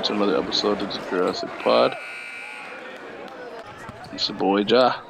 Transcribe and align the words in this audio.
welcome 0.00 0.16
to 0.16 0.22
another 0.24 0.42
episode 0.42 0.80
of 0.80 0.90
the 0.90 1.10
Jurassic 1.10 1.50
Pod. 1.58 1.94
It's 4.14 4.30
your 4.30 4.38
boy 4.38 4.64
Jah. 4.64 5.02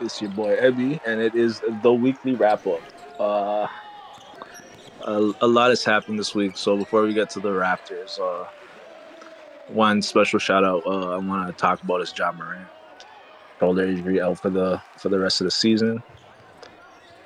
It's 0.00 0.22
your 0.22 0.30
boy 0.30 0.56
Ebby, 0.56 1.00
and 1.04 1.20
it 1.20 1.34
is 1.34 1.60
the 1.82 1.92
weekly 1.92 2.36
wrap 2.36 2.64
up. 2.64 2.80
Uh, 3.18 3.66
a, 5.04 5.32
a, 5.40 5.48
lot 5.48 5.70
has 5.70 5.82
happened 5.82 6.16
this 6.16 6.32
week, 6.32 6.56
so 6.56 6.76
before 6.76 7.02
we 7.02 7.12
get 7.12 7.28
to 7.30 7.40
the 7.40 7.48
Raptors, 7.48 8.20
uh, 8.20 8.46
one 9.66 10.00
special 10.00 10.38
shout 10.38 10.62
out 10.62 10.86
uh, 10.86 11.14
I 11.14 11.16
want 11.16 11.48
to 11.48 11.52
talk 11.52 11.82
about 11.82 12.00
is 12.00 12.14
Ja 12.16 12.30
Morant. 12.30 12.68
Shoulder 13.58 13.84
injury 13.84 14.20
out 14.20 14.38
for 14.38 14.50
the 14.50 14.80
for 14.96 15.08
the 15.08 15.18
rest 15.18 15.40
of 15.40 15.46
the 15.46 15.50
season. 15.50 16.04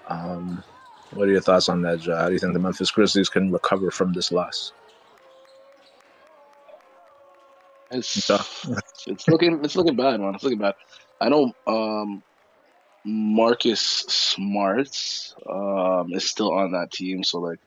Um, 0.08 0.64
what 1.12 1.28
are 1.28 1.32
your 1.32 1.42
thoughts 1.42 1.68
on 1.68 1.82
that, 1.82 2.00
Jah? 2.00 2.16
How 2.16 2.28
do 2.28 2.32
you 2.32 2.38
think 2.38 2.54
the 2.54 2.60
Memphis 2.60 2.90
Grizzlies 2.90 3.28
can 3.28 3.52
recover 3.52 3.90
from 3.90 4.14
this 4.14 4.32
loss? 4.32 4.72
It's 7.92 8.30
it's 9.06 9.28
looking 9.28 9.64
it's 9.64 9.76
looking 9.76 9.96
bad, 9.96 10.20
man. 10.20 10.34
It's 10.34 10.44
looking 10.44 10.58
bad. 10.58 10.74
I 11.20 11.28
know 11.28 11.52
um, 11.66 12.22
Marcus 13.04 13.80
Smart 13.80 14.88
um, 15.48 16.12
is 16.12 16.28
still 16.28 16.52
on 16.52 16.72
that 16.72 16.90
team, 16.90 17.22
so 17.22 17.40
like 17.40 17.60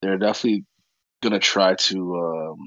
they're 0.00 0.18
definitely 0.18 0.64
gonna 1.22 1.40
try 1.40 1.74
to 1.74 2.16
um, 2.16 2.58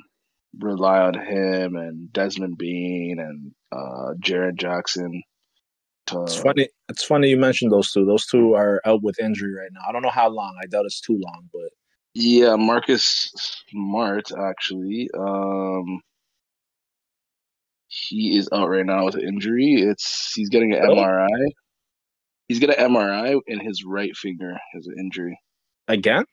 rely 0.60 1.00
on 1.00 1.14
him 1.14 1.76
and 1.76 2.12
Desmond 2.12 2.58
Bane 2.58 3.20
and 3.20 3.52
uh, 3.72 4.14
Jaren 4.20 4.56
Jackson. 4.56 5.24
To... 6.08 6.24
It's 6.24 6.36
funny. 6.36 6.68
It's 6.90 7.04
funny 7.04 7.30
you 7.30 7.38
mentioned 7.38 7.72
those 7.72 7.92
two. 7.92 8.06
Those 8.06 8.26
two 8.26 8.54
are 8.56 8.82
out 8.86 9.02
with 9.02 9.20
injury 9.20 9.54
right 9.54 9.72
now. 9.72 9.82
I 9.88 9.92
don't 9.92 10.02
know 10.02 10.10
how 10.10 10.28
long. 10.28 10.58
I 10.62 10.66
doubt 10.66 10.86
it's 10.86 11.02
too 11.02 11.20
long, 11.20 11.50
but 11.54 11.70
yeah, 12.16 12.56
Marcus 12.56 13.32
Smart 13.70 14.32
actually. 14.38 15.10
Um, 15.18 16.02
he 18.08 18.38
is 18.38 18.50
out 18.54 18.70
right 18.70 18.86
now 18.86 19.06
with 19.06 19.16
an 19.16 19.28
injury. 19.28 19.76
It's 19.76 20.34
he's 20.34 20.50
getting 20.50 20.74
an 20.74 20.82
MRI. 20.82 21.28
He's 22.48 22.60
getting 22.60 22.78
an 22.78 22.94
MRI 22.94 23.40
in 23.48 23.60
his 23.60 23.84
right 23.84 24.16
finger. 24.16 24.58
Has 24.74 24.88
an 24.88 24.96
injury 25.00 25.40
again. 25.88 26.26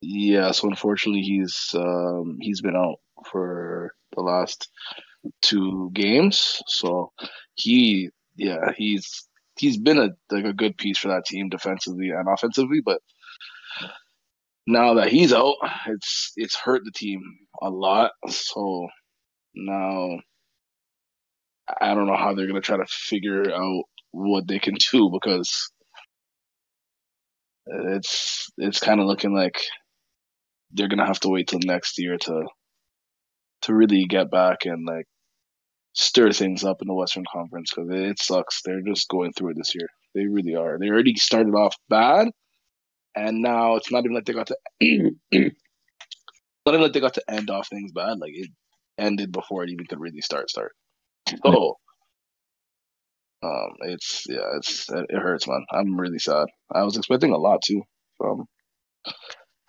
Yeah, 0.00 0.52
so 0.52 0.68
unfortunately, 0.68 1.22
he's 1.22 1.70
um, 1.74 2.38
he's 2.40 2.60
been 2.60 2.76
out 2.76 2.96
for 3.30 3.92
the 4.14 4.22
last 4.22 4.68
two 5.42 5.90
games. 5.92 6.62
So 6.66 7.12
he, 7.54 8.10
yeah, 8.36 8.72
he's 8.76 9.26
he's 9.58 9.78
been 9.78 9.98
a 9.98 10.10
like 10.30 10.44
a 10.44 10.52
good 10.52 10.76
piece 10.76 10.98
for 10.98 11.08
that 11.08 11.24
team 11.26 11.48
defensively 11.48 12.10
and 12.10 12.28
offensively, 12.28 12.80
but 12.84 13.00
now 14.66 14.94
that 14.94 15.08
he's 15.08 15.32
out, 15.32 15.56
it's 15.86 16.32
it's 16.36 16.56
hurt 16.56 16.82
the 16.84 16.92
team 16.92 17.20
a 17.62 17.70
lot. 17.70 18.12
So 18.28 18.88
now 19.54 20.18
I 21.80 21.94
don't 21.94 22.06
know 22.06 22.16
how 22.16 22.34
they're 22.34 22.46
gonna 22.46 22.60
try 22.60 22.76
to 22.76 22.86
figure 22.86 23.52
out 23.52 23.84
what 24.12 24.46
they 24.48 24.58
can 24.58 24.74
do 24.92 25.10
because 25.12 25.70
it's 27.66 28.50
it's 28.58 28.80
kind 28.80 29.00
of 29.00 29.06
looking 29.06 29.34
like 29.34 29.60
they're 30.72 30.88
gonna 30.88 31.06
have 31.06 31.20
to 31.20 31.28
wait 31.28 31.48
till 31.48 31.60
next 31.62 31.98
year 31.98 32.16
to 32.18 32.44
to 33.62 33.74
really 33.74 34.04
get 34.04 34.30
back 34.30 34.64
and 34.64 34.86
like 34.86 35.06
stir 35.94 36.30
things 36.32 36.64
up 36.64 36.80
in 36.80 36.88
the 36.88 36.94
Western 36.94 37.24
Conference 37.30 37.72
because 37.74 37.90
it 37.90 38.20
sucks. 38.20 38.62
They're 38.62 38.82
just 38.82 39.08
going 39.08 39.32
through 39.32 39.50
it 39.50 39.56
this 39.56 39.74
year. 39.74 39.88
They 40.14 40.26
really 40.26 40.54
are. 40.54 40.78
They 40.78 40.88
already 40.88 41.16
started 41.16 41.54
off 41.54 41.76
bad, 41.88 42.28
and 43.16 43.42
now 43.42 43.76
it's 43.76 43.90
not 43.90 44.04
even 44.04 44.14
like 44.14 44.24
they 44.24 44.32
got 44.32 44.48
to 44.48 44.56
not 44.80 45.14
even 45.32 46.82
like 46.82 46.92
they 46.92 47.00
got 47.00 47.14
to 47.14 47.30
end 47.30 47.50
off 47.50 47.68
things 47.68 47.92
bad. 47.92 48.18
Like 48.18 48.32
it 48.34 48.50
ended 48.98 49.32
before 49.32 49.64
it 49.64 49.70
even 49.70 49.86
could 49.86 50.00
really 50.00 50.20
start. 50.20 50.50
Start. 50.50 50.72
Oh, 51.44 51.74
um, 53.42 53.70
it's 53.80 54.24
yeah, 54.28 54.56
it's 54.56 54.88
it 54.90 55.12
hurts, 55.12 55.46
man. 55.46 55.64
I'm 55.70 55.98
really 55.98 56.18
sad. 56.18 56.48
I 56.72 56.82
was 56.82 56.96
expecting 56.96 57.32
a 57.32 57.38
lot 57.38 57.62
too 57.62 57.82
from 58.16 58.46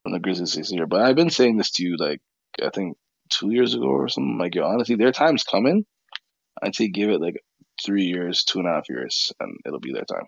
from 0.04 0.12
the 0.12 0.20
Grizzlies 0.20 0.54
this 0.54 0.72
year, 0.72 0.88
but 0.88 1.02
I've 1.02 1.16
been 1.16 1.30
saying 1.30 1.58
this 1.58 1.72
to 1.72 1.84
you 1.84 1.96
like 1.98 2.20
I 2.62 2.70
think 2.70 2.98
two 3.30 3.52
years 3.52 3.76
ago 3.76 3.86
or 3.86 4.08
something. 4.10 4.38
Like, 4.40 4.56
yo, 4.56 4.64
honestly, 4.64 4.96
their 4.96 5.12
time's 5.12 5.44
coming. 5.44 5.86
I'd 6.62 6.76
say 6.76 6.88
give 6.90 7.10
it 7.10 7.22
like 7.22 7.36
three 7.86 8.06
years, 8.06 8.44
two 8.44 8.60
and 8.60 8.68
a 8.68 8.72
half 8.72 8.90
years, 8.90 9.32
and 9.40 9.56
it'll 9.66 9.80
be 9.80 9.94
their 9.94 10.06
time. 10.06 10.26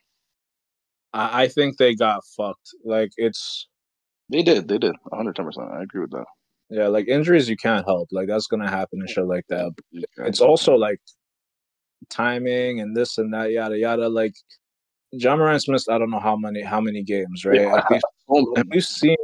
I 1.14 1.50
think 1.50 1.78
they 1.78 1.96
got 1.96 2.24
fucked. 2.38 2.70
Like 2.86 3.12
it's 3.18 3.68
they 4.30 4.44
did, 4.44 4.68
they 4.68 4.78
did, 4.78 4.96
110. 5.04 5.46
percent 5.46 5.68
I 5.74 5.84
agree 5.84 6.02
with 6.02 6.12
that. 6.12 6.26
Yeah, 6.70 6.88
like 6.88 7.08
injuries 7.10 7.50
you 7.50 7.58
can't 7.58 7.86
help. 7.86 8.10
Like 8.12 8.28
that's 8.28 8.48
gonna 8.48 8.70
happen 8.70 9.00
and 9.02 9.10
shit 9.10 9.26
like 9.26 9.46
that. 9.50 9.72
It's 10.18 10.40
also 10.40 10.76
like 10.76 11.00
timing 12.10 12.80
and 12.80 12.96
this 12.96 13.18
and 13.18 13.34
that, 13.34 13.52
yada 13.52 13.78
yada. 13.78 14.10
Like 14.10 14.34
Ja 15.12 15.36
Morant's 15.36 15.68
missed 15.68 15.90
I 15.90 15.98
don't 15.98 16.10
know 16.10 16.20
how 16.20 16.36
many 16.36 16.62
how 16.62 16.82
many 16.82 17.04
games, 17.04 17.46
right? 17.46 17.62
Yeah. 17.62 17.82
And, 18.34 18.48
we've, 18.48 18.58
and 18.64 18.72
we've 18.74 18.86
seen 18.86 19.18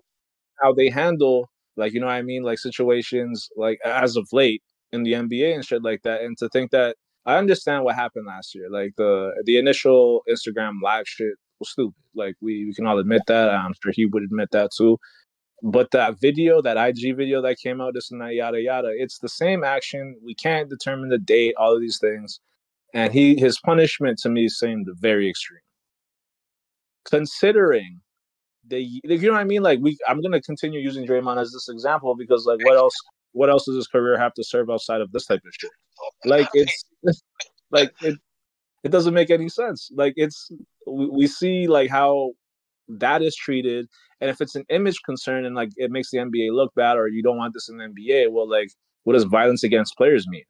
how 0.61 0.73
they 0.73 0.89
handle 0.89 1.49
like 1.77 1.93
you 1.93 2.01
know 2.01 2.07
what 2.07 2.13
I 2.13 2.23
mean, 2.23 2.43
like 2.43 2.59
situations 2.59 3.49
like 3.55 3.79
as 3.85 4.17
of 4.17 4.27
late 4.33 4.61
in 4.91 5.03
the 5.03 5.13
NBA 5.13 5.53
and 5.53 5.65
shit 5.65 5.83
like 5.83 6.01
that. 6.03 6.21
And 6.21 6.37
to 6.39 6.49
think 6.49 6.71
that 6.71 6.97
I 7.25 7.37
understand 7.37 7.83
what 7.83 7.95
happened 7.95 8.25
last 8.25 8.53
year, 8.55 8.69
like 8.69 8.93
the 8.97 9.31
the 9.45 9.57
initial 9.57 10.23
Instagram 10.29 10.81
live 10.83 11.07
shit 11.07 11.35
was 11.59 11.69
stupid. 11.71 11.95
Like 12.15 12.35
we, 12.41 12.65
we 12.65 12.73
can 12.73 12.87
all 12.87 12.99
admit 12.99 13.21
that. 13.27 13.49
I'm 13.49 13.73
sure 13.81 13.91
he 13.95 14.05
would 14.05 14.23
admit 14.23 14.49
that 14.51 14.71
too. 14.75 14.97
But 15.63 15.89
that 15.91 16.19
video, 16.19 16.61
that 16.61 16.77
IG 16.77 17.15
video 17.15 17.41
that 17.41 17.57
came 17.57 17.81
out, 17.81 17.95
this 17.95 18.11
and 18.11 18.21
that, 18.21 18.35
yada 18.35 18.61
yada, 18.61 18.89
it's 18.93 19.19
the 19.19 19.29
same 19.29 19.63
action. 19.63 20.15
We 20.23 20.35
can't 20.35 20.69
determine 20.69 21.09
the 21.09 21.17
date, 21.17 21.55
all 21.57 21.73
of 21.73 21.81
these 21.81 21.99
things 21.99 22.39
and 22.97 23.13
he 23.13 23.35
his 23.39 23.59
punishment 23.59 24.17
to 24.17 24.29
me 24.29 24.49
seemed 24.49 24.87
very 24.99 25.29
extreme. 25.29 25.61
Considering 27.05 28.01
the 28.67 28.81
you 28.81 29.01
know 29.05 29.33
what 29.33 29.39
I 29.39 29.43
mean, 29.43 29.61
like 29.61 29.79
we 29.81 29.95
I'm 30.07 30.19
gonna 30.19 30.41
continue 30.41 30.79
using 30.79 31.05
Draymond 31.05 31.39
as 31.39 31.51
this 31.51 31.69
example 31.69 32.15
because 32.15 32.45
like 32.47 32.59
what 32.65 32.75
else 32.75 32.95
what 33.33 33.51
else 33.51 33.65
does 33.65 33.75
his 33.75 33.87
career 33.87 34.17
have 34.17 34.33
to 34.33 34.43
serve 34.43 34.71
outside 34.71 35.01
of 35.01 35.11
this 35.11 35.27
type 35.27 35.41
of 35.45 35.53
shit? 35.59 35.69
Like 36.25 36.49
it's 36.53 36.85
like 37.71 37.91
it 38.01 38.17
it 38.83 38.89
doesn't 38.89 39.13
make 39.13 39.29
any 39.29 39.47
sense. 39.47 39.91
Like 39.95 40.13
it's 40.15 40.49
we, 40.87 41.05
we 41.05 41.27
see 41.27 41.67
like 41.67 41.91
how 41.91 42.31
that 42.87 43.21
is 43.21 43.35
treated 43.35 43.85
and 44.21 44.29
if 44.31 44.41
it's 44.41 44.55
an 44.55 44.65
image 44.69 45.01
concern 45.05 45.45
and 45.45 45.55
like 45.55 45.69
it 45.77 45.91
makes 45.91 46.09
the 46.09 46.17
NBA 46.17 46.51
look 46.51 46.73
bad 46.73 46.97
or 46.97 47.07
you 47.07 47.21
don't 47.21 47.37
want 47.37 47.53
this 47.53 47.69
in 47.69 47.77
the 47.77 47.83
NBA, 47.83 48.31
well 48.31 48.49
like 48.49 48.69
what 49.03 49.13
does 49.13 49.23
violence 49.25 49.63
against 49.63 49.95
players 49.97 50.27
mean? 50.27 50.43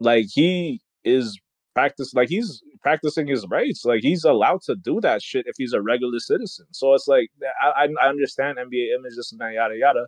Like 0.00 0.26
he 0.32 0.80
is 1.04 1.38
practice 1.74 2.12
like 2.14 2.28
he's 2.28 2.60
practicing 2.82 3.26
his 3.26 3.46
rights. 3.48 3.84
Like 3.84 4.02
he's 4.02 4.24
allowed 4.24 4.62
to 4.62 4.74
do 4.74 5.00
that 5.02 5.22
shit 5.22 5.46
if 5.46 5.54
he's 5.58 5.72
a 5.72 5.82
regular 5.82 6.18
citizen. 6.18 6.66
So 6.72 6.94
it's 6.94 7.06
like 7.06 7.30
I 7.62 7.88
I 8.02 8.08
understand 8.08 8.58
NBA 8.58 8.94
images 8.98 9.30
and 9.32 9.40
that 9.40 9.52
yada 9.54 9.76
yada, 9.76 10.06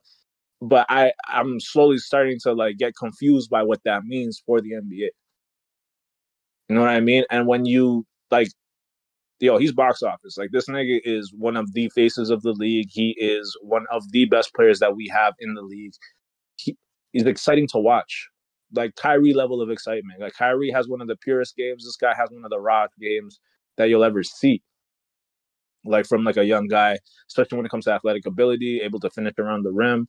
but 0.60 0.86
I 0.88 1.12
I'm 1.28 1.60
slowly 1.60 1.98
starting 1.98 2.38
to 2.42 2.52
like 2.52 2.78
get 2.78 2.94
confused 2.96 3.50
by 3.50 3.62
what 3.62 3.80
that 3.84 4.04
means 4.04 4.42
for 4.44 4.60
the 4.60 4.72
NBA. 4.72 5.10
You 6.68 6.76
know 6.76 6.80
what 6.80 6.90
I 6.90 7.00
mean? 7.00 7.24
And 7.30 7.46
when 7.46 7.66
you 7.66 8.06
like, 8.30 8.48
yo, 9.40 9.58
he's 9.58 9.72
box 9.72 10.02
office. 10.02 10.38
Like 10.38 10.50
this 10.52 10.68
nigga 10.68 11.00
is 11.04 11.32
one 11.36 11.56
of 11.56 11.72
the 11.72 11.90
faces 11.94 12.30
of 12.30 12.42
the 12.42 12.52
league. 12.52 12.88
He 12.90 13.16
is 13.18 13.56
one 13.62 13.86
of 13.90 14.10
the 14.12 14.24
best 14.26 14.54
players 14.54 14.78
that 14.78 14.96
we 14.96 15.08
have 15.08 15.34
in 15.40 15.54
the 15.54 15.62
league. 15.62 15.94
He, 16.56 16.76
he's 17.12 17.26
exciting 17.26 17.66
to 17.72 17.78
watch 17.78 18.29
like 18.74 18.94
Kyrie 18.96 19.34
level 19.34 19.60
of 19.60 19.70
excitement. 19.70 20.20
Like 20.20 20.34
Kyrie 20.34 20.70
has 20.70 20.88
one 20.88 21.00
of 21.00 21.08
the 21.08 21.16
purest 21.16 21.56
games. 21.56 21.84
This 21.84 21.96
guy 21.96 22.14
has 22.16 22.30
one 22.30 22.44
of 22.44 22.50
the 22.50 22.60
raw 22.60 22.86
games 23.00 23.40
that 23.76 23.88
you'll 23.88 24.04
ever 24.04 24.22
see. 24.22 24.62
Like 25.84 26.06
from 26.06 26.24
like 26.24 26.36
a 26.36 26.44
young 26.44 26.66
guy, 26.66 26.98
especially 27.28 27.56
when 27.56 27.66
it 27.66 27.70
comes 27.70 27.86
to 27.86 27.92
athletic 27.92 28.26
ability, 28.26 28.80
able 28.82 29.00
to 29.00 29.10
finish 29.10 29.34
around 29.38 29.64
the 29.64 29.72
rim. 29.72 30.06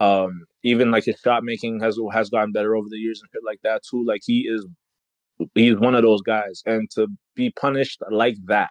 Um, 0.00 0.44
even 0.64 0.90
like 0.90 1.04
his 1.04 1.20
shot 1.22 1.44
making 1.44 1.80
has 1.80 1.98
has 2.12 2.28
gotten 2.28 2.52
better 2.52 2.74
over 2.74 2.88
the 2.90 2.96
years 2.96 3.20
and 3.20 3.30
shit 3.32 3.42
like 3.44 3.60
that 3.62 3.82
too. 3.88 4.04
Like 4.04 4.22
he 4.24 4.48
is 4.48 4.66
he's 5.54 5.76
one 5.76 5.94
of 5.94 6.02
those 6.02 6.22
guys. 6.22 6.62
And 6.66 6.90
to 6.92 7.06
be 7.36 7.50
punished 7.50 8.02
like 8.10 8.36
that 8.46 8.70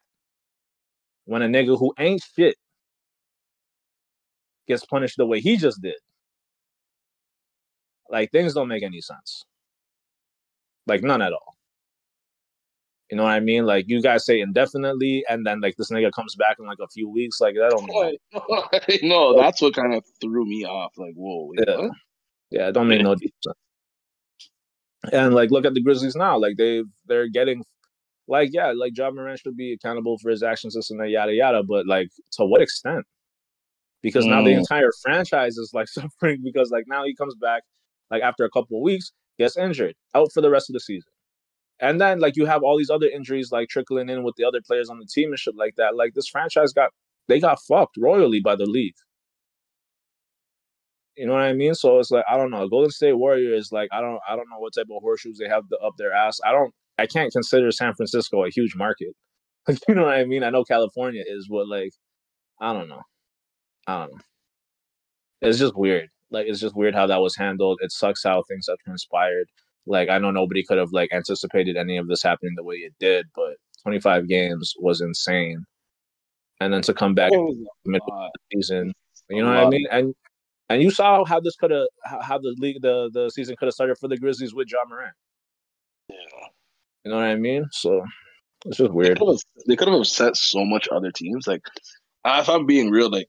when 1.25 1.41
a 1.41 1.47
nigga 1.47 1.79
who 1.79 1.93
ain't 1.97 2.21
shit 2.35 2.55
gets 4.67 4.85
punished 4.85 5.15
the 5.17 5.25
way 5.25 5.39
he 5.39 5.55
just 5.55 5.81
did 5.81 5.95
like 8.11 8.31
things 8.31 8.53
don't 8.53 8.67
make 8.67 8.83
any 8.83 9.01
sense. 9.01 9.45
Like 10.85 11.01
none 11.01 11.21
at 11.21 11.33
all. 11.33 11.55
You 13.09 13.17
know 13.17 13.23
what 13.23 13.31
I 13.31 13.39
mean? 13.39 13.65
Like 13.65 13.85
you 13.87 14.01
guys 14.01 14.25
say 14.25 14.39
indefinitely, 14.39 15.25
and 15.27 15.45
then 15.45 15.59
like 15.61 15.75
this 15.77 15.91
nigga 15.91 16.11
comes 16.11 16.35
back 16.35 16.57
in 16.59 16.65
like 16.65 16.79
a 16.81 16.87
few 16.87 17.09
weeks. 17.09 17.41
Like 17.41 17.55
that 17.55 17.71
don't 17.71 17.87
make 17.87 19.03
no. 19.03 19.37
That's 19.41 19.61
what 19.61 19.73
kind 19.73 19.93
of 19.93 20.03
threw 20.21 20.45
me 20.45 20.65
off. 20.65 20.93
Like 20.97 21.13
whoa, 21.15 21.49
wait, 21.49 21.65
yeah, 21.67 21.77
what? 21.77 21.91
yeah, 22.51 22.67
it 22.67 22.71
don't 22.73 22.87
make 22.87 23.01
no 23.01 23.15
sense. 23.15 23.57
And 25.11 25.33
like 25.33 25.51
look 25.51 25.65
at 25.65 25.73
the 25.73 25.81
Grizzlies 25.81 26.15
now. 26.15 26.37
Like 26.37 26.57
they 26.57 26.83
they're 27.07 27.27
getting 27.27 27.63
like 28.27 28.49
yeah, 28.53 28.71
like 28.75 28.97
Ja 28.97 29.11
Morant 29.11 29.39
should 29.39 29.57
be 29.57 29.73
accountable 29.73 30.17
for 30.19 30.29
his 30.29 30.43
actions, 30.43 30.75
this 30.75 30.91
and 30.91 30.99
that, 30.99 31.09
yada 31.09 31.33
yada. 31.33 31.63
But 31.63 31.87
like 31.87 32.09
to 32.33 32.45
what 32.45 32.61
extent? 32.61 33.05
because 34.01 34.25
now 34.25 34.41
the 34.43 34.51
mm. 34.51 34.57
entire 34.57 34.91
franchise 35.01 35.57
is 35.57 35.71
like 35.73 35.87
suffering 35.87 36.41
because 36.43 36.71
like 36.71 36.85
now 36.87 37.03
he 37.03 37.15
comes 37.15 37.35
back 37.35 37.63
like 38.11 38.21
after 38.21 38.43
a 38.43 38.49
couple 38.49 38.77
of 38.77 38.83
weeks, 38.83 39.11
gets 39.39 39.57
injured, 39.57 39.95
out 40.13 40.31
for 40.33 40.41
the 40.41 40.49
rest 40.51 40.69
of 40.69 40.73
the 40.73 40.79
season. 40.79 41.09
And 41.79 41.99
then 41.99 42.19
like 42.19 42.35
you 42.37 42.45
have 42.45 42.61
all 42.61 42.77
these 42.77 42.91
other 42.91 43.07
injuries 43.07 43.51
like 43.51 43.69
trickling 43.69 44.09
in 44.09 44.23
with 44.23 44.35
the 44.37 44.45
other 44.45 44.61
players 44.61 44.89
on 44.89 44.99
the 44.99 45.05
team 45.05 45.29
and 45.29 45.39
shit 45.39 45.55
like 45.55 45.75
that. 45.77 45.95
Like 45.95 46.13
this 46.13 46.27
franchise 46.27 46.73
got 46.73 46.91
they 47.27 47.39
got 47.39 47.59
fucked 47.61 47.97
royally 47.97 48.39
by 48.39 48.55
the 48.55 48.67
league. 48.67 48.93
You 51.17 51.25
know 51.27 51.33
what 51.33 51.41
I 51.41 51.53
mean? 51.53 51.73
So 51.73 51.99
it's 51.99 52.11
like 52.11 52.25
I 52.29 52.37
don't 52.37 52.51
know. 52.51 52.67
Golden 52.67 52.91
State 52.91 53.13
Warriors, 53.13 53.71
like 53.71 53.89
I 53.91 53.99
don't 53.99 54.19
I 54.29 54.35
don't 54.35 54.49
know 54.49 54.59
what 54.59 54.73
type 54.75 54.87
of 54.91 55.01
horseshoes 55.01 55.37
they 55.39 55.49
have 55.49 55.67
to, 55.69 55.77
up 55.79 55.93
their 55.97 56.13
ass. 56.13 56.39
I 56.45 56.51
don't 56.51 56.73
I 56.99 57.07
can't 57.07 57.31
consider 57.31 57.71
San 57.71 57.95
Francisco 57.95 58.45
a 58.45 58.49
huge 58.49 58.75
market. 58.75 59.09
Like 59.67 59.77
you 59.87 59.93
know 59.93 60.05
what 60.05 60.15
I 60.15 60.25
mean? 60.25 60.43
I 60.43 60.49
know 60.49 60.63
California 60.63 61.23
is, 61.25 61.47
but 61.47 61.67
like 61.67 61.91
I 62.59 62.73
don't 62.73 62.89
know. 62.89 63.03
I 63.85 63.99
don't 63.99 64.13
know. 64.13 64.21
It's 65.41 65.59
just 65.59 65.75
weird. 65.77 66.09
Like 66.31 66.47
it's 66.47 66.59
just 66.59 66.75
weird 66.75 66.95
how 66.95 67.07
that 67.07 67.21
was 67.21 67.35
handled. 67.35 67.79
It 67.81 67.91
sucks 67.91 68.23
how 68.23 68.43
things 68.47 68.67
have 68.69 68.79
transpired. 68.79 69.47
Like 69.85 70.09
I 70.09 70.17
know 70.17 70.31
nobody 70.31 70.63
could 70.63 70.77
have 70.77 70.91
like 70.91 71.11
anticipated 71.11 71.77
any 71.77 71.97
of 71.97 72.07
this 72.07 72.23
happening 72.23 72.53
the 72.55 72.63
way 72.63 72.75
it 72.77 72.93
did, 72.99 73.27
but 73.35 73.55
25 73.83 74.27
games 74.27 74.73
was 74.79 75.01
insane. 75.01 75.65
And 76.59 76.73
then 76.73 76.81
to 76.83 76.93
come 76.93 77.15
back 77.15 77.31
middle 77.31 78.13
of 78.13 78.31
the 78.31 78.31
season, 78.53 78.93
you 79.29 79.41
know 79.41 79.49
what 79.49 79.57
I 79.57 79.69
mean? 79.69 79.87
And 79.91 80.15
and 80.69 80.81
you 80.81 80.91
saw 80.91 81.25
how 81.25 81.39
this 81.39 81.55
could 81.55 81.71
have 81.71 81.87
how, 82.05 82.21
how 82.21 82.37
the 82.37 82.55
league 82.59 82.81
the 82.81 83.09
the 83.11 83.29
season 83.29 83.55
could 83.57 83.65
have 83.65 83.73
started 83.73 83.97
for 83.97 84.07
the 84.07 84.17
Grizzlies 84.17 84.53
with 84.53 84.71
Ja 84.71 84.77
Morant. 84.87 85.13
Yeah. 86.09 86.15
You 87.03 87.11
know 87.11 87.17
what 87.17 87.25
I 87.25 87.35
mean? 87.35 87.65
So 87.71 88.05
it's 88.65 88.77
just 88.77 88.91
weird. 88.91 89.19
They 89.67 89.75
could 89.75 89.87
have 89.87 89.99
upset 89.99 90.37
so 90.37 90.63
much 90.63 90.87
other 90.91 91.11
teams. 91.11 91.47
Like 91.47 91.61
if 92.25 92.47
I'm 92.47 92.65
being 92.67 92.91
real, 92.91 93.09
like 93.09 93.27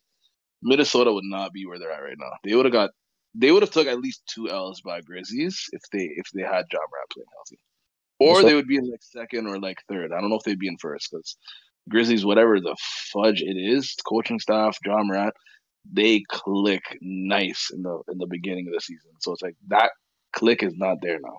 Minnesota 0.63 1.13
would 1.13 1.25
not 1.25 1.53
be 1.53 1.67
where 1.67 1.79
they're 1.79 1.93
at 1.93 2.03
right 2.03 2.17
now. 2.19 2.31
They 2.45 2.55
would 2.55 2.65
have 2.65 2.73
got 2.73 2.91
they 3.35 3.51
would 3.51 3.63
have 3.63 3.71
took 3.71 3.87
at 3.87 4.01
least 4.01 4.23
two 4.27 4.49
L's 4.49 4.81
by 4.81 5.01
Grizzlies 5.01 5.67
if 5.73 5.83
they 5.93 6.11
if 6.17 6.27
they 6.35 6.43
had 6.43 6.67
Ja 6.73 6.79
Morant 6.79 7.11
playing 7.13 7.27
healthy, 7.35 7.59
or 8.19 8.43
they 8.43 8.55
would 8.55 8.69
be 8.69 8.77
in 8.77 8.91
like 8.91 9.03
second 9.03 9.47
or 9.47 9.59
like 9.59 9.79
third. 9.89 10.13
I 10.13 10.21
don't 10.21 10.31
know 10.31 10.37
if 10.37 10.45
they'd 10.45 10.59
be 10.59 10.69
in 10.69 10.77
first 10.79 11.09
because 11.11 11.37
Grizzlies, 11.89 12.25
whatever 12.25 12.61
the 12.61 12.77
fudge 13.13 13.43
it 13.43 13.57
is, 13.57 13.95
coaching 14.07 14.39
staff, 14.39 14.77
Ja 14.85 15.03
Morant, 15.03 15.35
they 15.91 16.23
click 16.29 16.99
nice 17.01 17.71
in 17.73 17.83
the 17.83 18.03
in 18.11 18.19
the 18.19 18.27
beginning 18.27 18.69
of 18.69 18.75
the 18.75 18.81
season. 18.81 19.11
So 19.21 19.33
it's 19.33 19.43
like 19.43 19.57
that 19.69 19.91
click 20.33 20.63
is 20.63 20.75
not 20.77 20.99
there 21.03 21.19
now. 21.21 21.39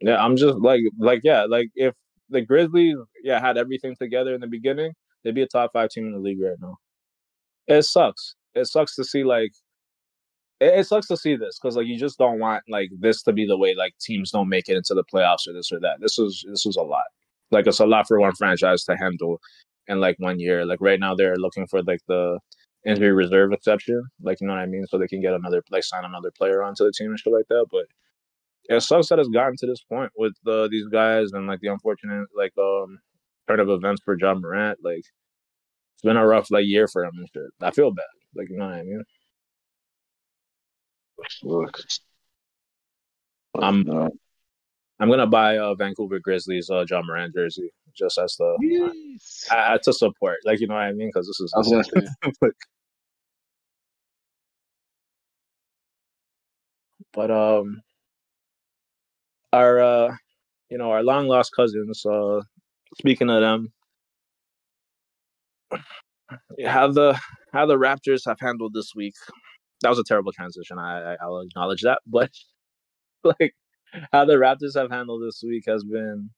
Yeah, 0.00 0.24
I'm 0.24 0.36
just 0.36 0.58
like 0.58 0.80
like 0.98 1.20
yeah, 1.24 1.44
like 1.44 1.68
if 1.74 1.94
the 2.30 2.40
Grizzlies 2.40 2.96
yeah 3.22 3.40
had 3.40 3.58
everything 3.58 3.96
together 3.96 4.34
in 4.34 4.40
the 4.40 4.46
beginning, 4.46 4.92
they'd 5.22 5.34
be 5.34 5.42
a 5.42 5.46
top 5.46 5.72
five 5.72 5.90
team 5.90 6.06
in 6.06 6.12
the 6.12 6.18
league 6.18 6.40
right 6.40 6.56
now. 6.60 6.76
It 7.66 7.82
sucks. 7.82 8.34
It 8.54 8.66
sucks 8.66 8.94
to 8.96 9.04
see 9.04 9.24
like 9.24 9.52
it, 10.60 10.80
it 10.80 10.86
sucks 10.86 11.06
to 11.08 11.16
see 11.16 11.36
this 11.36 11.58
because 11.58 11.76
like 11.76 11.86
you 11.86 11.98
just 11.98 12.18
don't 12.18 12.38
want 12.38 12.64
like 12.68 12.90
this 12.98 13.22
to 13.24 13.32
be 13.32 13.46
the 13.46 13.56
way 13.58 13.74
like 13.74 13.94
teams 14.00 14.30
don't 14.30 14.48
make 14.48 14.68
it 14.68 14.76
into 14.76 14.94
the 14.94 15.04
playoffs 15.04 15.46
or 15.48 15.52
this 15.52 15.72
or 15.72 15.80
that. 15.80 16.00
This 16.00 16.18
was 16.18 16.44
this 16.48 16.64
was 16.64 16.76
a 16.76 16.82
lot. 16.82 17.04
Like 17.50 17.66
it's 17.66 17.80
a 17.80 17.86
lot 17.86 18.06
for 18.06 18.20
one 18.20 18.34
franchise 18.34 18.84
to 18.84 18.96
handle 18.96 19.40
in 19.86 20.00
like 20.00 20.16
one 20.18 20.38
year. 20.40 20.66
Like 20.66 20.80
right 20.80 21.00
now 21.00 21.14
they're 21.14 21.36
looking 21.36 21.66
for 21.66 21.82
like 21.82 22.00
the 22.08 22.38
injury 22.86 23.12
reserve 23.12 23.52
exception, 23.52 24.02
like 24.22 24.40
you 24.40 24.46
know 24.46 24.54
what 24.54 24.62
I 24.62 24.66
mean, 24.66 24.86
so 24.86 24.98
they 24.98 25.08
can 25.08 25.20
get 25.20 25.34
another 25.34 25.62
like 25.70 25.84
sign 25.84 26.04
another 26.04 26.32
player 26.36 26.62
onto 26.62 26.84
the 26.84 26.92
team 26.92 27.10
and 27.10 27.18
shit 27.18 27.32
like 27.32 27.48
that. 27.48 27.66
But 27.70 27.86
it 28.64 28.80
sucks 28.82 29.08
that 29.08 29.18
it's 29.18 29.28
gotten 29.28 29.56
to 29.58 29.66
this 29.66 29.82
point 29.82 30.12
with 30.16 30.34
uh, 30.46 30.68
these 30.70 30.86
guys 30.88 31.32
and 31.32 31.46
like 31.46 31.60
the 31.60 31.68
unfortunate 31.68 32.28
like 32.36 32.52
um 32.58 32.98
turn 33.48 33.60
of 33.60 33.70
events 33.70 34.02
for 34.04 34.16
Ja 34.18 34.34
Morant. 34.34 34.78
Like 34.82 34.98
it's 34.98 36.02
been 36.02 36.16
a 36.16 36.26
rough 36.26 36.50
like 36.50 36.66
year 36.66 36.86
for 36.88 37.04
him 37.04 37.12
and 37.16 37.28
shit. 37.32 37.50
I 37.62 37.70
feel 37.70 37.92
bad. 37.92 38.04
Like 38.34 38.50
you 38.50 38.56
know 38.56 38.66
what 38.66 38.74
I 38.74 38.82
mean. 38.82 39.04
Look. 41.42 41.80
I'm 43.54 43.82
no. 43.82 44.10
I'm 45.00 45.08
gonna 45.08 45.26
buy 45.26 45.54
a 45.54 45.74
Vancouver 45.74 46.18
Grizzlies 46.18 46.70
uh, 46.70 46.84
Ja 46.88 47.02
Morant 47.02 47.34
jersey 47.34 47.70
just 47.96 48.18
as 48.18 48.36
the 48.36 48.56
yes. 48.60 49.48
uh, 49.50 49.78
to 49.78 49.92
support, 49.92 50.38
like 50.44 50.60
you 50.60 50.66
know 50.66 50.74
what 50.74 50.84
I 50.84 50.92
mean, 50.92 51.08
because 51.08 51.26
this 51.26 51.40
is. 51.40 51.52
I 51.54 51.58
was 51.58 51.70
gonna 51.70 51.84
say. 52.42 52.50
but 57.12 57.30
um, 57.30 57.80
our 59.52 59.80
uh, 59.80 60.16
you 60.68 60.78
know, 60.78 60.90
our 60.90 61.02
long 61.02 61.28
lost 61.28 61.52
cousins. 61.54 62.04
Uh, 62.04 62.40
speaking 62.98 63.30
of 63.30 63.40
them, 63.40 63.72
how 66.66 66.90
the 66.90 67.18
how 67.52 67.66
the 67.66 67.76
Raptors 67.76 68.22
have 68.26 68.38
handled 68.40 68.74
this 68.74 68.92
week 68.94 69.14
that 69.82 69.90
was 69.90 69.98
a 69.98 70.04
terrible 70.04 70.32
transition. 70.32 70.78
I, 70.78 71.14
I 71.20 71.26
will 71.26 71.40
acknowledge 71.40 71.82
that, 71.82 72.00
but 72.06 72.30
like 73.24 73.54
how 74.12 74.24
the 74.24 74.34
Raptors 74.34 74.76
have 74.76 74.90
handled 74.90 75.22
this 75.26 75.42
week 75.44 75.64
has 75.66 75.84
been 75.84 76.30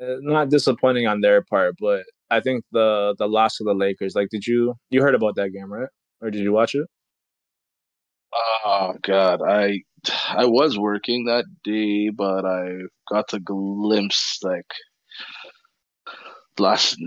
uh, 0.00 0.16
not 0.20 0.50
disappointing 0.50 1.06
on 1.06 1.20
their 1.20 1.42
part, 1.42 1.76
but 1.80 2.04
I 2.30 2.40
think 2.40 2.64
the 2.72 3.14
the 3.18 3.28
loss 3.28 3.60
of 3.60 3.66
the 3.66 3.74
Lakers. 3.74 4.14
Like, 4.14 4.28
did 4.30 4.46
you 4.46 4.74
you 4.90 5.02
heard 5.02 5.14
about 5.14 5.36
that 5.36 5.50
game, 5.50 5.72
right? 5.72 5.88
Or 6.20 6.30
did 6.30 6.42
you 6.42 6.52
watch 6.52 6.74
it? 6.74 6.86
Oh 8.64 8.94
God, 9.02 9.40
I 9.42 9.80
I 10.28 10.46
was 10.46 10.78
working 10.78 11.24
that 11.24 11.44
day, 11.64 12.10
but 12.10 12.44
I 12.44 12.68
got 13.10 13.28
to 13.28 13.40
glimpse 13.40 14.38
like 14.42 14.66
last 16.58 16.98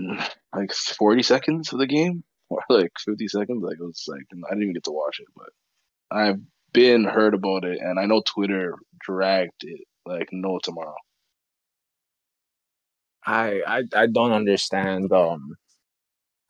like 0.54 0.72
forty 0.72 1.22
seconds 1.22 1.72
of 1.72 1.78
the 1.78 1.86
game 1.86 2.24
or 2.50 2.60
like 2.68 2.92
50 3.04 3.28
seconds. 3.28 3.62
Like 3.62 3.78
it 3.80 3.84
was 3.84 4.04
like 4.08 4.22
I 4.32 4.50
didn't 4.50 4.62
even 4.62 4.74
get 4.74 4.84
to 4.84 4.92
watch 4.92 5.20
it, 5.20 5.28
but 5.36 5.50
I've 6.10 6.40
been 6.72 7.04
heard 7.04 7.34
about 7.34 7.64
it, 7.64 7.78
and 7.80 7.98
I 7.98 8.06
know 8.06 8.22
Twitter 8.26 8.74
dragged 9.00 9.62
it 9.62 9.80
like 10.06 10.28
no 10.32 10.58
tomorrow. 10.62 10.94
I 13.26 13.62
I 13.66 13.82
I 13.94 14.06
don't 14.06 14.32
understand. 14.32 15.12
Um, 15.12 15.54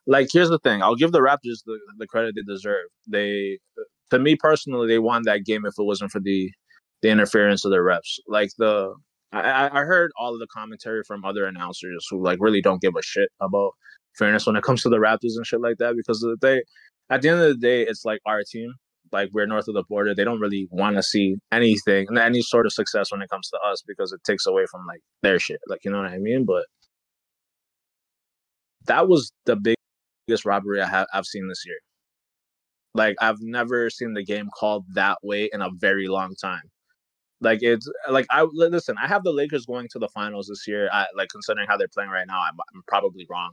like 0.06 0.29
here's 0.32 0.50
the 0.50 0.58
thing. 0.58 0.82
I'll 0.82 0.97
give 0.97 1.12
the 1.12 1.20
Raptors 1.20 1.62
the 1.67 1.79
the 1.99 2.06
credit 2.06 2.35
they 2.35 2.43
deserve. 2.43 2.87
They, 3.06 3.58
to 4.11 4.19
me 4.19 4.37
personally, 4.37 4.88
they 4.88 4.99
won 4.99 5.23
that 5.25 5.44
game 5.44 5.64
if 5.67 5.75
it 5.79 5.85
wasn't 5.85 6.11
for 6.12 6.20
the 6.20 6.50
the 7.02 7.11
interference 7.11 7.64
of 7.64 7.70
the 7.70 7.79
refs. 7.79 8.19
Like 8.29 8.50
the 8.58 8.94
I 9.32 9.67
I 9.73 9.85
heard 9.85 10.11
all 10.19 10.35
of 10.35 10.41
the 10.41 10.47
commentary 10.47 11.03
from 11.06 11.25
other 11.25 11.44
announcers 11.47 12.07
who 12.11 12.23
like 12.23 12.38
really 12.40 12.61
don't 12.61 12.81
give 12.81 12.95
a 12.99 13.02
shit 13.02 13.31
about 13.40 13.73
fairness 14.19 14.47
when 14.47 14.57
it 14.57 14.62
comes 14.64 14.83
to 14.83 14.88
the 14.88 14.97
Raptors 14.97 15.37
and 15.37 15.47
shit 15.47 15.61
like 15.61 15.78
that 15.78 15.95
because 15.97 16.26
they 16.40 16.62
at 17.11 17.23
the 17.23 17.28
end 17.28 17.40
of 17.40 17.49
the 17.49 17.54
day 17.57 17.83
it's 17.83 18.04
like 18.04 18.21
our 18.26 18.43
team 18.43 18.73
like 19.12 19.31
we're 19.33 19.47
north 19.47 19.66
of 19.69 19.75
the 19.75 19.85
border. 19.88 20.14
They 20.14 20.25
don't 20.25 20.40
really 20.40 20.69
want 20.71 20.97
to 20.97 21.02
see 21.02 21.37
anything 21.52 22.07
any 22.19 22.43
sort 22.43 22.66
of 22.66 22.73
success 22.73 23.12
when 23.12 23.23
it 23.23 23.31
comes 23.31 23.49
to 23.50 23.59
us 23.66 23.83
because 23.87 24.12
it 24.12 24.21
takes 24.25 24.47
away 24.47 24.64
from 24.71 24.87
like 24.87 25.00
their 25.23 25.38
shit 25.38 25.61
like 25.69 25.81
you 25.85 25.90
know 25.90 26.02
what 26.02 26.11
I 26.11 26.19
mean? 26.19 26.45
But 26.45 26.66
that 28.87 29.09
was 29.09 29.33
the 29.47 29.57
biggest 29.57 30.45
robbery 30.45 30.81
I 30.81 30.87
have 30.88 31.07
I've 31.14 31.26
seen 31.26 31.49
this 31.49 31.64
year. 31.66 31.78
Like 32.95 33.16
I've 33.21 33.40
never 33.40 33.90
seen 33.90 34.14
the 34.14 34.25
game 34.25 34.49
called 34.59 34.85
that 34.95 35.19
way 35.23 35.49
in 35.52 35.62
a 35.62 35.71
very 35.78 36.09
long 36.09 36.35
time 36.40 36.62
like 37.40 37.61
it's 37.62 37.88
like 38.11 38.26
I 38.30 38.42
listen. 38.42 38.97
I 39.02 39.06
have 39.06 39.25
the 39.25 39.32
Lakers 39.32 39.64
going 39.66 39.88
to 39.92 39.99
the 39.99 40.09
finals 40.09 40.49
this 40.49 40.66
year. 40.68 40.90
I 40.92 41.06
like 41.16 41.30
considering 41.30 41.66
how 41.68 41.76
they're 41.76 41.88
playing 41.88 42.11
right 42.11 42.26
now. 42.26 42.40
I'm, 42.40 42.56
I'm 42.75 42.82
probably 42.87 43.26
wrong, 43.30 43.52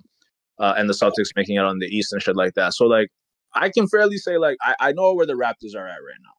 uh, 0.60 0.74
and 0.78 0.90
the 0.90 0.94
Celtics 0.94 1.30
making 1.36 1.56
it 1.56 1.64
on 1.64 1.80
the 1.80 1.86
East 1.86 2.12
and 2.12 2.22
shit 2.22 2.36
like 2.36 2.54
that. 2.56 2.74
So 2.74 2.86
like 2.86 3.10
I 3.54 3.70
can 3.70 3.88
fairly 3.88 4.18
say 4.18 4.38
like 4.38 4.58
I, 4.62 4.76
I 4.80 4.92
know 4.92 5.14
where 5.14 5.26
the 5.26 5.34
Raptors 5.34 5.76
are 5.76 5.88
at 5.88 6.00
right 6.00 6.22
now. 6.22 6.32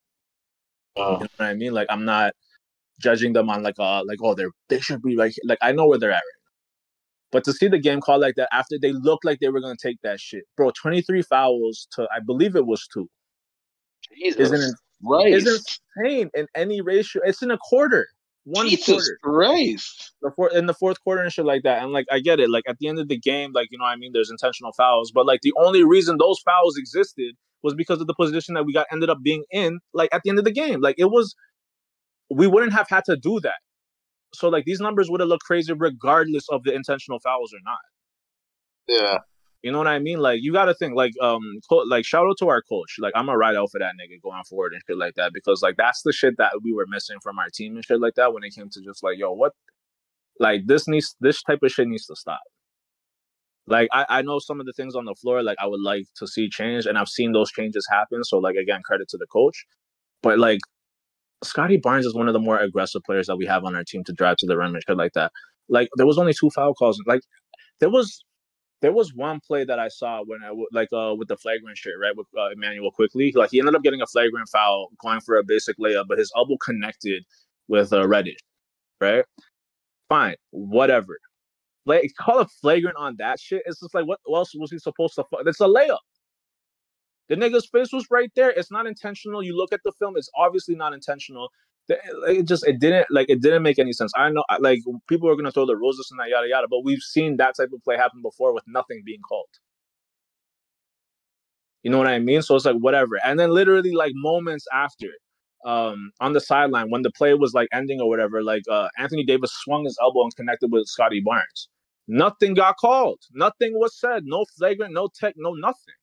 You 0.96 1.02
know 1.20 1.28
what 1.36 1.46
I 1.46 1.54
mean? 1.54 1.72
Like 1.72 1.86
I'm 1.90 2.04
not 2.04 2.34
judging 3.00 3.32
them 3.32 3.48
on 3.48 3.62
like 3.62 3.76
uh 3.78 4.02
like 4.04 4.18
oh 4.22 4.34
they're 4.34 4.50
they 4.68 4.80
should 4.80 5.00
be 5.02 5.16
like 5.16 5.32
like 5.44 5.58
I 5.62 5.72
know 5.72 5.86
where 5.86 5.98
they're 5.98 6.10
at 6.10 6.16
right 6.16 6.20
now. 6.20 6.52
But 7.30 7.44
to 7.44 7.52
see 7.52 7.68
the 7.68 7.78
game 7.78 8.00
call 8.00 8.20
like 8.20 8.34
that 8.34 8.48
after 8.52 8.78
they 8.80 8.92
looked 8.92 9.24
like 9.24 9.38
they 9.40 9.48
were 9.48 9.60
gonna 9.60 9.76
take 9.80 9.98
that 10.02 10.20
shit, 10.20 10.44
bro, 10.56 10.70
23 10.70 11.22
fouls 11.22 11.88
to 11.92 12.06
I 12.14 12.20
believe 12.20 12.56
it 12.56 12.66
was 12.66 12.86
two. 12.92 13.08
Jesus 14.14 14.52
isn't 14.52 14.74
it, 15.00 15.06
right. 15.06 15.32
isn't 15.32 15.78
insane 15.96 16.30
in 16.34 16.46
any 16.54 16.80
ratio. 16.80 17.22
It's 17.24 17.42
in 17.42 17.50
a 17.50 17.58
quarter 17.58 18.06
one 18.48 18.68
Jesus 18.68 18.86
quarter. 18.86 19.18
Christ. 19.22 20.12
The 20.22 20.30
four, 20.34 20.50
in 20.50 20.66
the 20.66 20.74
fourth 20.74 21.02
quarter 21.04 21.22
and 21.22 21.32
shit 21.32 21.44
like 21.44 21.62
that. 21.64 21.82
And 21.82 21.92
like 21.92 22.06
I 22.10 22.20
get 22.20 22.40
it. 22.40 22.50
Like 22.50 22.64
at 22.66 22.78
the 22.78 22.88
end 22.88 22.98
of 22.98 23.08
the 23.08 23.18
game, 23.18 23.52
like 23.52 23.68
you 23.70 23.78
know, 23.78 23.84
what 23.84 23.90
I 23.90 23.96
mean, 23.96 24.12
there's 24.12 24.30
intentional 24.30 24.72
fouls, 24.72 25.12
but 25.12 25.26
like 25.26 25.40
the 25.42 25.52
only 25.58 25.84
reason 25.84 26.16
those 26.18 26.38
fouls 26.40 26.76
existed 26.76 27.34
was 27.62 27.74
because 27.74 28.00
of 28.00 28.06
the 28.06 28.14
position 28.14 28.54
that 28.54 28.64
we 28.64 28.72
got 28.72 28.86
ended 28.90 29.10
up 29.10 29.18
being 29.22 29.44
in. 29.50 29.80
Like 29.92 30.08
at 30.12 30.22
the 30.24 30.30
end 30.30 30.38
of 30.38 30.44
the 30.44 30.52
game, 30.52 30.80
like 30.80 30.96
it 30.98 31.10
was, 31.10 31.34
we 32.30 32.46
wouldn't 32.46 32.72
have 32.72 32.88
had 32.88 33.04
to 33.06 33.16
do 33.16 33.40
that. 33.40 33.58
So 34.34 34.48
like 34.48 34.64
these 34.64 34.80
numbers 34.80 35.10
would 35.10 35.20
have 35.20 35.28
looked 35.28 35.44
crazy 35.44 35.72
regardless 35.72 36.46
of 36.50 36.62
the 36.64 36.74
intentional 36.74 37.18
fouls 37.20 37.52
or 37.52 37.60
not. 37.64 37.78
Yeah. 38.88 39.18
You 39.62 39.72
know 39.72 39.78
what 39.78 39.88
I 39.88 39.98
mean? 39.98 40.20
Like 40.20 40.38
you 40.40 40.52
got 40.52 40.66
to 40.66 40.74
think 40.74 40.94
like 40.94 41.12
um 41.20 41.42
co- 41.68 41.84
like 41.88 42.04
shout 42.04 42.26
out 42.28 42.36
to 42.38 42.48
our 42.48 42.62
coach. 42.62 42.96
Like 43.00 43.12
I'm 43.16 43.28
a 43.28 43.36
ride 43.36 43.56
out 43.56 43.70
for 43.72 43.80
that 43.80 43.94
nigga 44.00 44.20
going 44.22 44.44
forward 44.44 44.72
and 44.72 44.82
shit 44.86 44.96
like 44.96 45.14
that 45.16 45.32
because 45.34 45.62
like 45.62 45.76
that's 45.76 46.02
the 46.02 46.12
shit 46.12 46.36
that 46.38 46.52
we 46.62 46.72
were 46.72 46.86
missing 46.88 47.18
from 47.22 47.38
our 47.38 47.48
team 47.52 47.74
and 47.74 47.84
shit 47.84 48.00
like 48.00 48.14
that 48.14 48.32
when 48.32 48.44
it 48.44 48.54
came 48.54 48.68
to 48.70 48.80
just 48.82 49.02
like 49.02 49.18
yo 49.18 49.32
what 49.32 49.52
like 50.38 50.62
this 50.66 50.86
needs 50.86 51.16
this 51.20 51.42
type 51.42 51.58
of 51.62 51.72
shit 51.72 51.88
needs 51.88 52.06
to 52.06 52.16
stop. 52.16 52.40
Like 53.66 53.88
I, 53.92 54.06
I 54.08 54.22
know 54.22 54.38
some 54.38 54.60
of 54.60 54.66
the 54.66 54.72
things 54.72 54.94
on 54.94 55.04
the 55.04 55.14
floor 55.14 55.42
like 55.42 55.58
I 55.60 55.66
would 55.66 55.82
like 55.82 56.04
to 56.18 56.26
see 56.26 56.48
change, 56.48 56.86
and 56.86 56.96
I've 56.96 57.08
seen 57.08 57.32
those 57.32 57.50
changes 57.50 57.86
happen. 57.90 58.24
So 58.24 58.38
like 58.38 58.56
again, 58.56 58.80
credit 58.84 59.08
to 59.10 59.18
the 59.18 59.26
coach. 59.26 59.66
But 60.22 60.38
like 60.38 60.60
Scottie 61.44 61.76
Barnes 61.78 62.06
is 62.06 62.14
one 62.14 62.28
of 62.28 62.32
the 62.32 62.40
more 62.40 62.58
aggressive 62.58 63.02
players 63.04 63.26
that 63.26 63.36
we 63.36 63.46
have 63.46 63.64
on 63.64 63.76
our 63.76 63.84
team 63.84 64.04
to 64.04 64.12
drive 64.12 64.36
to 64.38 64.46
the 64.46 64.56
rim 64.56 64.74
and 64.74 64.82
shit 64.86 64.96
like 64.96 65.12
that. 65.14 65.32
Like 65.68 65.88
there 65.96 66.06
was 66.06 66.18
only 66.18 66.32
two 66.32 66.50
foul 66.50 66.74
calls. 66.74 67.00
Like 67.06 67.22
there 67.80 67.90
was 67.90 68.24
there 68.80 68.92
was 68.92 69.12
one 69.14 69.40
play 69.40 69.64
that 69.64 69.78
I 69.78 69.88
saw 69.88 70.22
when 70.24 70.40
I 70.44 70.52
would 70.52 70.68
like 70.72 70.88
uh 70.92 71.14
with 71.16 71.28
the 71.28 71.36
flagrant 71.36 71.78
shit 71.78 71.94
right 72.00 72.16
with 72.16 72.26
uh, 72.38 72.50
Immanuel 72.50 72.92
Quickley. 72.92 73.32
Like 73.34 73.50
he 73.50 73.58
ended 73.58 73.74
up 73.74 73.82
getting 73.82 74.02
a 74.02 74.06
flagrant 74.06 74.48
foul 74.48 74.90
going 75.02 75.20
for 75.20 75.36
a 75.36 75.44
basic 75.44 75.78
layup, 75.78 76.04
but 76.08 76.18
his 76.18 76.32
elbow 76.36 76.56
connected 76.64 77.24
with 77.68 77.92
uh, 77.92 78.06
Reddish, 78.06 78.38
right? 79.00 79.24
Fine, 80.08 80.36
whatever. 80.50 81.18
Like 81.86 82.12
call 82.20 82.40
it 82.40 82.50
flagrant 82.60 82.96
on 82.98 83.16
that 83.18 83.40
shit. 83.40 83.62
It's 83.66 83.80
just 83.80 83.94
like 83.94 84.06
what 84.06 84.20
else 84.32 84.52
was 84.54 84.70
he 84.70 84.78
supposed 84.78 85.14
to? 85.16 85.24
Fu- 85.24 85.48
it's 85.48 85.60
a 85.60 85.64
layup. 85.64 85.98
The 87.28 87.36
nigga's 87.36 87.68
face 87.70 87.92
was 87.92 88.06
right 88.10 88.30
there. 88.36 88.50
It's 88.50 88.70
not 88.70 88.86
intentional. 88.86 89.42
You 89.42 89.56
look 89.56 89.72
at 89.72 89.80
the 89.84 89.92
film; 89.98 90.16
it's 90.16 90.30
obviously 90.36 90.76
not 90.76 90.94
intentional. 90.94 91.50
It 91.88 92.46
just 92.46 92.66
it 92.66 92.80
didn't 92.80 93.06
like 93.10 93.30
it 93.30 93.40
didn't 93.42 93.62
make 93.62 93.78
any 93.78 93.92
sense. 93.92 94.12
I 94.16 94.30
know 94.30 94.44
like 94.60 94.80
people 95.08 95.30
are 95.30 95.36
gonna 95.36 95.52
throw 95.52 95.66
the 95.66 95.76
roses 95.76 96.08
and 96.10 96.20
that 96.20 96.28
yada 96.30 96.48
yada, 96.48 96.66
but 96.68 96.84
we've 96.84 97.00
seen 97.02 97.36
that 97.38 97.56
type 97.56 97.70
of 97.74 97.82
play 97.84 97.96
happen 97.96 98.22
before 98.22 98.52
with 98.54 98.64
nothing 98.68 99.02
being 99.04 99.22
called. 99.22 99.48
You 101.82 101.90
know 101.90 101.98
what 101.98 102.08
I 102.08 102.18
mean? 102.18 102.42
So 102.42 102.56
it's 102.56 102.64
like 102.66 102.76
whatever. 102.76 103.18
And 103.24 103.40
then 103.40 103.50
literally 103.50 103.92
like 103.92 104.12
moments 104.14 104.66
after, 104.74 105.08
um, 105.64 106.12
on 106.20 106.32
the 106.34 106.40
sideline 106.40 106.90
when 106.90 107.02
the 107.02 107.10
play 107.12 107.34
was 107.34 107.54
like 107.54 107.68
ending 107.72 108.00
or 108.00 108.08
whatever, 108.08 108.42
like 108.42 108.64
uh, 108.70 108.88
Anthony 108.98 109.24
Davis 109.24 109.52
swung 109.52 109.84
his 109.84 109.98
elbow 110.02 110.24
and 110.24 110.36
connected 110.36 110.72
with 110.72 110.86
Scottie 110.86 111.22
Barnes. 111.24 111.68
Nothing 112.08 112.54
got 112.54 112.76
called. 112.78 113.20
Nothing 113.32 113.72
was 113.74 113.98
said. 113.98 114.24
No 114.26 114.44
flagrant. 114.58 114.94
No 114.94 115.08
tech. 115.18 115.34
No 115.38 115.52
nothing. 115.54 115.94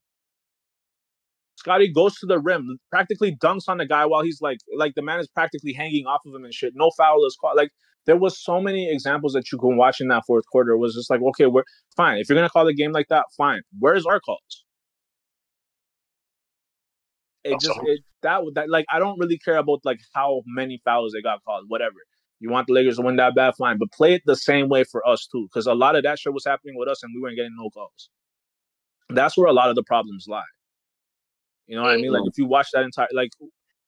Scottie 1.65 1.91
goes 1.91 2.15
to 2.19 2.27
the 2.27 2.37
rim, 2.37 2.77
practically 2.91 3.35
dunks 3.37 3.67
on 3.67 3.79
the 3.79 3.87
guy 3.87 4.05
while 4.05 4.21
he's 4.21 4.39
like, 4.39 4.59
like 4.77 4.93
the 4.93 5.01
man 5.01 5.19
is 5.19 5.27
practically 5.27 5.73
hanging 5.73 6.05
off 6.05 6.21
of 6.23 6.35
him 6.35 6.45
and 6.45 6.53
shit. 6.53 6.73
No 6.75 6.91
foul 6.95 7.25
is 7.25 7.35
called. 7.41 7.57
Like 7.57 7.71
there 8.05 8.17
was 8.17 8.39
so 8.39 8.61
many 8.61 8.91
examples 8.91 9.33
that 9.33 9.51
you 9.51 9.57
can 9.57 9.75
watch 9.75 9.99
in 9.99 10.07
that 10.09 10.21
fourth 10.27 10.45
quarter. 10.51 10.73
It 10.73 10.77
was 10.77 10.93
just 10.93 11.09
like, 11.09 11.21
okay, 11.23 11.47
we're 11.47 11.63
fine. 11.97 12.19
If 12.19 12.29
you're 12.29 12.35
gonna 12.35 12.49
call 12.49 12.65
the 12.65 12.73
game 12.75 12.91
like 12.91 13.07
that, 13.09 13.25
fine. 13.35 13.61
Where's 13.79 14.05
our 14.05 14.19
calls? 14.19 14.63
It 17.43 17.59
just 17.59 17.79
it, 17.85 18.01
that 18.21 18.41
that 18.53 18.69
like 18.69 18.85
I 18.91 18.99
don't 18.99 19.17
really 19.19 19.39
care 19.39 19.57
about 19.57 19.79
like 19.83 20.01
how 20.13 20.43
many 20.45 20.79
fouls 20.85 21.13
they 21.13 21.21
got 21.23 21.43
called. 21.43 21.65
Whatever. 21.67 21.97
You 22.39 22.51
want 22.51 22.67
the 22.67 22.73
Lakers 22.73 22.97
to 22.97 23.01
win 23.01 23.15
that 23.15 23.33
bad, 23.33 23.55
fine. 23.57 23.79
But 23.79 23.91
play 23.91 24.13
it 24.13 24.21
the 24.27 24.35
same 24.35 24.69
way 24.69 24.83
for 24.83 25.07
us 25.07 25.27
too, 25.31 25.47
because 25.51 25.65
a 25.65 25.73
lot 25.73 25.95
of 25.95 26.03
that 26.03 26.19
shit 26.19 26.31
was 26.31 26.45
happening 26.45 26.75
with 26.77 26.87
us, 26.87 27.01
and 27.01 27.11
we 27.15 27.21
weren't 27.21 27.37
getting 27.37 27.55
no 27.57 27.71
calls. 27.71 28.11
That's 29.09 29.35
where 29.35 29.47
a 29.47 29.53
lot 29.53 29.69
of 29.69 29.75
the 29.75 29.83
problems 29.83 30.25
lie. 30.27 30.43
You 31.67 31.75
know 31.75 31.83
what 31.83 31.91
I 31.91 31.97
mean? 31.97 32.11
Like 32.11 32.23
if 32.25 32.37
you 32.37 32.45
watch 32.45 32.67
that 32.73 32.83
entire 32.83 33.07
like 33.13 33.31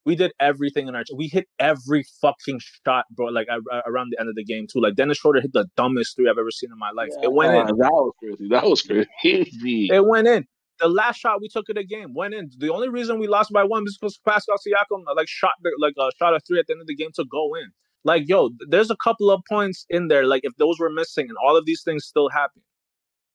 we 0.07 0.15
did 0.15 0.31
everything 0.39 0.87
in 0.87 0.95
our 0.95 1.03
we 1.15 1.27
hit 1.27 1.47
every 1.59 2.05
fucking 2.21 2.61
shot, 2.85 3.05
bro. 3.11 3.25
Like 3.25 3.47
around 3.85 4.11
the 4.11 4.19
end 4.19 4.29
of 4.29 4.35
the 4.35 4.43
game 4.43 4.65
too. 4.71 4.79
Like 4.79 4.95
Dennis 4.95 5.17
Schroeder 5.17 5.41
hit 5.41 5.51
the 5.51 5.67
dumbest 5.75 6.15
three 6.15 6.29
I've 6.29 6.37
ever 6.37 6.49
seen 6.49 6.71
in 6.71 6.79
my 6.79 6.91
life. 6.91 7.09
Yeah, 7.11 7.25
it 7.25 7.33
went 7.33 7.53
in. 7.53 7.65
That 7.77 7.91
was 7.91 8.13
crazy. 8.17 8.47
That 8.49 8.63
was 8.63 8.81
crazy. 8.81 9.89
It 9.91 10.05
went 10.05 10.27
in. 10.27 10.45
The 10.79 10.87
last 10.87 11.17
shot 11.17 11.41
we 11.41 11.49
took 11.49 11.67
of 11.69 11.75
the 11.75 11.83
game 11.83 12.13
went 12.13 12.33
in. 12.33 12.51
The 12.57 12.71
only 12.71 12.87
reason 12.87 13.19
we 13.19 13.27
lost 13.27 13.51
by 13.51 13.63
one 13.65 13.83
is 13.85 13.97
because 13.99 14.17
Pascal 14.25 14.55
Siakam 14.55 15.03
like 15.15 15.27
shot 15.27 15.51
like 15.77 15.95
a 15.99 16.03
uh, 16.03 16.09
shot 16.17 16.33
a 16.33 16.39
three 16.39 16.59
at 16.59 16.67
the 16.67 16.73
end 16.73 16.81
of 16.81 16.87
the 16.87 16.95
game 16.95 17.09
to 17.15 17.25
go 17.29 17.55
in. 17.55 17.71
Like 18.05 18.29
yo, 18.29 18.51
there's 18.69 18.89
a 18.89 18.97
couple 19.03 19.29
of 19.29 19.41
points 19.49 19.85
in 19.89 20.07
there. 20.07 20.25
Like 20.25 20.41
if 20.45 20.53
those 20.57 20.79
were 20.79 20.89
missing 20.89 21.25
and 21.27 21.37
all 21.45 21.57
of 21.57 21.65
these 21.65 21.81
things 21.83 22.05
still 22.05 22.29
happen, 22.29 22.61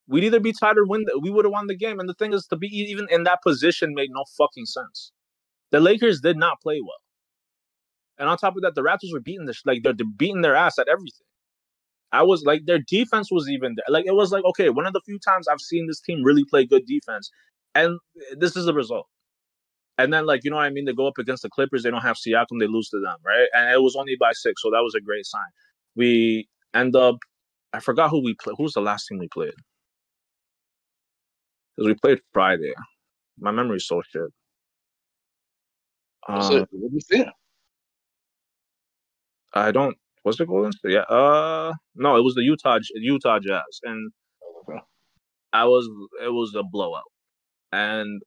We'd 0.07 0.25
either 0.25 0.39
be 0.39 0.53
tied 0.53 0.77
or 0.77 0.85
win. 0.85 1.05
The, 1.05 1.19
we 1.19 1.29
would 1.29 1.45
have 1.45 1.51
won 1.51 1.67
the 1.67 1.75
game. 1.75 1.99
And 1.99 2.09
the 2.09 2.13
thing 2.13 2.33
is, 2.33 2.45
to 2.47 2.55
be 2.55 2.67
even 2.67 3.07
in 3.09 3.23
that 3.23 3.41
position 3.41 3.93
made 3.93 4.09
no 4.11 4.23
fucking 4.37 4.65
sense. 4.65 5.11
The 5.71 5.79
Lakers 5.79 6.21
did 6.21 6.37
not 6.37 6.61
play 6.61 6.81
well. 6.81 6.91
And 8.17 8.29
on 8.29 8.37
top 8.37 8.55
of 8.55 8.61
that, 8.61 8.75
the 8.75 8.83
Raptors 8.83 9.11
were 9.11 9.19
beating 9.19 9.45
this 9.45 9.61
like 9.65 9.83
they're, 9.83 9.93
they're 9.93 10.05
beating 10.05 10.41
their 10.41 10.55
ass 10.55 10.77
at 10.77 10.87
everything. 10.87 11.25
I 12.11 12.21
was 12.21 12.43
like 12.43 12.65
their 12.65 12.79
defense 12.79 13.31
was 13.31 13.49
even 13.49 13.75
there. 13.75 13.85
Like 13.89 14.05
it 14.05 14.13
was 14.13 14.31
like 14.31 14.43
okay, 14.45 14.69
one 14.69 14.85
of 14.85 14.93
the 14.93 15.01
few 15.05 15.17
times 15.19 15.47
I've 15.47 15.61
seen 15.61 15.87
this 15.87 15.99
team 15.99 16.23
really 16.23 16.45
play 16.45 16.65
good 16.65 16.85
defense, 16.85 17.31
and 17.73 17.97
this 18.37 18.55
is 18.55 18.65
the 18.65 18.73
result. 18.73 19.07
And 19.97 20.13
then 20.13 20.25
like 20.25 20.43
you 20.43 20.51
know 20.51 20.57
what 20.57 20.65
I 20.65 20.69
mean, 20.69 20.85
they 20.85 20.93
go 20.93 21.07
up 21.07 21.17
against 21.17 21.43
the 21.43 21.49
Clippers, 21.49 21.83
they 21.83 21.89
don't 21.89 22.01
have 22.01 22.17
Siakam, 22.17 22.59
they 22.59 22.67
lose 22.67 22.89
to 22.89 22.99
them, 22.99 23.17
right? 23.25 23.47
And 23.53 23.73
it 23.73 23.81
was 23.81 23.95
only 23.95 24.15
by 24.19 24.31
six, 24.33 24.61
so 24.61 24.69
that 24.69 24.83
was 24.83 24.93
a 24.95 25.01
great 25.01 25.25
sign. 25.25 25.41
We 25.95 26.47
end 26.73 26.95
up, 26.95 27.15
I 27.73 27.79
forgot 27.79 28.09
who 28.09 28.23
we 28.23 28.35
played. 28.35 28.55
Who 28.57 28.63
was 28.63 28.73
the 28.73 28.81
last 28.81 29.07
team 29.07 29.17
we 29.19 29.27
played? 29.27 29.53
Because 31.75 31.87
we 31.87 31.93
played 31.95 32.19
Friday. 32.33 32.73
My 33.39 33.51
memory's 33.51 33.85
so 33.85 34.01
shit. 34.09 34.21
Um, 36.27 36.59
what 36.59 36.69
did 36.71 36.93
you 36.93 36.99
see? 37.01 37.25
I 39.53 39.71
don't. 39.71 39.97
Was 40.23 40.39
it 40.39 40.47
Golden 40.47 40.71
State? 40.71 40.93
Yeah. 40.93 41.01
Uh, 41.01 41.73
no, 41.95 42.15
it 42.15 42.21
was 42.21 42.35
the 42.35 42.43
Utah 42.43 42.79
Utah 42.95 43.39
Jazz, 43.39 43.79
and 43.83 44.11
okay. 44.61 44.79
I 45.51 45.65
was. 45.65 45.89
It 46.23 46.29
was 46.31 46.55
a 46.55 46.63
blowout, 46.63 47.03
and 47.71 48.21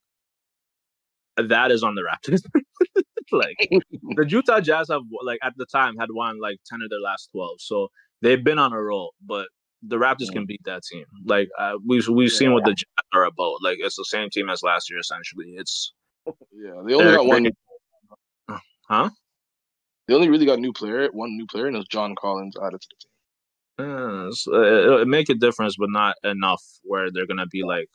that 1.37 1.71
is 1.71 1.83
on 1.83 1.95
the 1.95 2.03
Raptors. 2.03 2.43
like 3.33 3.57
the 3.71 4.27
Utah 4.29 4.61
Jazz 4.61 4.89
have 4.91 5.03
like 5.25 5.39
at 5.43 5.55
the 5.57 5.67
time 5.67 5.97
had 5.99 6.09
won 6.11 6.39
like 6.41 6.59
ten 6.67 6.81
of 6.83 6.91
their 6.91 7.01
last 7.01 7.31
twelve, 7.33 7.57
so 7.61 7.89
they've 8.23 8.45
been 8.45 8.59
on 8.59 8.73
a 8.73 8.81
roll. 8.81 9.15
But 9.25 9.49
the 9.83 9.97
Raptors 9.97 10.33
can 10.33 10.47
beat 10.47 10.63
that 10.65 10.83
team. 10.83 11.05
Like 11.25 11.49
uh, 11.59 11.75
we've 11.87 12.09
we've 12.09 12.31
yeah. 12.31 12.37
seen 12.37 12.53
what 12.53 12.65
the 12.65 12.73
Jazz 12.73 13.05
are 13.13 13.25
about. 13.25 13.63
Like 13.63 13.79
it's 13.81 13.97
the 13.97 14.05
same 14.05 14.31
team 14.31 14.51
as 14.51 14.63
last 14.63 14.91
year 14.91 14.99
essentially. 14.99 15.55
It's 15.57 15.93
yeah, 16.27 16.83
they 16.87 16.95
only 16.95 17.15
got 17.15 17.27
one. 17.27 17.47
Huh? 18.89 19.11
They 20.07 20.15
only 20.15 20.29
really 20.29 20.47
got 20.47 20.61
new 20.61 20.73
player, 20.73 21.09
one 21.13 21.37
new 21.37 21.47
player, 21.49 21.67
and 21.67 21.77
it's 21.77 21.89
John 21.89 22.15
Collins 22.15 22.55
added 22.63 22.81
to 22.81 22.89
the 22.89 22.97
team. 23.01 23.11
Yeah, 23.79 24.31
uh, 24.53 25.01
it, 25.01 25.09
make 25.09 25.29
a 25.29 25.35
difference, 25.35 25.75
but 25.77 25.91
not 25.91 26.15
enough 26.23 26.63
where 26.83 27.11
they're 27.11 27.27
gonna 27.27 27.47
be 27.47 27.65
like 27.65 27.89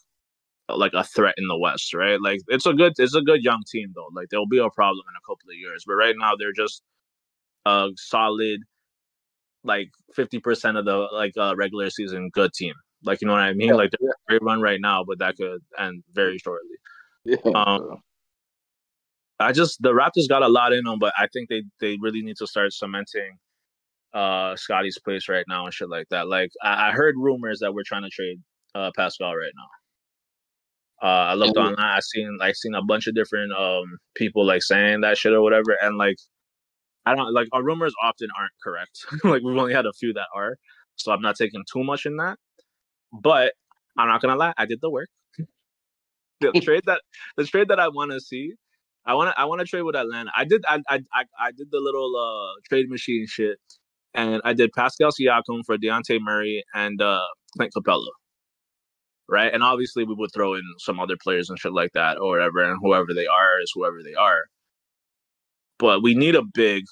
like 0.69 0.93
a 0.93 1.03
threat 1.03 1.35
in 1.37 1.47
the 1.47 1.57
West, 1.57 1.93
right? 1.93 2.19
Like 2.21 2.41
it's 2.47 2.65
a 2.65 2.73
good 2.73 2.93
it's 2.97 3.15
a 3.15 3.21
good 3.21 3.43
young 3.43 3.63
team 3.71 3.93
though. 3.95 4.09
Like 4.13 4.27
there'll 4.29 4.47
be 4.47 4.59
a 4.59 4.69
problem 4.69 5.05
in 5.07 5.15
a 5.15 5.25
couple 5.25 5.49
of 5.49 5.57
years, 5.57 5.83
but 5.87 5.95
right 5.95 6.15
now 6.17 6.33
they're 6.37 6.53
just 6.53 6.83
a 7.65 7.89
solid 7.95 8.61
like 9.63 9.89
50% 10.17 10.77
of 10.77 10.85
the 10.85 11.07
like 11.11 11.33
uh, 11.37 11.55
regular 11.55 11.89
season 11.89 12.29
good 12.33 12.53
team. 12.53 12.73
Like 13.03 13.21
you 13.21 13.27
know 13.27 13.33
what 13.33 13.41
I 13.41 13.53
mean? 13.53 13.69
Yeah, 13.69 13.75
like 13.75 13.91
they're 13.91 14.09
yeah. 14.09 14.13
great 14.27 14.43
run 14.43 14.61
right 14.61 14.79
now, 14.79 15.03
but 15.03 15.19
that 15.19 15.35
could 15.35 15.61
end 15.77 16.03
very 16.13 16.37
shortly. 16.37 16.69
Yeah. 17.25 17.37
Um, 17.53 18.01
I 19.39 19.51
just 19.51 19.81
the 19.81 19.91
Raptors 19.91 20.29
got 20.29 20.43
a 20.43 20.47
lot 20.47 20.73
in 20.73 20.83
them, 20.83 20.99
but 20.99 21.13
I 21.17 21.27
think 21.33 21.49
they 21.49 21.63
they 21.79 21.97
really 21.99 22.21
need 22.21 22.37
to 22.37 22.47
start 22.47 22.73
cementing 22.73 23.37
uh 24.13 24.55
Scottie's 24.55 24.99
place 24.99 25.29
right 25.29 25.45
now 25.47 25.65
and 25.65 25.73
shit 25.73 25.89
like 25.89 26.07
that. 26.09 26.27
Like 26.27 26.51
I, 26.61 26.89
I 26.89 26.91
heard 26.91 27.15
rumors 27.17 27.59
that 27.59 27.73
we're 27.73 27.83
trying 27.85 28.03
to 28.03 28.09
trade 28.09 28.39
uh 28.75 28.91
Pascal 28.95 29.35
right 29.35 29.53
now. 29.55 31.07
Uh 31.07 31.23
I 31.31 31.33
looked 31.33 31.57
online, 31.57 31.79
I 31.79 31.99
seen 32.01 32.37
I 32.41 32.51
seen 32.51 32.75
a 32.75 32.83
bunch 32.83 33.07
of 33.07 33.15
different 33.15 33.51
um 33.53 33.97
people 34.15 34.45
like 34.45 34.63
saying 34.63 35.01
that 35.01 35.17
shit 35.17 35.33
or 35.33 35.41
whatever, 35.41 35.75
and 35.81 35.97
like 35.97 36.17
I 37.05 37.15
don't 37.15 37.33
like 37.33 37.47
our 37.51 37.63
rumors 37.63 37.93
often 38.03 38.27
aren't 38.37 38.51
correct. 38.63 39.05
like 39.23 39.41
we've 39.43 39.57
only 39.57 39.73
had 39.73 39.85
a 39.85 39.93
few 39.93 40.13
that 40.13 40.27
are, 40.35 40.57
so 40.95 41.11
I'm 41.11 41.21
not 41.21 41.35
taking 41.35 41.63
too 41.71 41.83
much 41.83 42.05
in 42.05 42.17
that. 42.17 42.37
But 43.11 43.53
I'm 43.97 44.07
not 44.07 44.21
gonna 44.21 44.35
lie, 44.35 44.53
I 44.57 44.65
did 44.65 44.79
the 44.81 44.89
work. 44.89 45.09
the 46.41 46.51
trade 46.63 46.83
that 46.85 47.01
the 47.37 47.45
trade 47.45 47.69
that 47.69 47.79
I 47.79 47.87
want 47.87 48.11
to 48.11 48.19
see, 48.19 48.53
I 49.05 49.15
want 49.15 49.31
to 49.31 49.39
I 49.39 49.45
want 49.45 49.61
to 49.61 49.67
trade 49.67 49.81
with 49.81 49.95
Atlanta. 49.95 50.31
I 50.35 50.45
did 50.45 50.63
I, 50.67 50.81
I 50.87 50.99
I 51.13 51.23
I 51.39 51.51
did 51.51 51.67
the 51.71 51.79
little 51.79 52.15
uh 52.15 52.59
trade 52.69 52.89
machine 52.89 53.25
shit, 53.27 53.57
and 54.13 54.41
I 54.45 54.53
did 54.53 54.71
Pascal 54.75 55.11
Siakam 55.11 55.61
for 55.65 55.77
Dejounte 55.77 56.19
Murray 56.21 56.63
and 56.73 57.01
uh 57.01 57.21
Clint 57.57 57.73
Capela. 57.75 58.07
Right, 59.27 59.53
and 59.53 59.63
obviously 59.63 60.03
we 60.03 60.13
would 60.13 60.31
throw 60.33 60.55
in 60.55 60.63
some 60.77 60.99
other 60.99 61.15
players 61.21 61.49
and 61.49 61.57
shit 61.57 61.71
like 61.71 61.91
that 61.93 62.17
or 62.19 62.27
whatever, 62.29 62.63
and 62.63 62.77
whoever 62.81 63.13
they 63.15 63.27
are 63.27 63.61
is 63.61 63.71
whoever 63.73 64.03
they 64.03 64.13
are 64.13 64.43
but 65.81 66.03
we 66.03 66.13
need 66.13 66.35
a 66.35 66.43
big, 66.43 66.85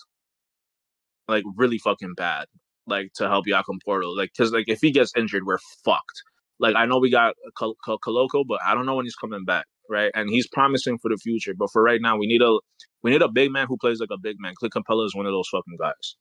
like 1.27 1.43
really 1.55 1.77
fucking 1.77 2.15
bad, 2.17 2.47
like 2.87 3.13
to 3.15 3.29
help 3.29 3.45
Jakob 3.45 3.75
Poeltl. 3.87 4.17
Like, 4.17 4.31
cause 4.35 4.51
like 4.51 4.65
if 4.67 4.79
he 4.81 4.91
gets 4.91 5.13
injured, 5.15 5.43
we're 5.45 5.59
fucked. 5.85 6.23
Like 6.59 6.75
I 6.75 6.85
know 6.85 6.97
we 6.97 7.11
got 7.11 7.35
Koloko, 7.57 8.43
but 8.45 8.59
I 8.67 8.73
don't 8.73 8.87
know 8.87 8.95
when 8.95 9.05
he's 9.05 9.15
coming 9.15 9.45
back, 9.45 9.65
right? 9.89 10.11
And 10.15 10.29
he's 10.29 10.47
promising 10.47 10.97
for 10.97 11.09
the 11.09 11.17
future, 11.17 11.53
but 11.57 11.69
for 11.71 11.83
right 11.83 12.01
now, 12.01 12.17
we 12.17 12.25
need 12.27 12.41
a 12.41 12.59
we 13.03 13.11
need 13.11 13.21
a 13.21 13.29
big 13.29 13.51
man 13.51 13.67
who 13.67 13.77
plays 13.77 13.99
like 13.99 14.09
a 14.11 14.17
big 14.17 14.35
man. 14.39 14.53
Clint 14.59 14.73
Capela 14.73 15.05
is 15.05 15.15
one 15.15 15.27
of 15.27 15.31
those 15.31 15.47
fucking 15.49 15.77
guys. 15.79 16.15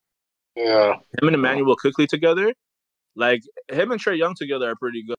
Yeah, 0.55 0.93
him 1.21 1.29
and 1.29 1.35
Immanuel 1.35 1.75
Quickley 1.75 2.07
together, 2.07 2.53
like 3.17 3.41
him 3.73 3.91
and 3.91 4.01
Trae 4.01 4.19
Young 4.19 4.35
together 4.37 4.71
are 4.71 4.77
pretty 4.77 5.05
good. 5.05 5.17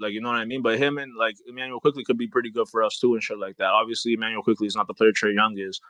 Like 0.00 0.12
you 0.12 0.20
know 0.20 0.28
what 0.28 0.38
I 0.38 0.44
mean? 0.44 0.62
But 0.62 0.78
him 0.78 0.98
and 0.98 1.12
like 1.18 1.34
Immanuel 1.48 1.80
Quickley 1.80 2.04
could 2.04 2.18
be 2.18 2.28
pretty 2.28 2.50
good 2.50 2.68
for 2.70 2.82
us 2.82 2.98
too 2.98 3.14
and 3.14 3.22
shit 3.22 3.38
like 3.38 3.56
that. 3.56 3.70
Obviously, 3.70 4.14
Immanuel 4.14 4.42
Quickley 4.42 4.68
is 4.68 4.76
not 4.76 4.86
the 4.86 4.94
player 4.94 5.12
Trae 5.12 5.34
Young 5.34 5.54
is, 5.58 5.80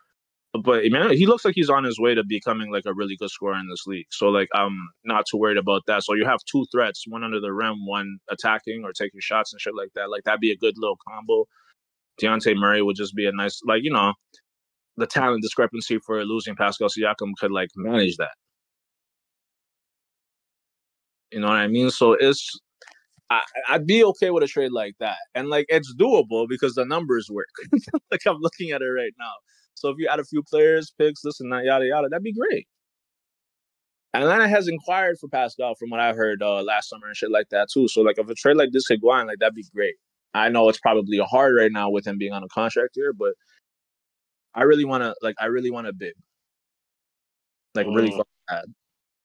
but 0.59 0.85
man, 0.91 1.11
he 1.11 1.27
looks 1.27 1.45
like 1.45 1.55
he's 1.55 1.71
on 1.71 1.85
his 1.85 1.99
way 1.99 2.15
to 2.15 2.23
becoming 2.25 2.71
like 2.71 2.85
a 2.87 2.95
really 2.95 3.17
good 3.17 3.31
scorer 3.31 3.57
in 3.57 3.69
this 3.69 3.87
league. 3.87 4.07
So 4.11 4.29
like 4.29 4.49
I'm 4.55 4.77
not 5.05 5.25
too 5.31 5.39
worried 5.39 5.57
about 5.57 5.83
that. 5.87 6.05
So 6.05 6.15
you 6.15 6.25
have 6.25 6.41
two 6.51 6.67
threats, 6.73 7.05
one 7.09 7.25
under 7.25 7.41
the 7.41 7.53
rim, 7.53 7.87
one 7.87 8.19
attacking 8.31 8.83
or 8.85 8.93
taking 8.93 9.21
shots 9.21 9.53
and 9.53 9.61
shit 9.61 9.75
like 9.77 9.91
that. 9.95 10.11
Like 10.11 10.25
that'd 10.25 10.41
be 10.41 10.53
a 10.53 10.57
good 10.57 10.75
little 10.77 10.99
combo. 11.09 11.47
Dejounte 12.21 12.57
Murray 12.57 12.83
would 12.83 12.97
just 12.97 13.15
be 13.15 13.27
a 13.27 13.33
nice 13.33 13.61
like, 13.67 13.83
you 13.83 13.93
know, 13.93 14.15
the 14.97 15.07
talent 15.07 15.43
discrepancy 15.43 15.99
for 15.99 16.25
losing 16.25 16.57
Pascal 16.57 16.89
Siakam 16.89 17.33
could 17.39 17.53
like 17.53 17.69
manage 17.77 18.17
that. 18.17 18.35
You 21.33 21.41
know 21.41 21.49
what 21.49 21.57
I 21.57 21.67
mean? 21.69 21.91
So 21.91 22.13
it's 22.13 22.59
I, 23.31 23.43
would 23.73 23.87
be 23.87 24.05
okay 24.05 24.31
with 24.31 24.45
a 24.45 24.47
trade 24.47 24.73
like 24.73 24.95
that, 25.01 25.17
and 25.35 25.49
like 25.49 25.67
it's 25.69 25.95
doable 25.97 26.47
because 26.49 26.75
the 26.75 26.85
numbers 26.85 27.29
work. 27.31 27.49
like 28.11 28.21
I'm 28.27 28.39
looking 28.41 28.71
at 28.71 28.83
it 28.83 28.87
right 28.87 29.13
now. 29.19 29.33
So 29.77 29.91
if 29.91 29.97
you 29.99 30.09
add 30.09 30.21
a 30.21 30.25
few 30.25 30.43
players, 30.43 30.93
picks, 30.99 31.21
this 31.23 31.41
and 31.41 31.53
that, 31.53 31.65
yada 31.65 31.87
yada, 31.87 32.09
that'd 32.09 32.23
be 32.23 32.33
great. 32.33 32.67
Atlanta 34.15 34.49
has 34.49 34.67
inquired 34.67 35.19
for 35.19 35.29
Pascal, 35.29 35.75
from 35.75 35.91
what 35.91 36.01
I 36.01 36.15
heard 36.15 36.43
uh, 36.43 36.63
last 36.63 36.89
summer 36.89 37.07
and 37.07 37.17
shit 37.17 37.31
like 37.31 37.51
that 37.51 37.69
too. 37.71 37.87
So 37.87 38.01
like 38.01 38.19
if 38.19 38.29
a 38.29 38.35
trade 38.35 38.57
like 38.57 38.73
this 38.73 38.87
could 38.87 39.03
go 39.03 39.11
on, 39.11 39.27
like 39.27 39.39
that'd 39.39 39.55
be 39.55 39.67
great. 39.75 39.95
I 40.35 40.49
know 40.49 40.69
it's 40.69 40.81
probably 40.81 41.19
hard 41.19 41.55
right 41.57 41.71
now 41.73 41.91
with 41.91 42.07
him 42.07 42.19
being 42.19 42.33
on 42.33 42.43
a 42.43 42.49
contract 42.49 42.91
here, 42.95 43.13
but 43.13 43.33
I 44.55 44.63
really 44.63 44.85
want 44.85 45.03
to 45.03 45.15
like 45.23 45.37
I 45.39 45.47
really 45.47 45.71
want 45.71 45.87
a 45.87 45.93
big, 45.93 46.15
like 47.75 47.87
really 47.87 48.11
mm. 48.11 48.23
bad. 48.49 48.65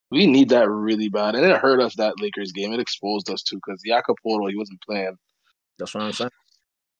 We 0.09 0.27
need 0.27 0.49
that 0.49 0.69
really 0.69 1.07
bad, 1.07 1.35
and 1.35 1.45
it 1.45 1.57
hurt 1.57 1.79
us 1.79 1.95
that 1.95 2.19
Lakers 2.19 2.51
game. 2.51 2.73
It 2.73 2.81
exposed 2.81 3.29
us 3.29 3.41
too 3.43 3.55
because 3.65 3.81
Jakob 3.85 4.17
he 4.23 4.57
wasn't 4.57 4.81
playing. 4.81 5.15
That's 5.79 5.93
what 5.93 6.03
I'm 6.03 6.11
saying. 6.11 6.31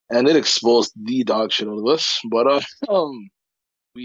And 0.10 0.28
it 0.28 0.36
exposed 0.36 0.94
the 0.96 1.24
dog 1.24 1.52
shit 1.52 1.68
out 1.68 1.78
of 1.78 1.88
us. 1.88 2.20
But 2.30 2.48
uh, 2.48 2.62
um, 2.90 3.30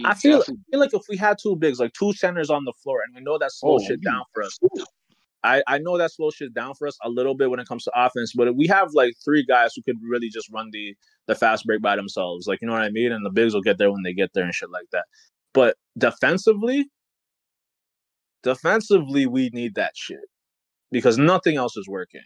I 0.05 0.15
feel, 0.15 0.41
I 0.41 0.45
feel 0.71 0.81
like 0.81 0.95
if 0.95 1.03
we 1.09 1.17
had 1.17 1.39
two 1.41 1.55
bigs, 1.57 1.79
like 1.79 1.93
two 1.93 2.13
centers 2.13 2.51
on 2.51 2.65
the 2.65 2.73
floor, 2.83 3.03
and 3.07 3.15
we 3.15 3.23
know 3.23 3.39
that 3.39 3.53
slow 3.53 3.77
oh, 3.77 3.87
shit 3.87 4.03
down 4.03 4.25
for 4.35 4.43
us. 4.43 4.59
I, 5.45 5.63
I 5.69 5.79
know 5.79 5.97
that 5.97 6.11
slow 6.13 6.31
shit 6.31 6.53
down 6.53 6.75
for 6.75 6.89
us 6.89 6.99
a 7.05 7.09
little 7.09 7.37
bit 7.37 7.51
when 7.51 7.61
it 7.61 7.69
comes 7.69 7.85
to 7.85 7.93
offense, 7.95 8.33
but 8.35 8.57
we 8.57 8.67
have 8.67 8.89
like 8.95 9.15
three 9.25 9.45
guys 9.45 9.75
who 9.77 9.83
could 9.83 9.97
really 10.03 10.29
just 10.29 10.51
run 10.53 10.71
the 10.73 10.97
the 11.29 11.37
fast 11.37 11.65
break 11.65 11.81
by 11.81 11.95
themselves. 11.95 12.49
Like 12.49 12.61
you 12.61 12.67
know 12.67 12.75
what 12.75 12.83
I 12.83 12.91
mean? 12.91 13.13
And 13.13 13.25
the 13.25 13.31
bigs 13.31 13.55
will 13.55 13.63
get 13.63 13.79
there 13.79 13.93
when 13.93 14.03
they 14.03 14.13
get 14.13 14.33
there 14.35 14.45
and 14.45 14.53
shit 14.53 14.71
like 14.71 14.87
that. 14.91 15.05
But 15.55 15.77
defensively, 15.97 16.91
defensively, 18.43 19.27
we 19.27 19.51
need 19.53 19.77
that 19.77 19.93
shit 19.95 20.19
because 20.91 21.17
nothing 21.17 21.57
else 21.57 21.77
is 21.77 21.89
working. 21.89 22.25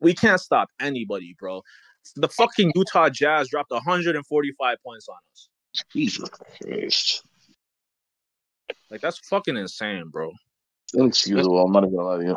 We 0.00 0.12
can't 0.12 0.40
stop 0.40 0.68
anybody, 0.80 1.36
bro. 1.38 1.62
The 2.14 2.28
fucking 2.28 2.72
Utah 2.74 3.08
Jazz 3.08 3.48
dropped 3.48 3.70
145 3.70 4.76
points 4.84 5.08
on 5.08 5.16
us. 5.32 5.48
Jesus 5.92 6.28
Christ. 6.28 7.22
Like 8.90 9.00
that's 9.00 9.18
fucking 9.18 9.56
insane, 9.56 10.08
bro. 10.10 10.32
Inexcusable. 10.94 11.64
I'm 11.64 11.72
not 11.72 11.82
gonna 11.82 12.02
lie 12.02 12.18
to 12.18 12.24
you. 12.24 12.36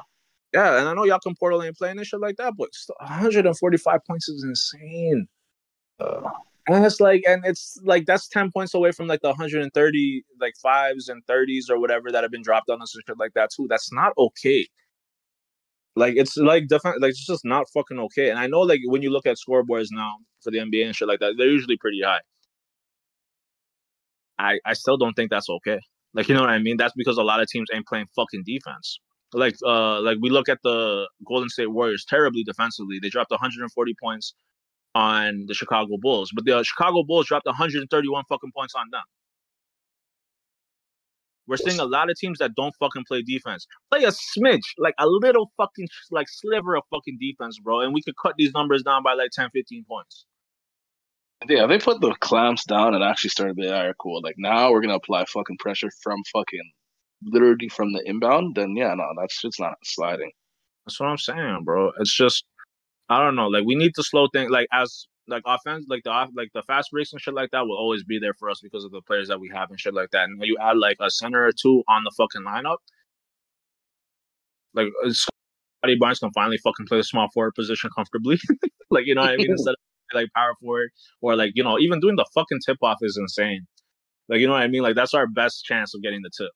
Yeah, 0.54 0.80
and 0.80 0.90
I 0.90 0.94
know 0.94 1.06
Jakob 1.06 1.36
Poeltl 1.42 1.66
ain't 1.66 1.78
playing 1.78 1.98
and 2.00 2.08
shit 2.08 2.20
like 2.20 2.38
that, 2.38 2.54
but 2.58 2.70
145 3.00 4.00
points 4.06 4.30
is 4.30 4.44
insane. 4.44 5.28
Uh, 6.00 6.22
and 6.68 6.86
it's 6.86 7.00
like, 7.00 7.24
and 7.28 7.46
it's 7.46 7.80
like 7.84 8.06
that's 8.06 8.28
10 8.30 8.52
points 8.52 8.74
away 8.74 8.92
from 8.92 9.08
like 9.08 9.22
the 9.22 9.30
130, 9.30 10.24
like 10.40 10.56
fives 10.62 11.10
and 11.10 11.24
30s 11.28 11.70
or 11.70 11.80
whatever 11.80 12.12
that 12.12 12.24
have 12.24 12.32
been 12.32 12.42
dropped 12.42 12.70
on 12.70 12.82
us 12.82 12.96
and 12.96 13.04
shit 13.06 13.18
like 13.20 13.34
that 13.34 13.52
too. 13.56 13.68
That's 13.70 13.92
not 13.92 14.14
okay. 14.18 14.68
Like 15.96 16.14
it's 16.16 16.38
like 16.38 16.68
different, 16.68 17.02
like 17.02 17.10
it's 17.10 17.26
just 17.26 17.46
not 17.46 17.66
fucking 17.74 18.00
okay. 18.00 18.30
And 18.30 18.40
I 18.40 18.48
know 18.48 18.62
like 18.62 18.80
when 18.86 19.02
you 19.02 19.12
look 19.12 19.26
at 19.26 19.38
scoreboards 19.38 19.88
now 19.92 20.16
for 20.44 20.52
the 20.52 20.60
NBA 20.60 20.86
and 20.86 20.96
shit 20.96 21.08
like 21.08 21.20
that, 21.20 21.36
they're 21.38 21.50
usually 21.50 21.78
pretty 21.78 22.02
high. 22.04 22.22
I 24.38 24.60
I 24.66 24.74
still 24.74 24.98
don't 24.98 25.14
think 25.14 25.30
that's 25.30 25.50
okay. 25.50 25.80
Like 26.14 26.30
you 26.30 26.36
know 26.36 26.42
what 26.42 26.50
I 26.50 26.60
mean? 26.60 26.78
That's 26.78 26.94
because 26.96 27.18
a 27.18 27.24
lot 27.24 27.42
of 27.42 27.48
teams 27.48 27.68
ain't 27.74 27.86
playing 27.88 28.08
fucking 28.16 28.44
defense. 28.46 29.00
Like 29.34 29.56
uh 29.66 30.02
like 30.02 30.18
we 30.22 30.30
look 30.30 30.50
at 30.50 30.60
the 30.64 31.08
Golden 31.28 31.50
State 31.50 31.72
Warriors 31.72 32.06
terribly 32.08 32.44
defensively. 32.44 33.00
They 33.02 33.10
dropped 33.10 33.32
140 33.32 33.96
points 34.02 34.34
on 34.96 35.46
the 35.48 35.54
Chicago 35.54 35.98
Bulls, 36.02 36.32
but 36.34 36.46
the 36.46 36.64
Chicago 36.64 37.04
Bulls 37.04 37.28
dropped 37.28 37.46
131 37.46 38.24
fucking 38.30 38.52
points 38.56 38.74
on 38.76 38.86
them. 38.92 39.04
We're 41.50 41.58
seeing 41.58 41.80
a 41.80 41.86
lot 41.86 42.12
of 42.12 42.18
teams 42.18 42.38
that 42.38 42.54
don't 42.56 42.76
fucking 42.80 43.06
play 43.08 43.24
defense. 43.24 43.66
Play 43.92 44.04
a 44.04 44.12
smidge, 44.12 44.62
like 44.78 44.94
a 45.00 45.08
little 45.08 45.52
fucking 45.58 45.88
like 46.12 46.28
sliver 46.30 46.78
of 46.78 46.84
fucking 46.92 47.18
defense, 47.20 47.60
bro, 47.60 47.82
and 47.82 47.94
we 47.94 48.04
could 48.04 48.16
cut 48.22 48.36
these 48.38 48.54
numbers 48.54 48.84
down 48.84 49.02
by 49.02 49.14
like 49.14 49.32
10, 49.32 49.50
15 49.52 49.84
points. 49.90 50.26
Yeah, 51.48 51.66
they 51.66 51.80
put 51.80 52.02
the 52.02 52.14
clamps 52.20 52.66
down 52.66 52.94
and 52.94 53.04
actually 53.04 53.32
started 53.32 53.56
the 53.56 53.76
air 53.76 53.96
cool. 54.00 54.22
Like 54.22 54.36
now 54.38 54.72
we're 54.72 54.82
gonna 54.82 54.96
apply 54.96 55.26
fucking 55.26 55.58
pressure 55.58 55.90
from 56.04 56.22
fucking 56.32 56.72
literally 57.24 57.70
from 57.70 57.94
the 57.94 58.04
inbound. 58.06 58.56
Then 58.56 58.76
yeah, 58.76 58.94
no, 58.94 59.06
that's 59.20 59.42
just 59.42 59.60
not 59.60 59.76
sliding. 59.84 60.32
That's 60.86 61.00
what 61.00 61.10
I'm 61.10 61.18
saying, 61.18 61.62
bro. 61.66 61.92
It's 62.00 62.16
just 62.16 62.46
I 63.10 63.20
don't 63.24 63.36
know. 63.36 63.48
Like 63.48 63.66
we 63.66 63.76
need 63.76 63.96
to 63.96 64.04
slow 64.04 64.28
things. 64.32 64.52
Like 64.52 64.68
as 64.72 65.08
like 65.30 65.44
offense, 65.46 65.86
like 65.90 66.04
the 66.04 66.28
like 66.36 66.50
the 66.54 66.64
fast 66.64 66.92
breaks 66.92 67.12
and 67.12 67.22
shit 67.22 67.34
like 67.34 67.52
that 67.52 67.66
will 67.66 67.78
always 67.78 68.04
be 68.04 68.20
there 68.20 68.34
for 68.34 68.50
us 68.50 68.60
because 68.62 68.84
of 68.84 68.92
the 68.92 69.02
players 69.02 69.28
that 69.28 69.40
we 69.40 69.50
have 69.54 69.70
and 69.70 69.80
shit 69.80 69.94
like 69.94 70.12
that. 70.12 70.26
And 70.26 70.40
when 70.40 70.48
you 70.48 70.58
add 70.62 70.78
like 70.78 70.98
a 71.00 71.10
center 71.10 71.46
or 71.46 71.52
two 71.52 71.84
on 71.88 72.04
the 72.04 72.12
fucking 72.18 72.44
lineup, 72.44 72.78
like 74.74 74.88
uh, 75.06 75.12
Scottie 75.12 75.98
Barnes 76.00 76.20
can 76.20 76.32
finally 76.32 76.58
fucking 76.58 76.86
play 76.88 76.98
the 76.98 77.04
small 77.04 77.30
forward 77.34 77.54
position 77.56 77.90
comfortably. 77.96 78.40
like 78.92 79.06
you 79.06 79.16
know 79.16 79.22
what 79.22 79.32
I 79.32 79.38
mean? 79.38 79.48
Instead 79.52 79.72
of 79.72 79.78
like 80.14 80.28
power 80.36 80.54
forward 80.62 80.90
or 81.22 81.36
like 81.36 81.52
you 81.56 81.64
know 81.64 81.78
even 81.80 82.00
doing 82.00 82.16
the 82.16 82.26
fucking 82.34 82.60
tip 82.66 82.78
off 82.82 82.98
is 83.02 83.18
insane. 83.20 83.66
Like 84.28 84.40
you 84.40 84.48
know 84.48 84.54
what 84.54 84.64
I 84.64 84.68
mean? 84.68 84.84
Like 84.84 84.96
that's 84.96 85.14
our 85.14 85.28
best 85.28 85.66
chance 85.66 85.94
of 85.96 86.02
getting 86.02 86.22
the 86.22 86.32
tip. 86.38 86.52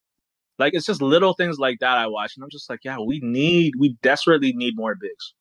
Like 0.59 0.73
it's 0.75 0.86
just 0.86 1.01
little 1.01 1.33
things 1.33 1.57
like 1.57 1.79
that 1.79 1.97
I 1.97 2.07
watch, 2.07 2.33
and 2.36 2.43
I'm 2.43 2.49
just 2.51 2.69
like, 2.69 2.81
yeah, 2.83 2.97
we 2.99 3.19
need, 3.23 3.73
we 3.79 3.97
desperately 4.03 4.53
need 4.53 4.75
more 4.75 4.95
bigs. 4.95 5.33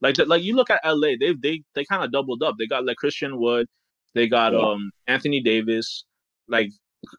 Like 0.00 0.18
like 0.26 0.42
you 0.42 0.54
look 0.56 0.70
at 0.70 0.80
LA, 0.84 1.12
they 1.18 1.34
they 1.40 1.62
they 1.74 1.84
kind 1.84 2.04
of 2.04 2.12
doubled 2.12 2.42
up. 2.42 2.56
They 2.58 2.66
got 2.66 2.84
like 2.84 2.96
Christian 2.96 3.38
Wood, 3.38 3.66
they 4.14 4.28
got 4.28 4.52
yeah. 4.52 4.60
um 4.60 4.90
Anthony 5.06 5.40
Davis. 5.42 6.04
Like 6.48 6.70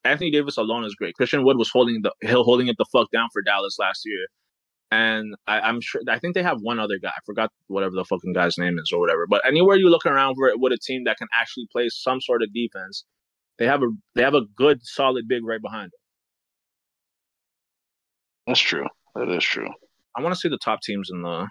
Anthony 0.04 0.32
Davis 0.32 0.58
alone 0.58 0.84
is 0.84 0.96
great. 0.96 1.16
Christian 1.16 1.44
Wood 1.44 1.58
was 1.58 1.70
holding 1.72 2.02
the 2.02 2.14
hill 2.22 2.44
holding 2.44 2.68
it 2.68 2.76
the 2.78 2.86
fuck 2.92 3.10
down 3.12 3.30
for 3.34 3.42
Dallas 3.42 3.78
last 3.80 4.02
year 4.06 4.28
and 4.92 5.36
I, 5.48 5.68
am 5.68 5.82
sure 5.82 6.02
I 6.08 6.20
think 6.20 6.36
they 6.36 6.44
have 6.44 6.60
one 6.62 6.80
other 6.80 6.98
guy. 7.02 7.10
I 7.10 7.20
forgot 7.26 7.52
whatever 7.68 7.96
the 7.96 8.06
fucking 8.06 8.34
guy's 8.34 8.58
name 8.58 8.78
is 8.80 8.92
or 8.94 9.00
whatever. 9.00 9.26
But 9.28 9.46
anywhere 9.46 9.78
you 9.78 9.90
look 9.90 10.06
around 10.06 10.36
for 10.36 10.48
it 10.48 10.60
with 10.60 10.74
a 10.74 10.78
team 10.78 11.04
that 11.06 11.18
can 11.18 11.28
actually 11.34 11.68
play 11.72 11.90
some 11.90 12.22
sort 12.22 12.44
of 12.44 12.54
defense, 12.54 13.04
they 13.58 13.66
have 13.66 13.82
a 13.82 13.88
they 14.14 14.22
have 14.22 14.36
a 14.36 14.46
good 14.56 14.80
solid 14.84 15.28
big 15.28 15.44
right 15.44 15.62
behind 15.62 15.86
them. 15.86 16.00
That's 18.48 18.60
true. 18.60 18.86
That 19.16 19.30
is 19.30 19.44
true. 19.44 19.70
I 20.16 20.22
want 20.22 20.34
to 20.34 20.40
see 20.40 20.50
the 20.50 20.60
top 20.64 20.82
teams 20.82 21.10
in 21.12 21.24
the 21.24 21.48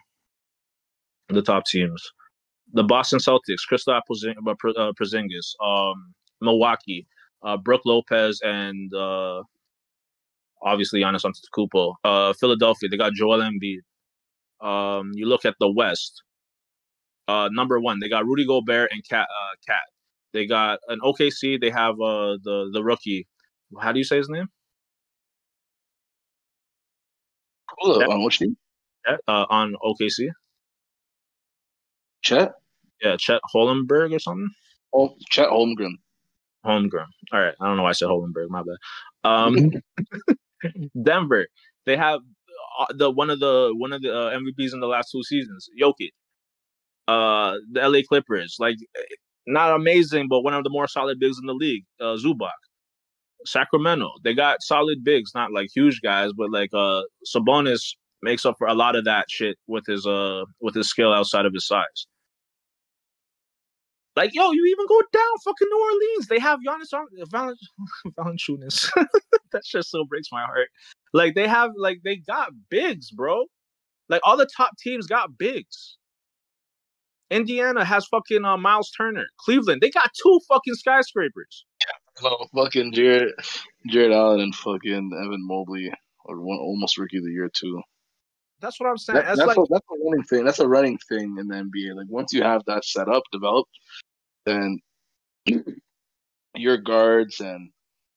the 1.28 1.42
top 1.42 1.64
teams. 1.66 2.02
The 2.72 2.82
Boston 2.82 3.18
Celtics, 3.18 3.62
Kristaps 3.70 4.24
uh, 4.26 4.92
Porzingis, 5.00 5.54
um, 5.64 6.14
Milwaukee, 6.40 7.06
uh, 7.42 7.56
Brook 7.56 7.82
Lopez, 7.84 8.40
and 8.42 8.92
uh, 8.94 9.42
obviously 10.62 11.00
Giannis 11.00 11.24
Antetokounmpo. 11.24 11.94
Uh, 12.04 12.32
Philadelphia, 12.32 12.88
they 12.88 12.96
got 12.96 13.12
Joel 13.12 13.40
Embiid. 13.40 13.80
Um, 14.60 15.12
you 15.14 15.26
look 15.26 15.44
at 15.44 15.54
the 15.60 15.70
West. 15.70 16.22
Uh, 17.28 17.48
number 17.52 17.78
one, 17.80 18.00
they 18.00 18.08
got 18.08 18.24
Rudy 18.26 18.46
Gobert 18.46 18.90
and 18.92 19.02
KAT. 19.08 19.22
Uh, 19.22 19.54
KAT. 19.66 19.82
They 20.32 20.46
got 20.46 20.80
an 20.88 20.98
OKC. 21.00 21.60
They 21.60 21.70
have 21.70 21.94
uh 21.94 22.37
the 22.42 22.68
the 22.72 22.82
rookie. 22.82 23.26
How 23.80 23.92
do 23.92 23.98
you 23.98 24.04
say 24.04 24.16
his 24.16 24.28
name? 24.28 24.48
Cool. 27.80 28.02
On 28.10 28.24
which 28.24 28.40
team? 28.40 28.56
Uh, 29.06 29.46
on 29.48 29.74
OKC. 29.82 30.28
Chet. 32.24 32.52
Yeah, 33.02 33.16
Chet 33.18 33.40
Holmberg 33.54 34.14
or 34.14 34.18
something. 34.18 34.50
Oh, 34.92 35.14
Chet 35.30 35.48
Holmgren. 35.48 35.94
Holmgren. 36.64 37.06
All 37.32 37.40
right, 37.40 37.54
I 37.60 37.66
don't 37.66 37.76
know 37.76 37.82
why 37.82 37.90
I 37.90 37.92
said 37.92 38.08
Holmberg. 38.08 38.48
My 38.48 38.62
bad. 38.62 38.76
Um, 39.30 39.70
Denver, 41.02 41.46
they 41.87 41.96
have 41.96 42.20
uh, 42.78 42.87
the 42.96 43.10
one 43.10 43.30
of 43.30 43.40
the 43.40 43.72
one 43.76 43.92
of 43.92 44.02
the 44.02 44.12
uh, 44.12 44.30
MVPs 44.38 44.72
in 44.72 44.80
the 44.80 44.87
last 44.87 45.10
two 45.12 45.22
seasons, 45.22 45.68
Jokic. 45.80 46.10
Uh, 47.06 47.58
the 47.70 47.87
LA 47.87 48.00
Clippers, 48.08 48.56
like 48.58 48.76
not 49.46 49.74
amazing, 49.76 50.26
but 50.28 50.40
one 50.40 50.54
of 50.54 50.64
the 50.64 50.70
more 50.70 50.88
solid 50.88 51.20
bigs 51.20 51.38
in 51.38 51.46
the 51.46 51.52
league, 51.52 51.84
uh, 52.00 52.16
Zubac. 52.16 52.50
Sacramento, 53.46 54.10
they 54.24 54.34
got 54.34 54.62
solid 54.62 55.04
bigs, 55.04 55.32
not 55.34 55.52
like 55.52 55.68
huge 55.74 56.00
guys, 56.02 56.30
but 56.34 56.50
like 56.50 56.70
uh 56.72 57.02
Sabonis 57.34 57.94
makes 58.22 58.46
up 58.46 58.54
for 58.56 58.66
a 58.66 58.74
lot 58.74 58.96
of 58.96 59.04
that 59.04 59.26
shit 59.30 59.58
with 59.66 59.84
his 59.87 60.06
uh 60.06 60.44
with 60.62 60.74
his 60.74 60.88
skill 60.88 61.12
outside 61.12 61.44
of 61.44 61.52
his 61.52 61.66
size. 61.66 62.06
Like, 64.16 64.33
yo, 64.33 64.53
you 64.53 64.64
even 64.66 64.87
go 64.87 65.00
down 65.12 65.38
fucking 65.44 65.68
New 65.68 65.83
Orleans. 65.83 66.29
They 66.29 66.38
have 66.38 66.61
Giannis 66.61 67.31
Val- 67.31 67.55
Valanciunas. 68.18 68.88
that 69.53 69.66
shit 69.66 69.85
still 69.85 70.05
breaks 70.05 70.29
my 70.31 70.44
heart. 70.44 70.68
Like, 71.12 71.35
they 71.35 71.48
have, 71.48 71.72
like, 71.77 72.00
they 72.05 72.16
got 72.16 72.50
bigs, 72.70 73.11
bro. 73.11 73.46
Like, 74.09 74.20
all 74.24 74.37
the 74.37 74.48
top 74.57 74.77
teams 74.79 75.07
got 75.07 75.37
bigs. 75.37 75.96
Indiana 77.31 77.85
has 77.85 78.07
fucking 78.07 78.44
uh, 78.44 78.57
Miles 78.57 78.90
Turner. 78.96 79.27
Cleveland, 79.38 79.81
they 79.81 79.90
got 79.90 80.11
two 80.22 80.40
fucking 80.48 80.74
skyscrapers. 80.74 81.64
Yeah, 81.81 82.31
No, 82.31 82.46
fucking 82.55 82.92
Jarrett, 82.92 83.35
Jarrett 83.88 84.12
Allen 84.12 84.40
and 84.40 84.55
fucking 84.55 85.11
Evan 85.24 85.46
Mobley 85.46 85.92
are 86.27 86.40
one 86.40 86.59
almost 86.59 86.98
rookie 86.98 87.18
of 87.18 87.24
the 87.24 87.33
year 87.33 87.50
too. 87.53 87.83
That's 88.61 88.79
what 88.79 88.88
I'm 88.88 88.98
saying. 88.98 89.16
That, 89.16 89.27
that's, 89.27 89.38
that's, 89.38 89.48
like 89.48 89.59
a, 89.59 89.66
that's 89.70 89.87
a 89.90 90.05
running 90.05 90.22
thing. 90.24 90.44
That's 90.44 90.59
a 90.61 90.68
running 90.68 90.98
thing 91.09 91.37
in 91.38 91.48
the 91.48 91.55
NBA. 91.55 91.96
Like 91.96 92.07
once 92.09 92.33
you 92.33 92.42
have 92.42 92.62
that 92.66 92.85
set 92.85 93.09
up, 93.09 93.22
developed, 93.33 93.70
then 94.44 94.78
your 96.54 96.78
guards 96.78 97.40
and 97.40 97.70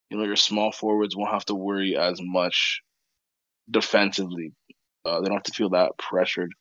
you 0.10 0.18
know 0.18 0.24
your 0.24 0.36
small 0.36 0.72
forwards 0.72 1.16
won't 1.16 1.32
have 1.32 1.46
to 1.46 1.56
worry 1.56 1.98
as 1.98 2.20
much 2.22 2.82
defensively. 3.70 4.54
Uh, 5.06 5.20
they 5.20 5.28
don't 5.28 5.38
have 5.38 5.44
to 5.44 5.54
feel 5.54 5.70
that 5.70 5.92
pressured, 5.98 6.52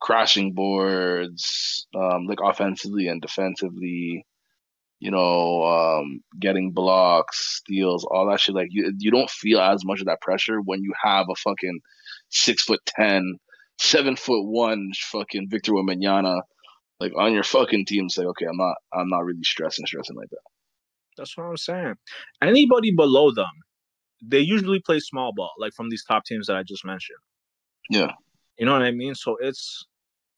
crashing 0.00 0.52
boards, 0.52 1.86
um, 1.94 2.26
like 2.26 2.38
offensively 2.44 3.08
and 3.08 3.20
defensively. 3.22 4.24
You 4.98 5.10
know, 5.10 5.62
um, 5.62 6.20
getting 6.38 6.72
blocks, 6.72 7.56
steals, 7.56 8.04
all 8.04 8.28
that 8.28 8.38
shit. 8.40 8.54
Like 8.54 8.68
you, 8.70 8.92
you 8.98 9.10
don't 9.10 9.30
feel 9.30 9.58
as 9.58 9.82
much 9.82 10.00
of 10.00 10.06
that 10.06 10.20
pressure 10.20 10.60
when 10.60 10.82
you 10.82 10.92
have 11.02 11.24
a 11.30 11.34
fucking 11.36 11.80
six 12.28 12.64
foot 12.64 12.80
ten, 12.86 13.36
seven 13.80 14.14
foot 14.16 14.44
one 14.44 14.90
fucking 15.10 15.48
Victor 15.48 15.72
Wembanyama 15.72 16.42
like 17.00 17.12
on 17.16 17.32
your 17.32 17.42
fucking 17.42 17.86
team. 17.86 18.08
Say, 18.08 18.24
okay, 18.24 18.46
I'm 18.46 18.56
not, 18.56 18.76
I'm 18.92 19.08
not 19.08 19.24
really 19.24 19.42
stressing, 19.42 19.86
stressing 19.86 20.16
like 20.16 20.30
that. 20.30 20.38
That's 21.16 21.36
what 21.36 21.44
I'm 21.44 21.56
saying. 21.56 21.94
Anybody 22.42 22.92
below 22.94 23.32
them, 23.32 23.50
they 24.22 24.40
usually 24.40 24.80
play 24.80 25.00
small 25.00 25.32
ball, 25.34 25.52
like 25.58 25.72
from 25.74 25.90
these 25.90 26.04
top 26.04 26.24
teams 26.24 26.46
that 26.46 26.56
I 26.56 26.62
just 26.62 26.84
mentioned. 26.84 27.18
Yeah. 27.88 28.12
You 28.58 28.66
know 28.66 28.72
what 28.72 28.82
I 28.82 28.90
mean? 28.90 29.14
So 29.14 29.36
it's 29.40 29.86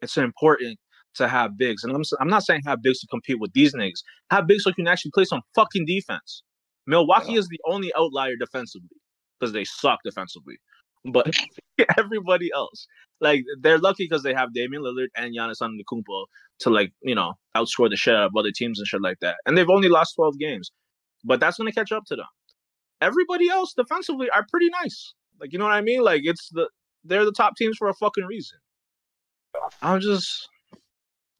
it's 0.00 0.16
important 0.16 0.78
to 1.16 1.28
have 1.28 1.58
bigs, 1.58 1.84
and 1.84 1.94
I'm 1.94 2.02
I'm 2.20 2.28
not 2.28 2.44
saying 2.44 2.62
have 2.64 2.80
bigs 2.82 3.00
to 3.00 3.06
compete 3.08 3.38
with 3.40 3.52
these 3.52 3.74
niggas. 3.74 4.02
Have 4.30 4.46
bigs 4.46 4.64
so 4.64 4.70
you 4.70 4.74
can 4.74 4.86
actually 4.86 5.10
play 5.12 5.24
some 5.24 5.42
fucking 5.54 5.84
defense. 5.86 6.42
Milwaukee 6.86 7.32
Yeah. 7.32 7.40
is 7.40 7.48
the 7.48 7.60
only 7.66 7.92
outlier 7.96 8.34
defensively 8.36 8.96
because 9.38 9.52
they 9.52 9.64
suck 9.64 9.98
defensively, 10.04 10.56
but 11.04 11.30
everybody 11.98 12.50
else, 12.54 12.86
like 13.20 13.44
they're 13.60 13.78
lucky 13.78 14.04
because 14.04 14.22
they 14.22 14.34
have 14.34 14.52
Damian 14.52 14.82
Lillard 14.82 15.08
and 15.16 15.34
Giannis 15.34 15.60
Antetokounmpo 15.60 16.26
to 16.60 16.70
like 16.70 16.92
you 17.02 17.14
know 17.14 17.34
outscore 17.56 17.90
the 17.90 17.96
shit 17.96 18.14
out 18.14 18.26
of 18.26 18.32
other 18.36 18.50
teams 18.54 18.78
and 18.78 18.86
shit 18.86 19.02
like 19.02 19.18
that. 19.20 19.36
And 19.46 19.56
they've 19.56 19.70
only 19.70 19.88
lost 19.88 20.14
12 20.16 20.38
games, 20.38 20.70
but 21.24 21.40
that's 21.40 21.56
gonna 21.56 21.72
catch 21.72 21.92
up 21.92 22.04
to 22.06 22.16
them. 22.16 22.26
Everybody 23.00 23.48
else 23.48 23.74
defensively 23.74 24.28
are 24.30 24.46
pretty 24.48 24.68
nice. 24.82 25.14
Like 25.40 25.52
you 25.52 25.58
know 25.58 25.64
what 25.64 25.74
I 25.74 25.80
mean? 25.80 26.02
Like 26.02 26.22
it's 26.24 26.48
the 26.50 26.68
they're 27.04 27.24
the 27.24 27.32
top 27.32 27.56
teams 27.56 27.76
for 27.76 27.88
a 27.88 27.94
fucking 27.94 28.24
reason. 28.24 28.58
I'm 29.80 30.00
just 30.00 30.48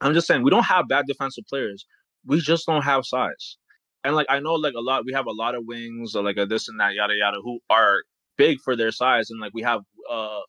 I'm 0.00 0.14
just 0.14 0.26
saying 0.26 0.42
we 0.42 0.50
don't 0.50 0.64
have 0.64 0.88
bad 0.88 1.06
defensive 1.06 1.44
players. 1.48 1.86
We 2.26 2.40
just 2.40 2.66
don't 2.66 2.82
have 2.82 3.04
size. 3.04 3.56
And 4.04 4.16
like 4.16 4.26
I 4.28 4.40
know 4.40 4.54
like 4.54 4.74
a 4.76 4.80
lot 4.80 5.04
we 5.04 5.12
have 5.12 5.26
a 5.26 5.32
lot 5.32 5.54
of 5.54 5.64
wings 5.66 6.14
or 6.16 6.24
like 6.24 6.36
a 6.36 6.46
this 6.46 6.68
and 6.68 6.80
that 6.80 6.94
yada 6.94 7.14
yada 7.14 7.38
who 7.42 7.60
are 7.70 7.98
big 8.44 8.58
for 8.64 8.74
their 8.76 8.92
size 9.02 9.26
and 9.30 9.40
like 9.40 9.54
we 9.54 9.62
have 9.62 9.80
uh, 10.10 10.40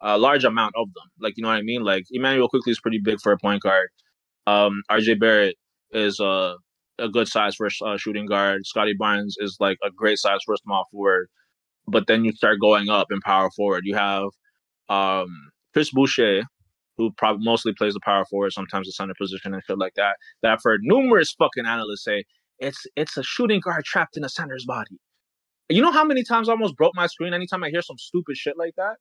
a 0.00 0.18
large 0.18 0.44
amount 0.44 0.74
of 0.76 0.86
them. 0.94 1.08
Like 1.20 1.34
you 1.36 1.42
know 1.42 1.48
what 1.48 1.62
I 1.64 1.68
mean? 1.72 1.82
Like 1.82 2.04
Immanuel 2.12 2.48
Quickley 2.48 2.72
is 2.72 2.80
pretty 2.80 3.00
big 3.02 3.18
for 3.20 3.32
a 3.32 3.38
point 3.38 3.62
guard. 3.62 3.88
Um 4.46 4.82
RJ 4.90 5.20
Barrett 5.20 5.56
is 5.92 6.20
uh, 6.20 6.54
a 6.98 7.08
good 7.08 7.28
size 7.28 7.54
for 7.54 7.66
a 7.66 7.84
uh, 7.86 7.96
shooting 7.96 8.26
guard. 8.26 8.66
Scottie 8.66 8.96
Barnes 8.98 9.36
is 9.38 9.56
like 9.60 9.78
a 9.88 9.90
great 9.90 10.18
size 10.18 10.40
for 10.44 10.54
a 10.54 10.58
small 10.58 10.84
forward. 10.90 11.28
But 11.86 12.06
then 12.06 12.24
you 12.24 12.32
start 12.32 12.60
going 12.60 12.88
up 12.88 13.08
in 13.10 13.20
power 13.20 13.50
forward. 13.56 13.82
You 13.84 13.96
have 13.96 14.28
um 14.88 15.28
Chris 15.72 15.90
Boucher, 15.90 16.42
who 16.96 17.10
probably 17.16 17.44
mostly 17.44 17.72
plays 17.78 17.94
the 17.94 18.00
power 18.04 18.24
forward, 18.30 18.52
sometimes 18.52 18.86
the 18.86 18.92
center 18.92 19.14
position 19.20 19.54
and 19.54 19.62
shit 19.66 19.78
like 19.78 19.94
that. 19.96 20.16
That 20.42 20.60
heard 20.64 20.80
numerous 20.82 21.34
fucking 21.38 21.66
analysts 21.66 22.04
say 22.04 22.24
it's 22.58 22.82
it's 22.96 23.16
a 23.16 23.22
shooting 23.22 23.60
guard 23.60 23.84
trapped 23.84 24.16
in 24.16 24.24
a 24.24 24.28
center's 24.28 24.64
body. 24.66 24.98
You 25.68 25.82
know 25.82 25.92
how 25.92 26.04
many 26.04 26.22
times 26.24 26.48
I 26.48 26.52
almost 26.52 26.76
broke 26.76 26.94
my 26.94 27.06
screen 27.06 27.34
anytime 27.34 27.64
I 27.64 27.70
hear 27.70 27.82
some 27.82 27.98
stupid 27.98 28.36
shit 28.36 28.56
like 28.58 28.74
that? 28.76 28.96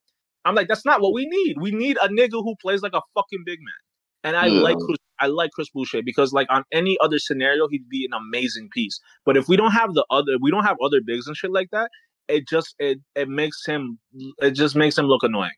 I'm 0.45 0.55
like, 0.55 0.67
that's 0.67 0.85
not 0.85 1.01
what 1.01 1.13
we 1.13 1.25
need. 1.25 1.57
We 1.59 1.71
need 1.71 1.97
a 2.01 2.07
nigga 2.09 2.31
who 2.43 2.55
plays 2.61 2.81
like 2.81 2.93
a 2.93 3.01
fucking 3.15 3.43
big 3.45 3.59
man. 3.59 3.73
And 4.25 4.37
I 4.37 4.47
Yeah. 4.47 4.61
like 4.61 4.77
Chris, 4.79 4.97
I 5.19 5.27
like 5.27 5.51
Chris 5.51 5.69
Boucher 5.73 6.01
because 6.03 6.33
like 6.33 6.47
on 6.49 6.63
any 6.71 6.97
other 7.01 7.19
scenario 7.19 7.67
he'd 7.67 7.89
be 7.89 8.05
an 8.05 8.13
amazing 8.13 8.69
piece. 8.73 8.99
But 9.25 9.37
if 9.37 9.47
we 9.47 9.57
don't 9.57 9.71
have 9.71 9.93
the 9.93 10.05
other, 10.09 10.33
we 10.41 10.51
don't 10.51 10.63
have 10.63 10.77
other 10.83 11.01
bigs 11.05 11.27
and 11.27 11.35
shit 11.35 11.51
like 11.51 11.69
that. 11.71 11.89
It 12.29 12.47
just 12.47 12.75
it 12.79 12.99
it 13.15 13.27
makes 13.29 13.65
him 13.65 13.99
it 14.41 14.51
just 14.51 14.75
makes 14.75 14.97
him 14.97 15.05
look 15.05 15.23
annoying. 15.23 15.51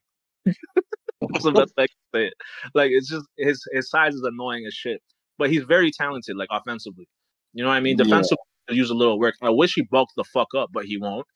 That's 1.32 1.44
the 1.46 1.52
best 1.52 1.74
way 1.78 1.84
I 1.84 1.88
can 1.88 1.98
say 2.22 2.28
it. 2.28 2.34
Like 2.74 2.92
it's 2.92 3.10
just 3.10 3.26
his 3.38 3.64
his 3.72 3.90
size 3.90 4.16
is 4.16 4.24
annoying 4.24 4.66
as 4.68 4.74
shit, 4.74 5.02
but 5.38 5.50
he's 5.52 5.64
very 5.64 5.92
talented, 5.92 6.38
like 6.38 6.50
offensively. 6.52 7.08
You 7.54 7.64
know 7.64 7.70
what 7.70 7.76
I 7.76 7.82
mean? 7.82 7.98
Defensively, 7.98 8.38
use 8.70 8.90
a 8.90 8.96
little 8.96 9.20
work. 9.20 9.36
I 9.42 9.50
wish 9.50 9.74
he 9.76 9.84
bulked 9.84 10.14
the 10.16 10.24
fuck 10.24 10.50
up, 10.58 10.70
but 10.74 10.86
he 10.86 10.98
won't. 10.98 11.28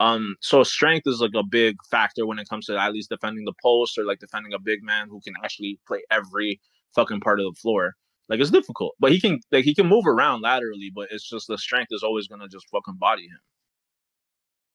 Um, 0.00 0.36
so 0.40 0.62
strength 0.64 1.06
is 1.06 1.20
like 1.20 1.30
a 1.36 1.44
big 1.44 1.76
factor 1.90 2.26
when 2.26 2.38
it 2.38 2.48
comes 2.48 2.66
to 2.66 2.78
at 2.78 2.92
least 2.92 3.10
defending 3.10 3.44
the 3.44 3.52
post 3.62 3.96
or 3.96 4.04
like 4.04 4.18
defending 4.18 4.52
a 4.52 4.58
big 4.58 4.82
man 4.82 5.08
who 5.08 5.20
can 5.20 5.34
actually 5.44 5.78
play 5.86 6.02
every 6.10 6.60
fucking 6.94 7.20
part 7.20 7.40
of 7.40 7.46
the 7.46 7.60
floor. 7.60 7.94
Like 8.28 8.40
it's 8.40 8.50
difficult, 8.50 8.94
but 8.98 9.12
he 9.12 9.20
can 9.20 9.40
like 9.52 9.64
he 9.64 9.74
can 9.74 9.86
move 9.86 10.06
around 10.06 10.40
laterally, 10.40 10.90
but 10.94 11.08
it's 11.10 11.28
just 11.28 11.46
the 11.46 11.58
strength 11.58 11.88
is 11.90 12.02
always 12.02 12.26
gonna 12.26 12.48
just 12.48 12.66
fucking 12.70 12.96
body 12.98 13.24
him. 13.24 13.38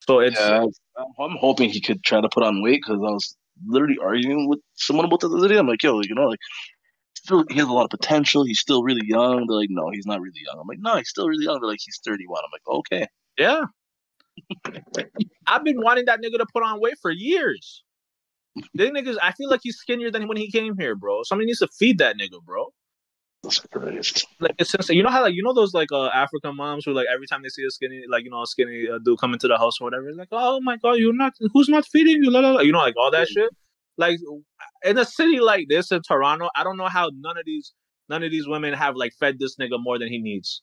So 0.08 0.20
it's 0.20 0.40
yeah, 0.40 0.66
I'm, 0.98 1.06
I'm 1.20 1.38
hoping 1.40 1.70
he 1.70 1.82
could 1.82 2.04
try 2.04 2.22
to 2.22 2.30
put 2.30 2.44
on 2.44 2.62
weight 2.62 2.82
because 2.86 3.00
I 3.00 3.12
was 3.12 3.36
literally 3.66 3.98
arguing 4.02 4.48
with 4.48 4.60
someone 4.76 5.06
about 5.06 5.22
that 5.22 5.30
the 5.30 5.38
other 5.38 5.48
day. 5.48 5.58
I'm 5.58 5.68
like, 5.68 5.84
yo, 5.84 6.00
you 6.02 6.16
know, 6.16 6.28
like, 6.28 6.40
still 7.20 7.46
he 7.50 7.58
has 7.58 7.68
a 7.68 7.74
lot 7.74 7.86
of 7.86 7.90
potential. 7.90 8.44
He's 8.44 8.60
still 8.60 8.84
really 8.84 9.06
young. 9.06 9.46
They're 9.48 9.58
like, 9.58 9.70
no, 9.70 9.90
he's 9.90 10.06
not 10.06 10.22
really 10.22 10.42
young. 10.46 10.60
I'm 10.60 10.68
like, 10.68 10.80
no, 10.80 10.98
he's 10.98 11.10
still 11.10 11.28
really 11.28 11.46
young. 11.46 11.60
They're 11.62 11.70
like, 11.70 11.80
he's 11.84 12.00
31. 12.04 12.42
I'm 12.44 12.50
like, 12.52 12.78
okay. 12.80 13.08
Yeah. 13.38 13.66
I've 15.48 15.64
been 15.64 15.82
wanting 15.82 16.06
that 16.06 16.22
nigga 16.22 16.38
to 16.38 16.46
put 16.54 16.64
on 16.64 16.80
weight 16.80 16.98
for 17.02 17.12
years. 17.12 17.84
This 18.74 18.90
niggas, 18.90 19.18
I 19.22 19.32
feel 19.34 19.50
like 19.50 19.62
he's 19.64 19.78
skinnier 19.78 20.12
than 20.12 20.28
when 20.28 20.38
he 20.38 20.52
came 20.52 20.78
here, 20.78 20.96
bro. 20.96 21.24
Somebody 21.24 21.48
needs 21.48 21.60
to 21.60 21.68
feed 21.68 22.00
that 22.00 22.18
nigga, 22.18 22.44
bro. 22.44 22.68
That's 23.44 23.60
Christ. 23.60 24.28
Like 24.40 24.56
it's 24.58 24.74
insane. 24.74 24.98
You 24.98 25.04
know 25.04 25.10
how 25.10 25.22
like 25.22 25.34
you 25.34 25.44
know 25.44 25.54
those 25.54 25.74
like 25.74 25.92
uh 25.94 26.08
African 26.08 26.58
moms 26.58 26.84
who 26.84 26.94
like 26.94 27.08
every 27.14 27.26
time 27.26 27.42
they 27.42 27.50
see 27.50 27.64
a 27.64 27.70
skinny 27.70 28.04
like 28.10 28.26
you 28.26 28.30
know 28.30 28.42
a 28.42 28.48
skinny 28.48 28.90
uh, 28.90 29.00
dude 29.00 29.18
come 29.18 29.32
into 29.32 29.48
the 29.48 29.58
house 29.58 29.80
or 29.80 29.86
whatever, 29.86 30.12
like 30.14 30.28
oh 30.34 30.60
my 30.60 30.76
god, 30.76 30.94
you're 30.94 31.14
not 31.14 31.34
who's 31.54 31.70
not 31.70 31.86
feeding 31.86 32.22
you, 32.22 32.32
la, 32.32 32.42
la, 32.42 32.52
la. 32.52 32.62
you 32.62 32.74
know 32.74 32.80
like 32.80 32.98
all 32.98 33.12
that 33.12 33.30
shit. 33.30 33.50
Like 33.98 34.20
in 34.84 34.98
a 34.98 35.06
city 35.06 35.40
like 35.40 35.68
this 35.70 35.92
in 35.92 36.02
Toronto, 36.02 36.50
I 36.56 36.64
don't 36.64 36.78
know 36.78 36.88
how 36.88 37.10
none 37.20 37.38
of 37.38 37.44
these 37.46 37.74
none 38.10 38.24
of 38.24 38.32
these 38.32 38.48
women 38.48 38.74
have 38.74 38.96
like 38.96 39.14
fed 39.20 39.38
this 39.40 39.56
nigga 39.58 39.78
more 39.78 40.00
than 40.00 40.10
he 40.10 40.20
needs. 40.20 40.62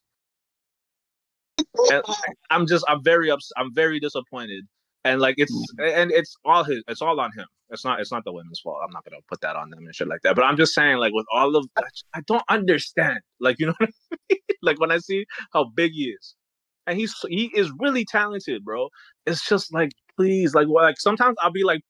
And 1.93 2.03
I'm 2.51 2.67
just 2.67 2.85
I'm 2.89 3.03
very 3.03 3.31
ups 3.31 3.51
I'm 3.57 3.75
very 3.75 4.01
disappointed. 4.01 4.65
And 5.05 5.21
like 5.21 5.37
it's 5.39 5.53
mm. 5.53 5.95
and 5.95 6.11
it's 6.11 6.37
all 6.45 6.65
his 6.65 6.83
it's 6.89 7.03
all 7.03 7.19
on 7.21 7.31
him. 7.37 7.47
It's 7.71 7.85
not 7.85 8.01
it's 8.01 8.13
not 8.13 8.25
the 8.25 8.33
women's 8.33 8.61
fault. 8.61 8.79
I'm 8.85 8.93
not 8.93 9.05
gonna 9.05 9.23
put 9.29 9.41
that 9.43 9.57
on 9.57 9.71
them 9.71 9.81
and 9.81 9.95
shit 9.95 10.09
like 10.09 10.23
that. 10.23 10.35
But 10.35 10.45
I'm 10.45 10.57
just 10.57 10.75
saying, 10.75 10.99
like 10.99 11.13
with 11.13 11.27
all 11.33 11.57
of 11.57 11.67
I 12.15 12.21
don't 12.27 12.45
understand. 12.49 13.21
Like 13.41 13.57
you 13.59 13.67
know 13.67 13.75
what 13.79 13.91
I 14.13 14.17
mean? 14.31 14.41
like 14.63 14.81
when 14.81 14.91
I 14.91 14.99
see 14.99 15.27
how 15.53 15.71
big 15.75 15.93
he 15.93 16.11
is. 16.11 16.35
And 16.89 16.99
he's 16.99 17.15
he 17.29 17.51
is 17.55 17.71
really 17.79 18.05
talented, 18.05 18.65
bro. 18.65 18.89
It's 19.27 19.49
just 19.49 19.73
like 19.73 19.91
please, 20.17 20.55
like 20.55 20.69
what 20.69 20.85
like 20.85 20.99
sometimes 20.99 21.37
I'll 21.41 21.53
be 21.53 21.65
like 21.65 21.83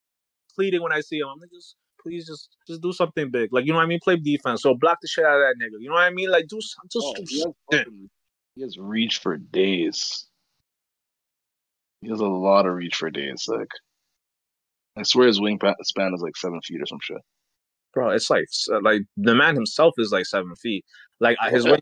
pleading 0.55 0.83
when 0.83 0.93
I 0.93 1.01
see 1.01 1.19
him. 1.19 1.29
I'm 1.29 1.39
like 1.41 1.51
just 1.55 1.77
please 2.07 2.27
just 2.27 2.51
just 2.69 2.81
do 2.83 2.93
something 2.93 3.31
big. 3.31 3.53
Like 3.53 3.65
you 3.67 3.73
know 3.73 3.79
what 3.79 3.85
I 3.85 3.89
mean? 3.89 3.99
Play 4.03 4.17
defense. 4.17 4.63
So 4.63 4.75
block 4.75 4.99
the 5.03 5.09
shit 5.09 5.25
out 5.25 5.41
of 5.41 5.41
that 5.41 5.55
nigga. 5.63 5.81
You 5.81 5.89
know 5.89 5.95
what 5.95 6.05
I 6.05 6.11
mean? 6.11 6.31
Like 6.31 6.47
do 6.49 6.61
some- 6.61 6.85
just 6.93 7.07
Oh, 7.07 7.15
do 7.15 7.25
he, 7.29 7.37
has 7.37 7.43
something. 7.43 7.55
fucking- 7.73 8.11
he 8.55 8.63
has 8.63 8.79
reach 8.79 9.19
for 9.19 9.37
days. 9.37 10.27
He 12.01 12.09
has 12.09 12.21
a 12.21 12.25
lot 12.27 12.67
of 12.67 12.75
reach 12.75 12.97
for 12.97 13.11
days. 13.11 13.45
Like, 13.49 13.69
I 14.97 15.03
swear 15.03 15.27
his 15.27 15.41
wing 15.41 15.59
span 15.83 16.15
is 16.15 16.21
like 16.23 16.37
seven 16.37 16.61
feet 16.63 16.81
or 16.81 16.87
some 16.87 17.01
shit. 17.03 17.19
bro. 17.93 18.11
It's 18.11 18.31
like 18.31 18.47
like 18.83 19.03
the 19.17 19.35
man 19.35 19.55
himself 19.55 19.95
is 19.99 20.13
like 20.13 20.27
seven 20.27 20.55
feet. 20.57 20.85
Like 21.21 21.37
uh, 21.43 21.51
his 21.51 21.65
weight, 21.67 21.81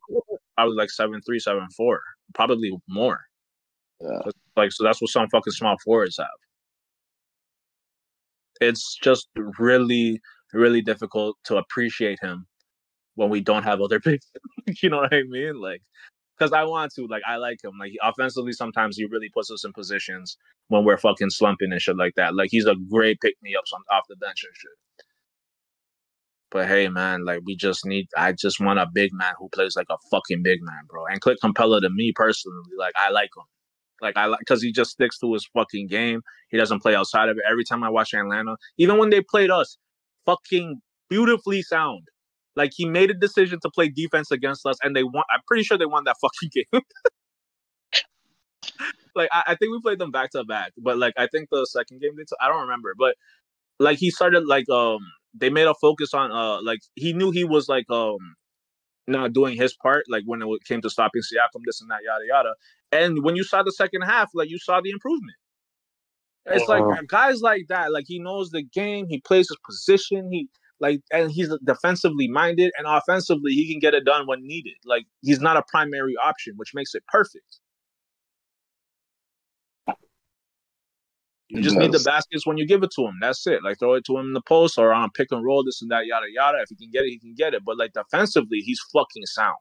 I 0.56 0.64
was 0.64 0.74
like 0.76 0.90
seven 0.90 1.20
three, 1.26 1.38
seven 1.38 1.66
four, 1.76 2.00
probably 2.34 2.72
more. 2.88 3.20
Yeah. 4.00 4.18
Like 4.56 4.72
so, 4.72 4.82
that's 4.84 5.00
what 5.00 5.10
some 5.10 5.28
fucking 5.28 5.52
small 5.52 5.76
forwards 5.84 6.16
have. 6.18 6.26
It's 8.60 8.96
just 9.02 9.28
really, 9.58 10.20
really 10.52 10.82
difficult 10.82 11.36
to 11.44 11.56
appreciate 11.56 12.18
him 12.20 12.46
when 13.14 13.30
we 13.30 13.40
don't 13.40 13.64
have 13.64 13.80
other 13.80 14.00
big. 14.04 14.20
you 14.82 14.90
know 14.90 14.98
what 14.98 15.14
I 15.14 15.22
mean? 15.28 15.60
Like, 15.60 15.82
because 16.38 16.52
I 16.52 16.64
want 16.64 16.92
to, 16.94 17.06
like, 17.06 17.22
I 17.26 17.36
like 17.36 17.58
him. 17.62 17.72
Like, 17.78 17.92
offensively, 18.02 18.52
sometimes 18.52 18.96
he 18.96 19.04
really 19.04 19.30
puts 19.32 19.50
us 19.50 19.64
in 19.64 19.72
positions 19.72 20.36
when 20.68 20.84
we're 20.84 20.96
fucking 20.96 21.30
slumping 21.30 21.70
and 21.72 21.80
shit 21.80 21.96
like 21.96 22.14
that. 22.16 22.34
Like, 22.34 22.48
he's 22.50 22.66
a 22.66 22.74
great 22.90 23.20
pick 23.20 23.34
me 23.42 23.54
up 23.56 23.64
off 23.90 24.04
the 24.08 24.16
bench 24.16 24.44
and 24.44 24.54
shit. 24.56 24.72
But 26.54 26.68
hey, 26.68 26.88
man, 26.88 27.24
like 27.24 27.40
we 27.44 27.56
just 27.56 27.84
need. 27.84 28.06
I 28.16 28.30
just 28.30 28.60
want 28.60 28.78
a 28.78 28.86
big 28.92 29.10
man 29.12 29.34
who 29.40 29.48
plays 29.48 29.74
like 29.74 29.88
a 29.90 29.96
fucking 30.08 30.42
big 30.44 30.60
man, 30.62 30.82
bro. 30.88 31.04
And 31.06 31.20
Clint 31.20 31.40
Capela, 31.42 31.80
to 31.80 31.90
me 31.90 32.12
personally, 32.14 32.62
like 32.78 32.92
I 32.96 33.10
like 33.10 33.30
him. 33.36 33.42
Like 34.04 34.16
I 34.16 34.26
like 34.26 34.38
because 34.40 34.62
he 34.62 34.70
just 34.70 34.92
sticks 34.92 35.18
to 35.20 35.32
his 35.32 35.48
fucking 35.52 35.88
game. 35.88 36.20
He 36.50 36.58
doesn't 36.58 36.80
play 36.80 36.94
outside 36.94 37.28
of 37.30 37.38
it. 37.38 37.42
Every 37.50 37.64
time 37.64 37.82
I 37.82 37.88
watch 37.88 38.12
Atlanta, 38.14 38.56
even 38.78 38.98
when 38.98 39.10
they 39.10 39.22
played 39.22 39.50
us, 39.50 39.78
fucking 40.26 40.80
beautifully 41.08 41.62
sound. 41.62 42.08
Like 42.54 42.72
he 42.76 42.84
made 42.84 43.10
a 43.10 43.14
decision 43.14 43.58
to 43.62 43.70
play 43.70 43.88
defense 43.88 44.30
against 44.30 44.66
us, 44.66 44.76
and 44.82 44.94
they 44.94 45.02
won. 45.02 45.24
I'm 45.34 45.40
pretty 45.48 45.64
sure 45.64 45.76
they 45.78 45.86
won 45.86 46.04
that 46.04 46.16
fucking 46.20 46.50
game. 46.54 46.82
like 49.16 49.28
I, 49.32 49.42
I, 49.48 49.54
think 49.56 49.72
we 49.72 49.80
played 49.80 49.98
them 49.98 50.10
back 50.10 50.30
to 50.32 50.44
back, 50.44 50.72
but 50.76 50.98
like 50.98 51.14
I 51.16 51.26
think 51.26 51.48
the 51.50 51.64
second 51.64 52.00
game 52.00 52.12
they 52.16 52.24
t- 52.24 52.36
I 52.40 52.48
don't 52.48 52.60
remember, 52.60 52.94
but 52.96 53.16
like 53.80 53.98
he 53.98 54.10
started 54.10 54.46
like 54.46 54.68
um 54.68 55.00
they 55.34 55.50
made 55.50 55.66
a 55.66 55.74
focus 55.74 56.14
on 56.14 56.30
uh 56.30 56.62
like 56.62 56.80
he 56.94 57.12
knew 57.12 57.30
he 57.30 57.44
was 57.44 57.68
like 57.68 57.90
um 57.90 58.18
not 59.06 59.32
doing 59.32 59.56
his 59.56 59.74
part 59.74 60.04
like 60.08 60.22
when 60.26 60.40
it 60.42 60.48
came 60.66 60.80
to 60.80 60.90
stopping 60.90 61.22
Siakam 61.22 61.60
this 61.66 61.80
and 61.80 61.90
that 61.90 62.00
yada 62.04 62.24
yada 62.26 62.54
and 62.94 63.22
when 63.22 63.36
you 63.36 63.44
saw 63.44 63.62
the 63.62 63.72
second 63.72 64.02
half 64.02 64.30
like 64.34 64.48
you 64.48 64.58
saw 64.58 64.80
the 64.80 64.90
improvement 64.90 65.36
it's 66.46 66.68
uh-huh. 66.68 66.86
like 66.86 67.06
guys 67.08 67.40
like 67.40 67.66
that 67.68 67.92
like 67.92 68.04
he 68.06 68.18
knows 68.18 68.50
the 68.50 68.62
game 68.62 69.06
he 69.08 69.20
plays 69.20 69.48
his 69.48 69.58
position 69.66 70.30
he 70.30 70.48
like 70.80 71.00
and 71.12 71.30
he's 71.30 71.50
defensively 71.64 72.28
minded 72.28 72.72
and 72.78 72.86
offensively 72.86 73.52
he 73.52 73.70
can 73.70 73.78
get 73.78 73.94
it 73.94 74.04
done 74.04 74.26
when 74.26 74.46
needed 74.46 74.74
like 74.84 75.04
he's 75.22 75.40
not 75.40 75.56
a 75.56 75.62
primary 75.68 76.14
option 76.22 76.54
which 76.56 76.72
makes 76.74 76.94
it 76.94 77.02
perfect 77.08 77.60
You 81.54 81.62
just 81.62 81.76
need 81.76 81.92
the 81.92 82.02
baskets 82.04 82.44
when 82.46 82.56
you 82.56 82.66
give 82.66 82.82
it 82.82 82.90
to 82.96 83.02
him. 83.02 83.14
That's 83.20 83.46
it. 83.46 83.62
Like 83.62 83.78
throw 83.78 83.94
it 83.94 84.04
to 84.06 84.18
him 84.18 84.26
in 84.26 84.32
the 84.32 84.42
post 84.42 84.76
or 84.76 84.92
on 84.92 85.10
pick 85.10 85.28
and 85.30 85.44
roll, 85.44 85.62
this 85.62 85.80
and 85.82 85.90
that, 85.92 86.04
yada 86.04 86.26
yada. 86.28 86.58
If 86.60 86.70
he 86.70 86.74
can 86.74 86.90
get 86.90 87.04
it, 87.04 87.10
he 87.10 87.18
can 87.20 87.34
get 87.36 87.54
it. 87.54 87.62
But 87.64 87.78
like 87.78 87.92
defensively, 87.92 88.58
he's 88.58 88.80
fucking 88.92 89.26
sound. 89.26 89.58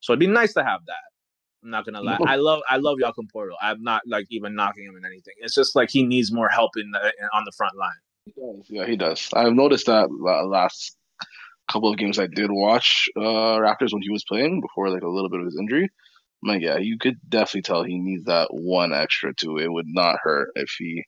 So 0.00 0.12
it'd 0.12 0.20
be 0.20 0.28
nice 0.28 0.52
to 0.54 0.62
have 0.62 0.80
that. 0.86 1.17
I'm 1.62 1.70
not 1.70 1.84
gonna 1.84 2.00
lie. 2.00 2.18
I 2.24 2.36
love 2.36 2.60
I 2.68 2.76
love 2.76 2.98
Jakob 3.00 3.26
Poeltl. 3.34 3.54
I'm 3.60 3.82
not 3.82 4.02
like 4.06 4.26
even 4.30 4.54
knocking 4.54 4.84
him 4.84 4.96
in 4.96 5.04
anything. 5.04 5.34
It's 5.38 5.54
just 5.54 5.74
like 5.74 5.90
he 5.90 6.02
needs 6.04 6.32
more 6.32 6.48
help 6.48 6.72
in, 6.76 6.90
the, 6.92 6.98
in 6.98 7.28
on 7.34 7.44
the 7.44 7.52
front 7.56 7.76
line. 7.76 7.90
He 8.24 8.32
does. 8.32 8.66
Yeah, 8.68 8.86
he 8.86 8.96
does. 8.96 9.28
I've 9.34 9.54
noticed 9.54 9.86
that 9.86 10.08
last 10.10 10.96
couple 11.70 11.90
of 11.90 11.98
games 11.98 12.18
I 12.18 12.26
did 12.26 12.50
watch 12.50 13.08
uh 13.16 13.58
Raptors 13.58 13.92
when 13.92 14.02
he 14.02 14.10
was 14.10 14.24
playing 14.26 14.60
before 14.60 14.88
like 14.88 15.02
a 15.02 15.08
little 15.08 15.28
bit 15.28 15.40
of 15.40 15.46
his 15.46 15.58
injury. 15.58 15.90
I'm 16.44 16.48
Like, 16.48 16.62
yeah, 16.62 16.78
you 16.78 16.96
could 16.98 17.18
definitely 17.28 17.62
tell 17.62 17.82
he 17.82 17.98
needs 17.98 18.24
that 18.24 18.48
one 18.52 18.92
extra 18.92 19.34
too. 19.34 19.58
It 19.58 19.70
would 19.70 19.88
not 19.88 20.16
hurt 20.22 20.50
if 20.54 20.70
he 20.78 21.04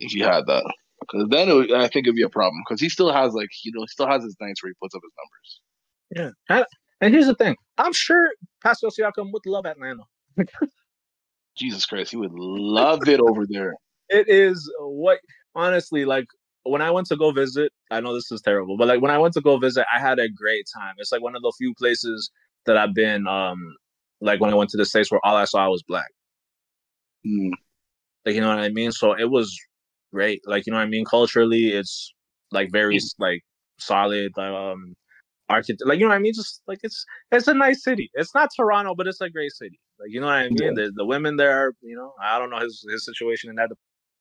if 0.00 0.12
he 0.12 0.20
had 0.20 0.46
that, 0.46 0.64
because 1.00 1.28
then 1.30 1.48
would, 1.54 1.72
I 1.72 1.88
think 1.88 2.06
it'd 2.06 2.16
be 2.16 2.22
a 2.22 2.28
problem. 2.28 2.62
Because 2.66 2.80
he 2.80 2.88
still 2.88 3.12
has 3.12 3.32
like 3.34 3.48
you 3.64 3.72
know 3.72 3.82
he 3.82 3.86
still 3.86 4.08
has 4.08 4.24
his 4.24 4.36
nights 4.40 4.62
where 4.62 4.70
he 4.70 4.74
puts 4.82 4.94
up 4.94 5.02
his 5.04 5.12
numbers. 5.16 5.60
Yeah, 6.48 6.64
and 7.00 7.12
here's 7.12 7.26
the 7.26 7.34
thing: 7.34 7.56
I'm 7.78 7.92
sure 7.92 8.30
Pascal 8.62 8.90
Siakam 8.90 9.32
would 9.32 9.46
love 9.46 9.66
Atlanta. 9.66 10.02
Jesus 11.56 11.86
Christ, 11.86 12.10
he 12.10 12.16
would 12.16 12.32
love 12.34 13.08
it 13.08 13.20
over 13.20 13.46
there. 13.48 13.74
It 14.08 14.28
is 14.28 14.72
what 14.78 15.18
honestly 15.56 16.04
like 16.04 16.26
when 16.62 16.80
I 16.80 16.92
went 16.92 17.08
to 17.08 17.16
go 17.16 17.32
visit. 17.32 17.72
I 17.90 17.98
know 17.98 18.14
this 18.14 18.30
is 18.30 18.40
terrible, 18.40 18.76
but 18.76 18.86
like 18.86 19.02
when 19.02 19.10
I 19.10 19.18
went 19.18 19.34
to 19.34 19.40
go 19.40 19.58
visit, 19.58 19.84
I 19.92 19.98
had 19.98 20.20
a 20.20 20.28
great 20.28 20.64
time. 20.72 20.94
It's 20.98 21.10
like 21.10 21.22
one 21.22 21.34
of 21.34 21.42
the 21.42 21.52
few 21.58 21.74
places 21.74 22.30
that 22.66 22.76
I've 22.76 22.94
been 22.94 23.26
um 23.26 23.58
like 24.20 24.40
when 24.40 24.50
I 24.50 24.54
went 24.54 24.70
to 24.70 24.76
the 24.76 24.84
states 24.84 25.10
where 25.10 25.20
all 25.24 25.34
I 25.34 25.44
saw 25.44 25.68
was 25.68 25.82
black. 25.82 26.06
Mm. 27.26 27.50
Like 28.24 28.36
you 28.36 28.40
know 28.40 28.48
what 28.48 28.60
I 28.60 28.68
mean? 28.68 28.92
So 28.92 29.12
it 29.12 29.28
was 29.28 29.58
great. 30.12 30.40
Like 30.46 30.66
you 30.66 30.72
know 30.72 30.78
what 30.78 30.84
I 30.84 30.88
mean? 30.88 31.04
Culturally, 31.04 31.72
it's 31.72 32.14
like 32.52 32.70
very 32.70 32.98
mm. 32.98 33.14
like 33.18 33.42
solid. 33.78 34.38
Um, 34.38 34.94
architect, 35.48 35.86
like 35.86 35.98
you 35.98 36.04
know 36.04 36.10
what 36.10 36.16
I 36.16 36.20
mean? 36.20 36.34
Just 36.34 36.62
like 36.66 36.80
it's 36.82 37.04
it's 37.32 37.48
a 37.48 37.54
nice 37.54 37.82
city. 37.82 38.10
It's 38.14 38.34
not 38.34 38.50
Toronto, 38.54 38.94
but 38.94 39.06
it's 39.06 39.20
a 39.20 39.30
great 39.30 39.52
city. 39.52 39.78
Like 39.98 40.10
you 40.10 40.20
know 40.20 40.26
what 40.26 40.36
I 40.36 40.48
mean? 40.48 40.56
Yeah. 40.60 40.70
The 40.74 40.92
the 40.94 41.04
women 41.04 41.36
there, 41.36 41.72
you 41.82 41.96
know, 41.96 42.12
I 42.22 42.38
don't 42.38 42.50
know 42.50 42.58
his 42.58 42.84
his 42.90 43.04
situation 43.04 43.50
in 43.50 43.56
that 43.56 43.70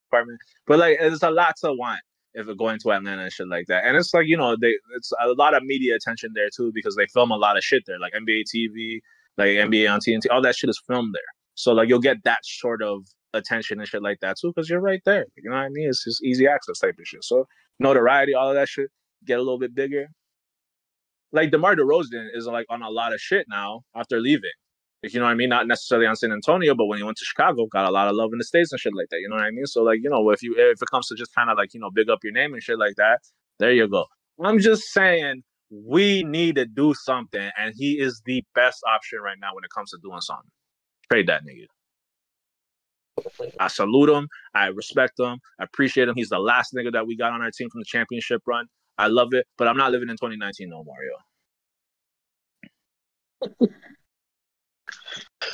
department, 0.09 0.39
but 0.67 0.79
like 0.79 0.97
it's 0.99 1.23
a 1.23 1.31
lot 1.31 1.55
to 1.61 1.73
want 1.73 2.01
if 2.35 2.47
going 2.57 2.77
to 2.79 2.91
Atlanta 2.91 3.23
and 3.23 3.31
shit 3.31 3.47
like 3.47 3.65
that. 3.67 3.85
And 3.85 3.95
it's 3.97 4.13
like, 4.13 4.27
you 4.27 4.37
know, 4.37 4.55
they 4.59 4.73
it's 4.95 5.11
a 5.21 5.29
lot 5.29 5.53
of 5.55 5.63
media 5.63 5.95
attention 5.95 6.31
there 6.35 6.49
too 6.55 6.71
because 6.73 6.95
they 6.95 7.07
film 7.07 7.31
a 7.31 7.37
lot 7.37 7.57
of 7.57 7.63
shit 7.63 7.83
there, 7.87 7.99
like 7.99 8.13
NBA 8.13 8.43
TV, 8.53 8.99
like 9.37 9.49
NBA 9.49 9.91
on 9.91 9.99
TNT, 9.99 10.25
all 10.29 10.41
that 10.41 10.55
shit 10.55 10.69
is 10.69 10.81
filmed 10.87 11.13
there. 11.13 11.21
So 11.55 11.71
like 11.71 11.89
you'll 11.89 11.99
get 11.99 12.23
that 12.23 12.39
sort 12.43 12.81
of 12.81 13.05
attention 13.33 13.79
and 13.79 13.87
shit 13.87 14.03
like 14.03 14.19
that 14.21 14.37
too 14.39 14.51
because 14.53 14.69
you're 14.69 14.81
right 14.81 15.01
there. 15.05 15.25
You 15.37 15.49
know 15.49 15.55
what 15.55 15.63
I 15.63 15.69
mean? 15.69 15.89
It's 15.89 16.03
just 16.03 16.23
easy 16.23 16.47
access 16.47 16.79
type 16.79 16.95
of 16.99 17.07
shit. 17.07 17.23
So 17.23 17.45
notoriety, 17.79 18.33
all 18.33 18.49
of 18.49 18.55
that 18.55 18.67
shit 18.69 18.89
get 19.25 19.39
a 19.39 19.41
little 19.41 19.59
bit 19.59 19.73
bigger. 19.73 20.07
Like 21.31 21.51
DeMar 21.51 21.75
DeRozan 21.75 22.27
is 22.33 22.47
like 22.47 22.65
on 22.69 22.81
a 22.81 22.89
lot 22.89 23.13
of 23.13 23.19
shit 23.19 23.45
now 23.49 23.81
after 23.95 24.19
leaving 24.19 24.51
you 25.13 25.19
know 25.19 25.25
what 25.25 25.31
I 25.31 25.35
mean? 25.35 25.49
Not 25.49 25.67
necessarily 25.67 26.07
on 26.07 26.15
San 26.15 26.31
Antonio, 26.31 26.73
but 26.75 26.85
when 26.85 26.97
he 26.97 27.03
went 27.03 27.17
to 27.17 27.25
Chicago, 27.25 27.65
got 27.67 27.85
a 27.85 27.91
lot 27.91 28.07
of 28.07 28.15
love 28.15 28.31
in 28.31 28.37
the 28.37 28.43
states 28.43 28.71
and 28.71 28.79
shit 28.79 28.93
like 28.95 29.07
that. 29.11 29.19
You 29.19 29.29
know 29.29 29.35
what 29.35 29.45
I 29.45 29.51
mean? 29.51 29.65
So 29.65 29.83
like, 29.83 29.99
you 30.01 30.09
know, 30.09 30.29
if 30.31 30.41
you 30.41 30.55
if 30.57 30.81
it 30.81 30.89
comes 30.89 31.07
to 31.07 31.15
just 31.15 31.33
kind 31.35 31.49
of 31.49 31.57
like 31.57 31.73
you 31.73 31.79
know 31.79 31.91
big 31.91 32.09
up 32.09 32.19
your 32.23 32.33
name 32.33 32.53
and 32.53 32.63
shit 32.63 32.79
like 32.79 32.95
that, 32.97 33.19
there 33.59 33.71
you 33.71 33.87
go. 33.87 34.05
I'm 34.43 34.59
just 34.59 34.83
saying 34.91 35.43
we 35.69 36.23
need 36.23 36.55
to 36.55 36.65
do 36.65 36.93
something, 36.93 37.49
and 37.57 37.73
he 37.75 37.99
is 37.99 38.21
the 38.25 38.43
best 38.55 38.81
option 38.93 39.19
right 39.19 39.37
now 39.39 39.53
when 39.53 39.63
it 39.63 39.69
comes 39.75 39.91
to 39.91 39.97
doing 40.01 40.21
something. 40.21 40.49
Trade 41.11 41.27
that 41.27 41.43
nigga. 41.43 41.65
I 43.59 43.67
salute 43.67 44.09
him. 44.09 44.27
I 44.53 44.67
respect 44.67 45.19
him. 45.19 45.39
I 45.59 45.63
appreciate 45.63 46.07
him. 46.09 46.15
He's 46.15 46.29
the 46.29 46.39
last 46.39 46.73
nigga 46.73 46.91
that 46.93 47.07
we 47.07 47.15
got 47.15 47.31
on 47.31 47.41
our 47.41 47.51
team 47.51 47.69
from 47.69 47.79
the 47.79 47.85
championship 47.85 48.41
run. 48.45 48.65
I 48.97 49.07
love 49.07 49.33
it, 49.33 49.45
but 49.57 49.67
I'm 49.67 49.77
not 49.77 49.91
living 49.91 50.09
in 50.09 50.15
2019 50.15 50.69
no 50.69 50.83
more, 50.83 50.97
yo. 51.03 51.15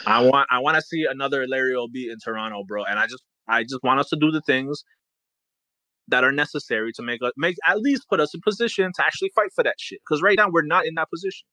I 0.06 0.22
want 0.22 0.48
I 0.52 0.60
want 0.60 0.76
to 0.76 0.82
see 0.82 1.06
another 1.10 1.48
Larry 1.48 1.74
O'B 1.76 2.10
in 2.10 2.18
Toronto, 2.24 2.64
bro. 2.68 2.84
And 2.86 3.00
I 3.00 3.08
just 3.08 3.24
I 3.48 3.64
just 3.64 3.80
want 3.84 4.00
us 4.00 4.10
to 4.10 4.16
do 4.16 4.32
the 4.32 4.42
things 4.42 4.84
that 6.08 6.24
are 6.24 6.32
necessary 6.32 6.92
to 6.94 7.02
make 7.02 7.22
us 7.24 7.32
make 7.38 7.56
at 7.68 7.80
least 7.80 8.08
put 8.10 8.20
us 8.20 8.34
in 8.34 8.42
position 8.42 8.92
to 8.96 9.06
actually 9.06 9.32
fight 9.36 9.50
for 9.56 9.64
that 9.64 9.76
shit. 9.80 10.00
Because 10.06 10.22
right 10.22 10.38
now 10.38 10.50
we're 10.50 10.64
not 10.64 10.86
in 10.86 10.96
that 10.96 11.10
position. 11.10 11.46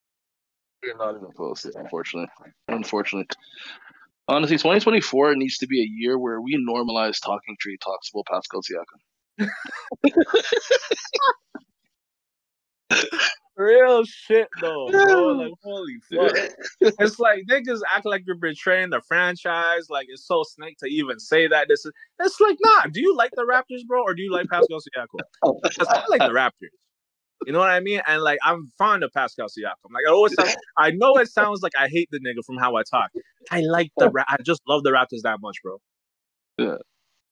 We're 0.83 0.97
not 0.97 1.17
even 1.17 1.31
close, 1.33 1.65
unfortunately. 1.65 2.29
Unfortunately. 2.69 3.27
Honestly, 4.29 4.57
2024 4.57 5.37
needs 5.37 5.59
to 5.59 5.67
be 5.67 5.81
a 5.81 5.89
year 5.89 6.19
where 6.19 6.41
we 6.41 6.57
normalize 6.69 7.21
talking 7.21 7.57
tree 7.59 7.79
talks 7.83 8.11
about 8.13 8.27
Pascal 8.27 8.61
Siakam. 8.63 9.01
Real 13.59 14.05
shit 14.05 14.47
though, 14.61 14.89
bro. 14.93 15.27
Like 15.33 15.53
holy 15.65 15.97
fuck. 16.13 16.33
it's 16.81 17.19
like 17.19 17.43
niggas 17.51 17.81
act 17.93 18.07
like 18.07 18.23
you're 18.25 18.37
betraying 18.37 18.91
the 18.91 19.01
franchise. 19.01 19.91
Like 19.91 20.07
it's 20.09 20.25
so 20.25 20.45
snake 20.45 20.77
to 20.79 20.87
even 20.87 21.19
say 21.19 21.49
that. 21.49 21.67
This 21.69 21.85
is 21.85 21.91
it's 22.21 22.41
like, 22.41 22.57
nah, 22.65 22.83
do 22.93 23.01
you 23.01 23.17
like 23.17 23.33
the 23.35 23.43
Raptors, 23.43 23.85
bro? 23.85 24.03
Or 24.03 24.15
do 24.15 24.23
you 24.23 24.33
like 24.33 24.47
Pascal 24.49 24.79
Siakam? 24.79 25.59
Because 25.63 25.89
I 25.89 26.05
like 26.09 26.21
the 26.21 26.29
Raptors. 26.29 26.71
You 27.47 27.53
know 27.53 27.59
what 27.59 27.71
I 27.71 27.81
mean? 27.81 28.01
And 28.07 28.23
like 28.23 28.39
I'm 28.45 28.71
fond 28.79 29.03
of 29.03 29.13
Pascal 29.13 29.47
Siakam. 29.47 29.91
Like 29.93 30.05
I 30.07 30.11
always 30.13 30.35
sound, 30.35 30.55
I 30.77 30.93
know 30.93 31.17
it 31.17 31.29
sounds 31.29 31.61
like 31.61 31.73
I 31.77 31.89
hate 31.89 32.09
the 32.13 32.21
nigga 32.21 32.45
from 32.47 32.59
how 32.59 32.77
I 32.77 32.83
talk. 32.89 33.11
I 33.51 33.63
like 33.63 33.91
the 33.97 34.13
I 34.29 34.37
just 34.45 34.63
love 34.69 34.85
the 34.85 34.91
Raptors 34.91 35.23
that 35.25 35.39
much, 35.41 35.57
bro. 35.65 35.79
Yeah. 36.59 36.77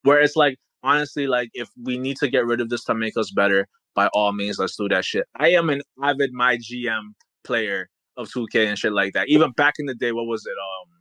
Where 0.03 0.21
it's 0.21 0.35
like 0.35 0.57
honestly, 0.83 1.29
like 1.29 1.51
if 1.55 1.69
we 1.81 1.99
need 1.99 2.17
to 2.17 2.29
get 2.29 2.47
rid 2.47 2.61
of 2.61 2.69
this 2.69 2.83
to 2.85 2.95
make 2.95 3.17
us 3.17 3.31
better, 3.31 3.69
by 3.97 4.07
all 4.09 4.33
means, 4.33 4.59
let's 4.59 4.77
do 4.77 4.89
that 4.91 5.05
shit. 5.05 5.25
I 5.35 5.49
am 5.49 5.71
an 5.71 5.81
avid 6.03 6.31
my 6.33 6.59
GM 6.59 7.15
player 7.43 7.89
of 8.17 8.29
2K 8.29 8.69
and 8.69 8.79
shit 8.79 8.93
like 8.93 9.15
that. 9.15 9.29
Even 9.29 9.51
back 9.53 9.75
in 9.79 9.87
the 9.87 9.95
day, 9.95 10.13
what 10.13 10.27
was 10.27 10.47
it? 10.47 10.51
Um 10.53 10.93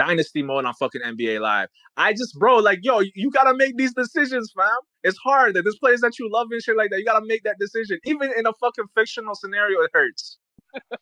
Dynasty 0.00 0.42
mode 0.42 0.64
on 0.64 0.72
fucking 0.74 1.02
NBA 1.02 1.40
Live. 1.40 1.68
I 1.98 2.14
just, 2.14 2.34
bro, 2.38 2.56
like, 2.56 2.78
yo, 2.82 3.00
you 3.00 3.30
gotta 3.30 3.54
make 3.54 3.76
these 3.76 3.92
decisions, 3.92 4.50
fam. 4.56 4.70
It's 5.02 5.18
hard 5.18 5.54
that 5.54 5.66
this 5.66 5.76
players 5.76 6.00
that 6.00 6.18
you 6.18 6.26
love 6.32 6.46
and 6.50 6.62
shit 6.62 6.74
like 6.74 6.88
that. 6.90 7.00
You 7.00 7.04
gotta 7.04 7.26
make 7.26 7.42
that 7.42 7.56
decision. 7.60 7.98
Even 8.06 8.32
in 8.34 8.46
a 8.46 8.52
fucking 8.62 8.86
fictional 8.96 9.34
scenario, 9.34 9.82
it 9.82 9.90
hurts. 9.92 10.38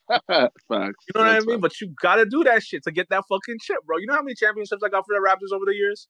Facts. 0.27 0.59
You 0.69 0.83
know 1.15 1.21
what 1.21 1.29
I 1.29 1.41
mean? 1.41 1.61
But 1.61 1.81
you 1.81 1.95
gotta 2.03 2.27
do 2.27 2.43
that 2.43 2.65
shit 2.65 2.83
to 2.85 2.91
get 2.91 3.09
that 3.11 3.23
fucking 3.29 3.59
chip, 3.61 3.79
bro. 3.87 3.99
You 3.99 4.07
know 4.07 4.15
how 4.15 4.23
many 4.23 4.35
championships 4.35 4.83
I 4.85 4.89
got 4.89 5.05
for 5.07 5.15
the 5.15 5.25
Raptors 5.25 5.55
over 5.55 5.65
the 5.65 5.75
years? 5.75 6.09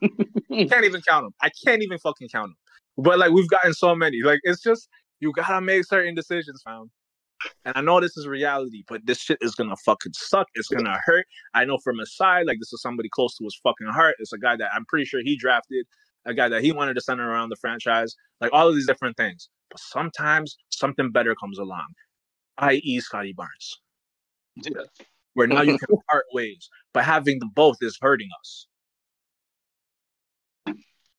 can't 0.70 0.84
even 0.86 1.02
count 1.02 1.24
them. 1.24 1.34
I 1.42 1.50
can't 1.66 1.82
even 1.82 1.98
fucking 1.98 2.28
count 2.30 2.48
them. 2.48 2.56
But 2.96 3.18
like 3.18 3.30
we've 3.32 3.48
gotten 3.48 3.72
so 3.74 3.94
many. 3.94 4.22
Like 4.22 4.40
it's 4.42 4.62
just 4.62 4.88
you 5.20 5.32
gotta 5.32 5.60
make 5.60 5.84
certain 5.84 6.14
decisions, 6.14 6.62
fam. 6.64 6.90
And 7.64 7.76
I 7.76 7.80
know 7.80 8.00
this 8.00 8.16
is 8.16 8.26
reality, 8.26 8.84
but 8.88 9.00
this 9.04 9.18
shit 9.18 9.38
is 9.40 9.54
gonna 9.54 9.76
fucking 9.84 10.12
suck. 10.14 10.46
It's 10.54 10.68
gonna 10.68 10.98
hurt. 11.04 11.26
I 11.54 11.64
know 11.64 11.78
from 11.82 11.98
his 11.98 12.14
side, 12.14 12.46
like 12.46 12.58
this 12.60 12.72
is 12.72 12.82
somebody 12.82 13.08
close 13.12 13.36
to 13.36 13.44
his 13.44 13.58
fucking 13.62 13.88
heart. 13.88 14.16
It's 14.18 14.32
a 14.32 14.38
guy 14.38 14.56
that 14.56 14.70
I'm 14.74 14.84
pretty 14.86 15.04
sure 15.04 15.20
he 15.22 15.36
drafted, 15.36 15.86
a 16.24 16.34
guy 16.34 16.48
that 16.48 16.62
he 16.62 16.72
wanted 16.72 16.94
to 16.94 17.00
center 17.00 17.28
around 17.28 17.48
the 17.48 17.56
franchise, 17.56 18.14
like 18.40 18.52
all 18.52 18.68
of 18.68 18.74
these 18.74 18.86
different 18.86 19.16
things. 19.16 19.48
But 19.70 19.80
sometimes 19.80 20.56
something 20.70 21.10
better 21.10 21.34
comes 21.34 21.58
along, 21.58 21.86
i.e., 22.58 23.00
Scottie 23.00 23.32
Barnes. 23.32 23.80
Yeah. 24.56 24.82
Where 25.34 25.46
now 25.46 25.62
you 25.62 25.78
can 25.78 25.96
part 26.10 26.24
ways, 26.32 26.68
but 26.92 27.04
having 27.04 27.38
them 27.38 27.50
both 27.54 27.76
is 27.80 27.98
hurting 28.00 28.28
us. 28.40 28.66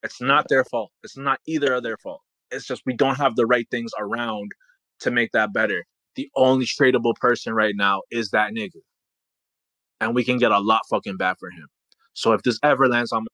It's 0.03 0.21
not 0.21 0.47
their 0.49 0.65
fault. 0.65 0.91
It's 1.03 1.17
not 1.17 1.39
either 1.47 1.73
of 1.73 1.83
their 1.83 1.97
fault. 1.97 2.21
It's 2.51 2.65
just 2.65 2.83
we 2.85 2.95
don't 2.95 3.15
have 3.15 3.35
the 3.35 3.45
right 3.45 3.67
things 3.71 3.91
around 3.99 4.51
to 5.01 5.11
make 5.11 5.31
that 5.31 5.53
better. 5.53 5.85
The 6.15 6.29
only 6.35 6.65
tradable 6.65 7.15
person 7.15 7.53
right 7.53 7.73
now 7.75 8.01
is 8.11 8.29
that 8.31 8.51
nigga. 8.53 8.81
And 10.01 10.13
we 10.13 10.23
can 10.23 10.37
get 10.37 10.51
a 10.51 10.59
lot 10.59 10.81
fucking 10.89 11.17
bad 11.17 11.37
for 11.39 11.49
him. 11.49 11.67
So 12.13 12.33
if 12.33 12.43
this 12.43 12.59
ever 12.63 12.87
lands 12.87 13.11
on 13.11 13.23
my 13.23 13.27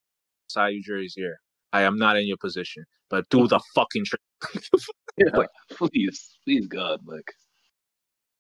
side 0.48 0.70
you 0.70 0.84
jerseys 0.84 1.14
here, 1.16 1.40
I 1.74 1.82
am 1.82 1.98
not 1.98 2.18
in 2.18 2.28
your 2.28 2.38
position. 2.38 2.86
But 3.10 3.28
do 3.30 3.48
the 3.48 3.60
fucking 3.76 4.06
trade. 4.06 4.64
yeah, 5.18 5.36
like, 5.36 5.50
please, 5.72 6.38
please 6.46 6.68
God, 6.68 7.00
like 7.06 7.32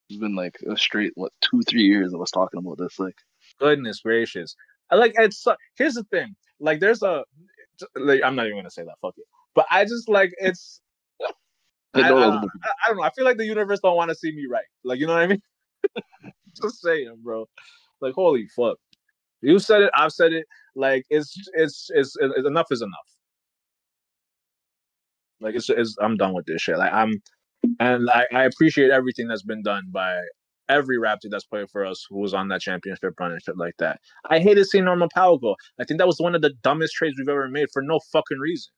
it's 0.09 0.19
been 0.19 0.35
like 0.35 0.55
a 0.69 0.77
straight 0.77 1.11
what 1.15 1.31
two, 1.41 1.61
three 1.67 1.83
years 1.83 2.13
of 2.13 2.21
us 2.21 2.31
talking 2.31 2.59
about 2.59 2.77
this. 2.77 2.99
Like 2.99 3.15
Goodness 3.59 4.01
gracious! 4.01 4.55
I 4.91 4.95
like 4.95 5.13
it's. 5.17 5.45
Here's 5.77 5.95
the 5.95 6.03
thing. 6.05 6.35
Like, 6.59 6.79
there's 6.79 7.03
a. 7.03 7.23
Like, 7.95 8.21
I'm 8.23 8.35
not 8.35 8.45
even 8.45 8.57
gonna 8.57 8.71
say 8.71 8.83
that. 8.83 8.95
Fuck 9.01 9.15
it. 9.17 9.25
But 9.55 9.65
I 9.71 9.83
just 9.83 10.09
like 10.09 10.31
it's. 10.37 10.81
I, 11.93 12.01
I, 12.01 12.05
I, 12.05 12.09
don't, 12.09 12.21
I, 12.23 12.87
don't 12.87 12.97
know. 12.97 13.03
I 13.03 13.09
feel 13.11 13.25
like 13.25 13.37
the 13.37 13.45
universe 13.45 13.79
don't 13.81 13.95
want 13.95 14.09
to 14.09 14.15
see 14.15 14.31
me 14.31 14.45
right. 14.49 14.65
Like, 14.83 14.99
you 14.99 15.07
know 15.07 15.13
what 15.13 15.23
I 15.23 15.27
mean? 15.27 15.41
just 16.61 16.81
saying, 16.81 17.17
bro. 17.23 17.47
Like, 17.99 18.13
holy 18.13 18.47
fuck. 18.55 18.77
You 19.41 19.57
said 19.57 19.81
it. 19.81 19.91
I've 19.95 20.11
said 20.11 20.33
it. 20.33 20.45
Like, 20.75 21.05
it's 21.09 21.35
it's 21.53 21.89
it's, 21.93 22.15
it's 22.19 22.47
enough 22.47 22.67
is 22.71 22.81
enough. 22.81 22.93
Like, 25.41 25.55
it's, 25.55 25.69
it's 25.69 25.95
I'm 25.99 26.15
done 26.15 26.33
with 26.33 26.45
this 26.45 26.61
shit. 26.61 26.77
Like, 26.77 26.93
I'm 26.93 27.21
and 27.79 28.09
I, 28.09 28.25
I 28.33 28.43
appreciate 28.43 28.91
everything 28.91 29.27
that's 29.27 29.43
been 29.43 29.63
done 29.63 29.83
by 29.91 30.19
every 30.69 30.97
Raptor 30.97 31.29
that's 31.29 31.45
played 31.45 31.69
for 31.69 31.85
us 31.85 32.05
who 32.09 32.19
was 32.19 32.33
on 32.33 32.47
that 32.49 32.61
championship 32.61 33.19
run 33.19 33.31
and 33.31 33.41
shit 33.41 33.57
like 33.57 33.75
that. 33.79 33.99
I 34.29 34.39
hated 34.39 34.65
seeing 34.67 34.85
Norman 34.85 35.09
Powell 35.13 35.39
go. 35.39 35.55
I 35.79 35.83
think 35.83 35.97
that 35.97 36.07
was 36.07 36.19
one 36.19 36.35
of 36.35 36.41
the 36.41 36.53
dumbest 36.63 36.93
trades 36.93 37.15
we've 37.17 37.27
ever 37.27 37.49
made 37.49 37.67
for 37.73 37.81
no 37.81 37.99
fucking 38.13 38.39
reason. 38.39 38.71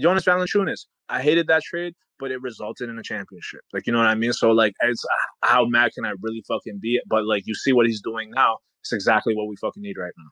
Jonas 0.00 0.24
Valanciunas, 0.24 0.86
I 1.08 1.20
hated 1.20 1.48
that 1.48 1.62
trade, 1.62 1.94
but 2.20 2.30
it 2.30 2.40
resulted 2.42 2.88
in 2.88 2.98
a 2.98 3.02
championship. 3.02 3.62
Like, 3.72 3.86
you 3.86 3.92
know 3.92 3.98
what 3.98 4.06
I 4.06 4.14
mean? 4.14 4.32
So, 4.32 4.50
like, 4.50 4.74
it's 4.82 5.04
uh, 5.04 5.48
how 5.48 5.64
mad 5.64 5.92
can 5.94 6.04
I 6.04 6.12
really 6.22 6.44
fucking 6.46 6.78
be? 6.80 7.00
But, 7.08 7.26
like, 7.26 7.42
you 7.46 7.54
see 7.54 7.72
what 7.72 7.86
he's 7.86 8.00
doing 8.00 8.30
now. 8.32 8.58
It's 8.82 8.92
exactly 8.92 9.34
what 9.34 9.48
we 9.48 9.56
fucking 9.56 9.82
need 9.82 9.96
right 9.98 10.12
now. 10.16 10.30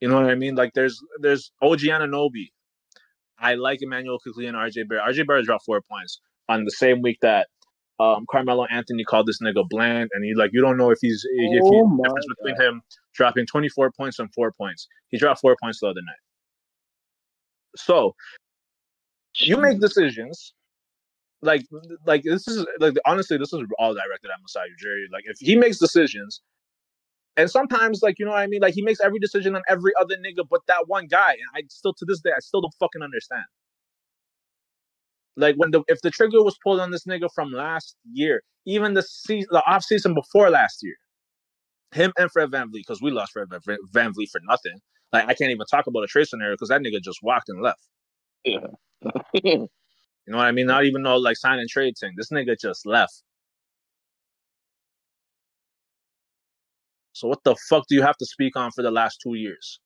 You 0.00 0.08
know 0.08 0.20
what 0.20 0.30
I 0.30 0.36
mean? 0.36 0.54
Like, 0.54 0.72
there's 0.74 0.98
there's 1.20 1.50
OG 1.60 1.80
Anunoby. 1.80 2.52
I 3.38 3.54
like 3.54 3.82
Immanuel 3.82 4.18
Quickley 4.18 4.46
and 4.46 4.56
RJ 4.56 4.88
Barrett. 4.88 5.14
RJ 5.14 5.26
Barrett 5.26 5.44
dropped 5.44 5.64
four 5.64 5.80
points 5.80 6.20
on 6.48 6.64
the 6.64 6.70
same 6.70 7.02
week 7.02 7.18
that 7.22 7.48
um, 8.00 8.26
Carmelo 8.30 8.64
Anthony 8.66 9.04
called 9.04 9.26
this 9.26 9.40
nigga 9.42 9.68
bland, 9.68 10.10
and 10.12 10.24
he 10.24 10.34
like 10.34 10.50
you 10.52 10.60
don't 10.60 10.76
know 10.76 10.90
if 10.90 10.98
he's 11.00 11.24
if 11.30 11.62
oh 11.62 11.70
he 11.70 12.02
difference 12.02 12.26
God. 12.26 12.34
between 12.36 12.60
him 12.60 12.82
dropping 13.14 13.46
24 13.46 13.92
points 13.96 14.18
and 14.18 14.32
four 14.34 14.52
points. 14.52 14.86
He 15.08 15.18
dropped 15.18 15.40
four 15.40 15.56
points 15.60 15.80
the 15.80 15.88
other 15.88 16.00
night. 16.00 16.22
So 17.76 18.14
you 19.36 19.56
make 19.56 19.80
decisions 19.80 20.54
like 21.42 21.64
like 22.06 22.22
this 22.24 22.48
is 22.48 22.66
like 22.80 22.94
honestly 23.06 23.36
this 23.36 23.52
is 23.52 23.62
all 23.78 23.94
directed 23.94 24.28
at 24.28 24.40
Masai 24.42 24.68
Ujiri. 24.68 25.12
Like 25.12 25.24
if 25.26 25.38
he 25.38 25.56
makes 25.56 25.78
decisions, 25.78 26.40
and 27.36 27.50
sometimes 27.50 28.02
like 28.02 28.18
you 28.18 28.24
know 28.24 28.32
what 28.32 28.40
I 28.40 28.46
mean, 28.46 28.60
like 28.60 28.74
he 28.74 28.82
makes 28.82 29.00
every 29.00 29.18
decision 29.18 29.54
on 29.54 29.62
every 29.68 29.92
other 30.00 30.16
nigga 30.16 30.46
but 30.48 30.60
that 30.66 30.84
one 30.86 31.06
guy, 31.06 31.32
and 31.32 31.48
I 31.54 31.62
still 31.68 31.94
to 31.94 32.04
this 32.06 32.20
day 32.20 32.30
I 32.36 32.40
still 32.40 32.60
don't 32.60 32.74
fucking 32.80 33.02
understand. 33.02 33.44
Like 35.38 35.54
when 35.56 35.70
the 35.70 35.82
if 35.88 36.00
the 36.02 36.10
trigger 36.10 36.42
was 36.42 36.56
pulled 36.62 36.80
on 36.80 36.90
this 36.90 37.04
nigga 37.04 37.28
from 37.34 37.52
last 37.52 37.94
year, 38.12 38.42
even 38.66 38.94
the 38.94 39.02
season, 39.02 39.48
the 39.50 39.62
off 39.66 39.84
season 39.84 40.12
before 40.12 40.50
last 40.50 40.80
year, 40.82 40.96
him 41.92 42.12
and 42.18 42.30
Fred 42.30 42.50
VanVleet, 42.50 42.72
because 42.72 43.00
we 43.00 43.10
lost 43.10 43.32
Fred 43.32 43.48
VanVleet 43.48 44.30
for 44.30 44.40
nothing. 44.48 44.78
Like 45.12 45.24
I 45.24 45.34
can't 45.34 45.52
even 45.52 45.64
talk 45.70 45.86
about 45.86 46.02
a 46.02 46.08
trade 46.08 46.26
scenario 46.26 46.54
because 46.54 46.68
that 46.70 46.82
nigga 46.82 47.00
just 47.02 47.20
walked 47.22 47.48
and 47.48 47.62
left. 47.62 47.86
Yeah. 48.44 48.66
you 49.32 49.68
know 50.26 50.36
what 50.36 50.46
I 50.46 50.52
mean? 50.52 50.66
Not 50.66 50.84
even 50.84 51.02
know 51.02 51.16
like 51.16 51.36
sign 51.36 51.60
and 51.60 51.68
trade 51.68 51.94
thing. 51.98 52.14
This 52.16 52.30
nigga 52.30 52.56
just 52.60 52.84
left. 52.84 53.22
So 57.12 57.28
what 57.28 57.38
the 57.44 57.56
fuck 57.68 57.84
do 57.88 57.94
you 57.94 58.02
have 58.02 58.16
to 58.16 58.26
speak 58.26 58.56
on 58.56 58.72
for 58.72 58.82
the 58.82 58.90
last 58.90 59.20
two 59.22 59.34
years? 59.34 59.80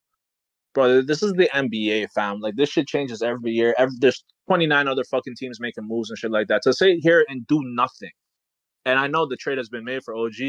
Bro, 0.75 1.03
this 1.03 1.23
is 1.23 1.33
the 1.33 1.49
NBA, 1.55 2.09
fam. 2.15 2.41
Like 2.41 2.57
this 2.57 2.71
shit 2.71 2.87
changes 2.87 3.23
every 3.23 3.53
year. 3.53 3.75
Every, 3.79 3.95
there's 3.99 4.25
29 4.49 4.89
other 4.89 5.05
fucking 5.05 5.35
teams 5.37 5.61
making 5.61 5.87
moves 5.87 6.11
and 6.11 6.19
shit 6.19 6.31
like 6.31 6.49
that. 6.49 6.63
To 6.63 6.73
sit 6.73 6.99
here 7.01 7.25
and 7.29 7.47
do 7.47 7.61
nothing. 7.65 8.11
And 8.85 8.99
I 8.99 9.07
know 9.07 9.27
the 9.27 9.37
trade 9.37 9.59
has 9.59 9.69
been 9.69 9.85
made 9.85 10.03
for 10.03 10.15
OG, 10.15 10.41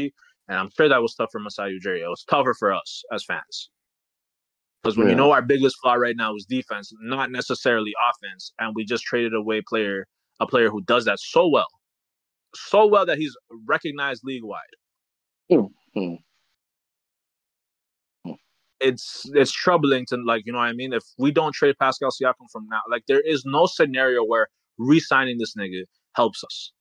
and 0.48 0.58
I'm 0.58 0.70
sure 0.76 0.88
that 0.88 1.00
was 1.00 1.14
tough 1.14 1.28
for 1.30 1.38
Masai 1.38 1.78
Ujiri. 1.78 2.00
It 2.00 2.08
was 2.08 2.24
tougher 2.28 2.54
for 2.54 2.72
us 2.72 3.02
as 3.12 3.24
fans. 3.24 3.70
Because 4.82 4.96
when 4.96 5.06
yeah. 5.06 5.12
you 5.12 5.16
know 5.16 5.30
our 5.30 5.40
biggest 5.40 5.76
flaw 5.80 5.94
right 5.94 6.16
now 6.16 6.34
is 6.34 6.44
defense, 6.44 6.92
not 7.00 7.30
necessarily 7.30 7.92
offense, 8.10 8.52
and 8.58 8.74
we 8.74 8.84
just 8.84 9.04
traded 9.04 9.34
away 9.34 9.62
player 9.66 10.06
a 10.40 10.46
player 10.46 10.68
who 10.68 10.82
does 10.82 11.04
that 11.04 11.20
so 11.20 11.48
well, 11.48 11.68
so 12.56 12.86
well 12.86 13.06
that 13.06 13.18
he's 13.18 13.34
recognized 13.66 14.22
league 14.24 14.42
wide. 14.42 14.60
Mm-hmm 15.50 16.14
it's 18.80 19.30
it's 19.34 19.52
troubling 19.52 20.04
to 20.06 20.16
like 20.16 20.42
you 20.46 20.52
know 20.52 20.58
what 20.58 20.68
I 20.68 20.72
mean. 20.72 20.92
If 20.92 21.04
we 21.18 21.30
don't 21.30 21.52
trade 21.52 21.76
Pascal 21.80 22.10
Siakam 22.10 22.50
from 22.52 22.66
now, 22.70 22.80
like 22.90 23.04
there 23.06 23.20
is 23.20 23.44
no 23.44 23.66
scenario 23.66 24.24
where 24.24 24.48
re-signing 24.78 25.38
this 25.38 25.54
nigga 25.54 25.82
helps 26.14 26.42
us. 26.44 26.72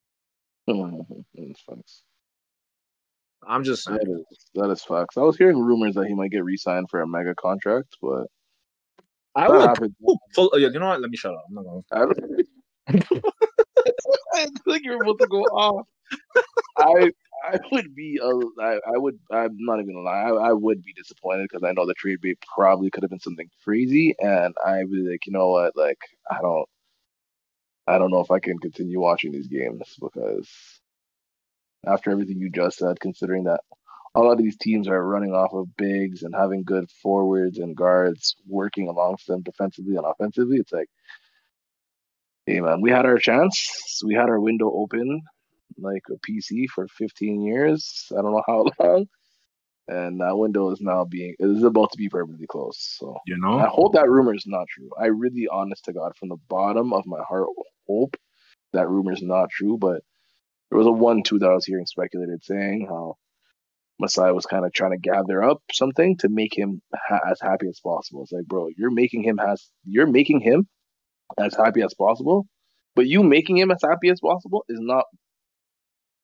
I'm 3.47 3.63
just 3.63 3.84
saying. 3.84 3.99
That 4.01 4.25
is, 4.32 4.45
that 4.56 4.69
is 4.69 4.82
facts. 4.84 5.17
I 5.17 5.21
was 5.21 5.38
hearing 5.38 5.60
rumors 5.60 5.95
that 5.95 6.08
he 6.08 6.13
might 6.13 6.32
get 6.32 6.43
re-signed 6.43 6.88
for 6.89 7.01
a 7.01 7.08
mega 7.08 7.36
contract, 7.36 7.97
but 8.01 8.27
I 9.36 9.49
would. 9.49 9.93
Full, 10.36 10.49
oh, 10.53 10.58
you 10.58 10.69
know 10.71 10.88
what? 10.88 11.01
Let 11.01 11.10
me 11.10 11.17
shut 11.17 11.34
up. 11.34 11.43
I'm 11.47 11.56
not 11.56 11.63
going. 11.63 11.84
I 14.34 14.45
think 14.65 14.84
you're 14.84 15.01
about 15.01 15.19
to 15.19 15.27
go 15.27 15.41
off. 15.41 15.88
I 16.77 17.12
I 17.43 17.60
would 17.71 17.93
be 17.95 18.19
a, 18.23 18.62
I, 18.62 18.75
I 18.75 18.97
would 18.97 19.19
I'm 19.32 19.58
not 19.60 19.79
even 19.79 19.93
gonna 19.93 20.06
lie 20.06 20.45
I, 20.45 20.49
I 20.49 20.53
would 20.53 20.84
be 20.84 20.93
disappointed 20.93 21.47
because 21.49 21.63
I 21.63 21.73
know 21.73 21.86
the 21.86 21.93
trade 21.93 22.21
bait 22.21 22.39
probably 22.56 22.89
could 22.89 23.03
have 23.03 23.10
been 23.10 23.19
something 23.19 23.49
crazy 23.63 24.15
and 24.19 24.53
I'd 24.65 24.89
be 24.89 25.08
like 25.10 25.25
you 25.27 25.34
know 25.34 25.49
what 25.49 25.75
like 25.75 25.99
I 26.32 26.39
don't 26.41 26.67
I 27.88 27.97
don't 27.97 28.12
know 28.12 28.21
if 28.21 28.32
I 28.32 28.39
can 28.39 28.60
continue 28.60 28.99
watching 29.01 29.32
these 29.32 29.47
games 29.47 29.97
because 30.01 30.49
after 31.86 32.12
everything 32.12 32.38
you 32.39 32.49
just 32.49 32.77
said 32.77 32.99
considering 32.99 33.43
that 33.45 33.62
a 34.15 34.21
lot 34.21 34.34
of 34.34 34.38
these 34.38 34.58
teams 34.58 34.88
are 34.88 35.06
running 35.06 35.34
off 35.34 35.53
of 35.53 35.75
bigs 35.75 36.23
and 36.23 36.36
having 36.36 36.63
good 36.63 36.89
forwards 37.01 37.58
and 37.58 37.75
guards 37.75 38.36
working 38.47 38.88
amongst 38.88 39.27
them 39.27 39.41
defensively 39.41 39.95
and 39.97 40.06
offensively 40.06 40.58
it's 40.58 40.71
like 40.71 40.89
hey 42.45 42.62
man 42.62 42.82
we 42.82 42.91
had 42.91 43.06
our 43.06 43.17
chance. 43.17 44.01
We 44.06 44.13
had 44.15 44.29
our 44.29 44.39
window 44.39 44.71
open 44.71 45.21
like 45.77 46.03
a 46.09 46.19
PC 46.19 46.67
for 46.69 46.88
15 46.88 47.41
years. 47.41 48.07
I 48.12 48.21
don't 48.21 48.31
know 48.31 48.43
how 48.45 48.65
long. 48.79 49.05
And 49.88 50.21
that 50.21 50.38
window 50.38 50.71
is 50.71 50.79
now 50.79 51.03
being 51.03 51.36
is 51.39 51.63
about 51.63 51.91
to 51.91 51.97
be 51.97 52.07
permanently 52.07 52.47
closed. 52.47 52.79
So 52.79 53.17
you 53.27 53.38
know, 53.38 53.59
I 53.59 53.67
hope 53.67 53.93
that 53.93 54.09
rumor 54.09 54.33
is 54.33 54.45
not 54.47 54.67
true. 54.69 54.89
I 54.97 55.07
really, 55.07 55.47
honest 55.51 55.86
to 55.86 55.93
God, 55.93 56.13
from 56.17 56.29
the 56.29 56.38
bottom 56.47 56.93
of 56.93 57.05
my 57.05 57.21
heart, 57.27 57.49
hope 57.86 58.15
that 58.71 58.88
rumor 58.88 59.12
is 59.12 59.21
not 59.21 59.49
true. 59.49 59.77
But 59.77 60.01
there 60.69 60.77
was 60.77 60.88
a 60.88 60.91
one-two 60.91 61.39
that 61.39 61.49
I 61.49 61.53
was 61.53 61.65
hearing 61.65 61.86
speculated 61.86 62.45
saying 62.45 62.88
how 62.89 63.17
Masai 63.99 64.31
was 64.31 64.45
kind 64.45 64.65
of 64.65 64.73
trying 64.73 64.91
to 64.91 64.97
gather 64.97 65.43
up 65.43 65.62
something 65.71 66.17
to 66.17 66.29
make 66.29 66.57
him 66.57 66.81
ha- 66.95 67.29
as 67.29 67.39
happy 67.41 67.67
as 67.67 67.79
possible. 67.79 68.23
It's 68.23 68.31
like, 68.31 68.45
bro, 68.45 68.69
you're 68.77 68.91
making 68.91 69.23
him 69.23 69.38
has 69.38 69.69
you're 69.86 70.07
making 70.07 70.39
him 70.39 70.67
as 71.38 71.55
happy 71.55 71.81
as 71.81 71.93
possible, 71.93 72.47
but 72.95 73.07
you 73.07 73.23
making 73.23 73.57
him 73.57 73.71
as 73.71 73.81
happy 73.83 74.09
as 74.09 74.19
possible 74.19 74.63
is 74.69 74.79
not 74.81 75.05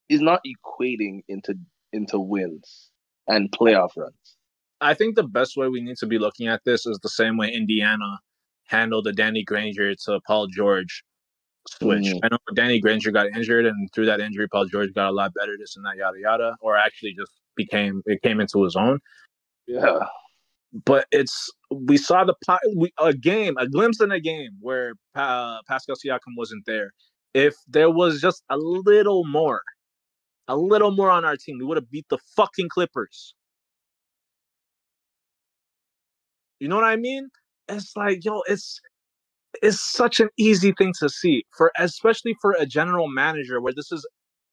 is 0.09 0.21
not 0.21 0.41
equating 0.45 1.21
into 1.27 1.55
into 1.93 2.19
wins 2.19 2.89
and 3.27 3.51
playoff 3.51 3.91
runs. 3.95 4.37
I 4.81 4.93
think 4.93 5.15
the 5.15 5.23
best 5.23 5.57
way 5.57 5.67
we 5.67 5.81
need 5.81 5.97
to 5.97 6.07
be 6.07 6.19
looking 6.19 6.47
at 6.47 6.61
this 6.65 6.85
is 6.85 6.99
the 6.99 7.09
same 7.09 7.37
way 7.37 7.51
Indiana 7.51 8.19
handled 8.67 9.05
the 9.05 9.13
Danny 9.13 9.43
Granger 9.43 9.93
to 9.95 10.19
Paul 10.25 10.47
George 10.47 11.03
switch. 11.67 12.05
Mm. 12.05 12.19
I 12.23 12.29
know 12.29 12.37
Danny 12.55 12.79
Granger 12.79 13.11
got 13.11 13.27
injured, 13.27 13.65
and 13.65 13.89
through 13.93 14.05
that 14.05 14.19
injury, 14.21 14.47
Paul 14.47 14.65
George 14.65 14.93
got 14.93 15.09
a 15.09 15.11
lot 15.11 15.33
better, 15.33 15.55
this 15.57 15.75
and 15.75 15.85
that, 15.85 15.97
yada 15.97 16.19
yada, 16.19 16.55
or 16.61 16.77
actually 16.77 17.13
just 17.17 17.31
became 17.55 18.01
it 18.05 18.21
came 18.21 18.39
into 18.39 18.63
his 18.63 18.75
own. 18.75 18.99
Yeah. 19.67 19.99
But 20.85 21.07
it's 21.11 21.51
we 21.71 21.97
saw 21.97 22.23
the 22.23 22.35
we, 22.75 22.93
a 22.99 23.13
game, 23.13 23.55
a 23.57 23.67
glimpse 23.67 24.01
in 24.01 24.11
a 24.11 24.19
game 24.19 24.51
where 24.61 24.93
uh, 25.15 25.59
Pascal 25.67 25.95
Siakam 25.95 26.35
wasn't 26.37 26.65
there. 26.65 26.93
If 27.33 27.55
there 27.67 27.89
was 27.89 28.21
just 28.21 28.43
a 28.49 28.57
little 28.57 29.25
more 29.25 29.61
a 30.49 30.57
little 30.57 30.91
more 30.91 31.11
on 31.11 31.23
our 31.23 31.37
team, 31.37 31.57
we 31.59 31.65
would 31.65 31.77
have 31.77 31.89
beat 31.89 32.07
the 32.09 32.17
fucking 32.35 32.69
Clippers. 32.69 33.35
You 36.59 36.67
know 36.67 36.75
what 36.75 36.85
I 36.85 36.97
mean? 36.97 37.29
It's 37.69 37.95
like, 37.95 38.25
yo, 38.25 38.41
it's 38.47 38.81
it's 39.61 39.79
such 39.79 40.19
an 40.19 40.29
easy 40.37 40.73
thing 40.77 40.93
to 40.99 41.07
see 41.09 41.45
for 41.55 41.71
especially 41.77 42.35
for 42.41 42.55
a 42.59 42.65
general 42.65 43.07
manager 43.07 43.61
where 43.61 43.73
this 43.73 43.91
is 43.91 44.05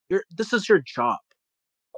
your 0.08 0.22
this 0.36 0.52
is 0.52 0.68
your 0.68 0.80
job. 0.86 1.18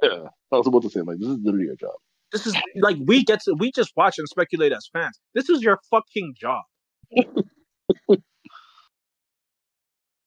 Yeah, 0.01 0.29
I 0.51 0.57
was 0.57 0.67
about 0.67 0.81
to 0.83 0.89
say 0.89 1.01
like 1.01 1.19
this 1.19 1.27
is 1.27 1.37
literally 1.43 1.65
your 1.65 1.75
job. 1.75 1.95
This 2.31 2.47
is 2.47 2.55
like 2.81 2.97
we 3.05 3.23
get 3.23 3.41
to 3.43 3.53
we 3.59 3.71
just 3.71 3.91
watch 3.97 4.17
and 4.17 4.27
speculate 4.29 4.71
as 4.71 4.89
fans. 4.91 5.19
This 5.35 5.49
is 5.49 5.61
your 5.61 5.79
fucking 5.91 6.35
job. 6.39 6.63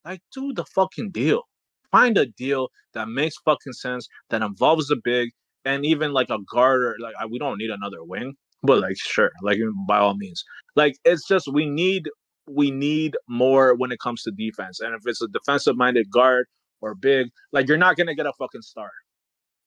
like, 0.04 0.20
do 0.34 0.52
the 0.52 0.64
fucking 0.64 1.10
deal 1.10 1.42
find 1.92 2.18
a 2.18 2.26
deal 2.26 2.68
that 2.94 3.08
makes 3.08 3.36
fucking 3.44 3.74
sense 3.74 4.08
that 4.30 4.42
involves 4.42 4.90
a 4.90 4.96
big 5.04 5.30
and 5.64 5.86
even 5.86 6.12
like 6.12 6.30
a 6.30 6.38
guard 6.52 6.82
or 6.82 6.96
like 7.00 7.14
we 7.30 7.38
don't 7.38 7.58
need 7.58 7.70
another 7.70 8.02
wing, 8.02 8.34
but 8.62 8.80
like 8.80 8.96
sure, 8.98 9.30
like 9.42 9.58
by 9.86 9.98
all 9.98 10.16
means, 10.16 10.42
like 10.74 10.96
it's 11.04 11.26
just 11.28 11.46
we 11.52 11.66
need 11.66 12.08
we 12.48 12.70
need 12.70 13.16
more 13.28 13.74
when 13.76 13.92
it 13.92 14.00
comes 14.00 14.22
to 14.22 14.32
defense, 14.32 14.80
and 14.80 14.94
if 14.94 15.02
it's 15.06 15.22
a 15.22 15.28
defensive 15.28 15.76
minded 15.76 16.10
guard 16.10 16.46
or 16.80 16.94
big, 16.94 17.28
like 17.52 17.68
you're 17.68 17.78
not 17.78 17.96
gonna 17.96 18.14
get 18.14 18.26
a 18.26 18.32
fucking 18.38 18.62
star. 18.62 18.90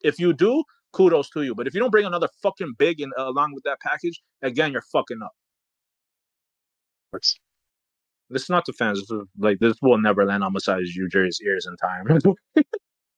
If 0.02 0.20
you 0.20 0.34
do, 0.34 0.64
kudos 0.92 1.30
to 1.32 1.44
you. 1.44 1.56
But 1.56 1.68
if 1.68 1.74
you 1.74 1.80
don't 1.80 1.92
bring 1.92 2.06
another 2.06 2.30
fucking 2.44 2.74
big 2.78 3.02
in 3.02 3.12
uh, 3.18 3.30
along 3.30 3.54
with 3.54 3.64
that 3.64 3.80
package, 3.82 4.22
again, 4.42 4.72
you're 4.72 4.84
fucking 4.92 5.20
up. 5.24 5.32
Is 8.32 8.50
not 8.50 8.66
the 8.66 8.74
fans. 8.74 9.04
Like 9.38 9.60
this 9.60 9.76
will 9.82 10.00
never 10.00 10.26
land 10.26 10.44
on 10.44 10.54
Masai's 10.54 10.96
Ujiri's 10.96 11.40
ears 11.46 11.68
in 11.68 11.78
time. 11.78 12.06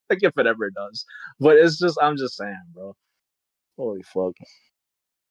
like 0.09 0.19
if 0.23 0.33
it 0.37 0.47
ever 0.47 0.69
does. 0.71 1.05
But 1.39 1.57
it's 1.57 1.79
just 1.79 1.97
I'm 2.01 2.17
just 2.17 2.37
saying, 2.37 2.61
bro. 2.73 2.93
Holy 3.77 4.03
fuck. 4.03 4.33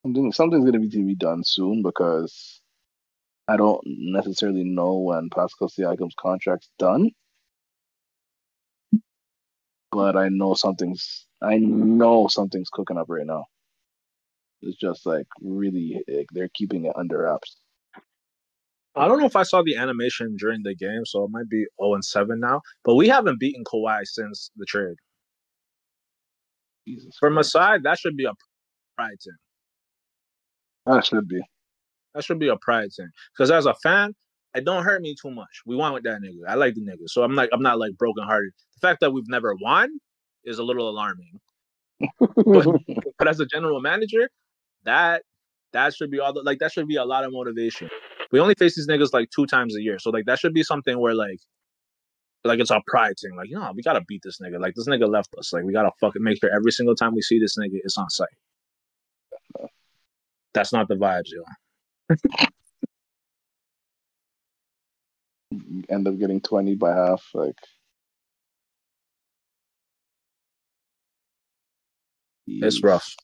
Something 0.05 0.33
something's 0.33 0.65
gonna 0.65 0.81
be 0.81 0.89
to 0.91 1.07
be 1.07 1.15
done 1.17 1.43
soon 1.45 1.83
because 1.83 2.63
I 3.49 3.57
don't 3.57 3.83
necessarily 3.87 4.65
know 4.65 4.99
when 4.99 5.29
Pascal 5.35 5.69
Siakam's 5.69 6.15
contract's 6.19 6.71
done. 6.79 7.11
But 9.93 10.17
I 10.17 10.29
know 10.31 10.55
something's 10.55 11.27
I 11.43 11.59
know 11.59 12.29
something's 12.29 12.71
cooking 12.73 12.99
up 12.99 13.07
right 13.09 13.27
now. 13.27 13.45
It's 14.63 14.79
just 14.79 15.07
like 15.07 15.27
really 15.41 16.03
like, 16.09 16.27
they're 16.33 16.51
keeping 16.55 16.87
it 16.87 16.93
under 16.97 17.23
wraps. 17.25 17.59
I 18.97 19.09
don't 19.09 19.21
know 19.21 19.27
if 19.27 19.37
I 19.37 19.43
saw 19.43 19.63
the 19.63 19.77
animation 19.77 20.37
during 20.39 20.63
the 20.63 20.75
game, 20.75 21.05
so 21.05 21.25
it 21.25 21.31
might 21.31 21.49
be 21.49 21.67
0 21.81 21.95
and 21.95 22.05
7 22.05 22.41
now. 22.41 22.63
But 22.85 22.95
we 22.97 23.09
haven't 23.09 23.41
beaten 23.41 23.65
Kawhi 23.65 24.01
since 24.05 24.51
the 24.57 24.67
trade. 24.67 24.97
Jesus 26.89 27.17
From 27.21 27.35
Christ. 27.35 27.53
side, 27.53 27.83
that 27.85 27.99
should 27.99 28.17
be 28.17 28.25
a 28.25 28.33
pride 28.97 29.17
thing. 29.23 29.35
That 30.87 31.05
should 31.07 31.29
be. 31.29 31.41
That 32.15 32.25
should 32.25 32.39
be 32.39 32.49
a 32.49 32.57
pride 32.57 32.91
thing. 32.97 33.09
Because 33.37 33.51
as 33.51 33.67
a 33.67 33.75
fan, 33.75 34.15
it 34.55 34.65
don't 34.65 34.85
hurt 34.85 35.03
me 35.03 35.15
too 35.21 35.31
much. 35.31 35.63
We 35.67 35.77
won 35.77 35.93
with 35.93 36.05
that 36.05 36.21
nigga. 36.23 36.49
I 36.49 36.55
like 36.55 36.75
the 36.75 36.83
nigga. 36.83 37.09
So 37.09 37.23
I'm 37.23 37.35
like 37.35 37.51
I'm 37.53 37.63
not 37.63 37.79
like 37.79 37.97
broken 37.99 38.25
hearted. 38.25 38.53
The 38.81 38.89
fact 38.89 39.01
that 39.01 39.13
we've 39.13 39.29
never 39.29 39.55
won 39.61 39.91
is 40.45 40.59
a 40.59 40.65
little 40.65 40.89
alarming. 40.89 41.41
But 43.19 43.29
as 43.29 43.41
a 43.41 43.47
general 43.47 43.81
manager, 43.81 44.29
that 44.85 45.23
that 45.73 45.95
should 45.95 46.11
be 46.11 46.21
all 46.21 46.33
the, 46.35 46.43
like 46.43 46.59
that 46.61 46.73
should 46.73 46.89
be 46.89 46.97
a 46.97 47.05
lot 47.05 47.25
of 47.25 47.33
motivation. 47.33 47.91
We 48.33 48.41
only 48.41 48.55
face 48.55 48.77
these 48.77 48.89
niggas 48.89 49.13
like 49.13 49.31
two 49.31 49.47
times 49.47 49.77
a 49.77 49.83
year. 49.83 49.99
So 49.99 50.11
like 50.11 50.25
that 50.27 50.39
should 50.39 50.55
be 50.55 50.63
something 50.63 50.99
where 50.99 51.15
like 51.15 51.39
like 52.45 52.61
it's 52.61 52.71
our 52.71 52.83
pride 52.87 53.15
thing. 53.21 53.37
Like, 53.37 53.49
you 53.49 53.59
know, 53.59 53.73
we 53.75 53.83
gotta 53.83 54.03
beat 54.07 54.23
this 54.23 54.39
nigga. 54.41 54.61
Like 54.61 54.75
this 54.75 54.89
nigga 54.89 55.09
left 55.09 55.35
us. 55.39 55.53
Like 55.53 55.65
we 55.65 55.73
gotta 55.73 55.91
fucking 56.01 56.23
make 56.23 56.39
sure 56.41 56.51
every 56.55 56.73
single 56.73 56.95
time 56.95 57.15
we 57.15 57.23
see 57.23 57.39
this 57.39 57.57
nigga 57.59 57.81
it's 57.85 57.99
on 57.99 58.09
sight. 58.11 58.29
That's 60.55 60.73
not 60.73 60.89
the 60.89 60.95
vibes, 60.95 61.31
yo. 61.33 61.43
End 65.89 66.09
up 66.09 66.19
getting 66.19 66.41
twenty 66.41 66.75
by 66.75 66.95
half. 66.95 67.29
Like 67.35 67.57
It's 72.47 72.83
rough. 72.83 73.15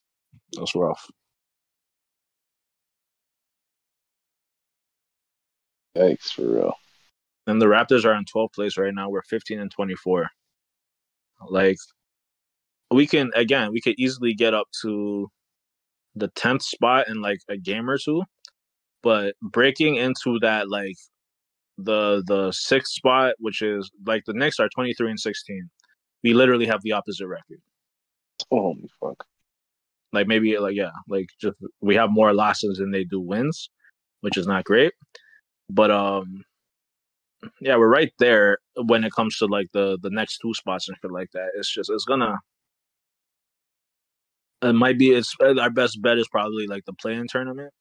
It's 0.59 0.75
rough. 0.75 1.09
Yikes 5.97 6.33
for 6.33 6.43
real. 6.43 6.75
And 7.47 7.61
the 7.61 7.67
Raptors 7.67 8.05
are 8.05 8.15
in 8.15 8.25
12th 8.25 8.55
place 8.55 8.79
right 8.79 8.95
now. 8.95 9.11
We're 9.11 9.23
15 9.23 9.61
and 9.61 9.71
24. 9.71 10.29
Like 11.49 11.79
we 12.91 13.07
can 13.07 13.31
again, 13.35 13.73
we 13.73 13.81
could 13.81 13.99
easily 13.99 14.35
get 14.35 14.55
up 14.55 14.69
to 14.83 15.29
the 16.15 16.29
10th 16.29 16.63
spot 16.63 17.09
in 17.09 17.21
like 17.21 17.41
a 17.49 17.57
game 17.57 17.89
or 17.91 17.99
two. 17.99 18.23
But 19.03 19.35
breaking 19.43 19.97
into 19.97 20.39
that 20.41 20.71
like 20.71 20.97
the 21.79 22.23
the 22.27 22.53
sixth 22.53 22.93
spot, 22.93 23.35
which 23.39 23.63
is 23.63 23.91
like 24.07 24.23
the 24.27 24.35
Knicks 24.35 24.61
are 24.61 24.69
23 24.69 25.11
and 25.11 25.21
16. 25.21 25.71
We 26.23 26.35
literally 26.35 26.67
have 26.67 26.83
the 26.83 26.93
opposite 26.93 27.27
record. 27.27 27.61
Holy 28.51 28.89
fuck. 29.01 29.25
Like 30.13 30.29
maybe 30.29 30.57
like 30.59 30.77
yeah, 30.77 30.91
like 31.09 31.27
just 31.41 31.57
we 31.81 31.97
have 31.97 32.11
more 32.11 32.33
losses 32.33 32.79
than 32.79 32.91
they 32.91 33.05
do 33.05 33.19
wins, 33.19 33.71
which 34.21 34.37
is 34.37 34.47
not 34.47 34.65
great. 34.65 34.93
But 35.75 35.91
um 35.91 36.45
yeah, 37.61 37.77
we're 37.77 37.89
right 37.89 38.13
there 38.19 38.59
when 38.77 39.05
it 39.05 39.13
comes 39.13 39.37
to 39.39 39.47
like 39.47 39.69
the 39.73 39.99
the 40.03 40.11
next 40.11 40.39
two 40.39 40.55
spots 40.55 40.89
and 40.89 40.97
shit 41.01 41.11
like 41.11 41.31
that. 41.33 41.51
It's 41.57 41.73
just 41.73 41.91
it's 41.91 42.05
gonna 42.05 42.37
it 44.63 44.75
might 44.75 44.99
be 44.99 45.11
it's 45.11 45.35
our 45.41 45.71
best 45.71 46.01
bet 46.03 46.19
is 46.19 46.29
probably 46.29 46.67
like 46.67 46.85
the 46.85 46.93
play-in 46.95 47.27
tournament. 47.29 47.73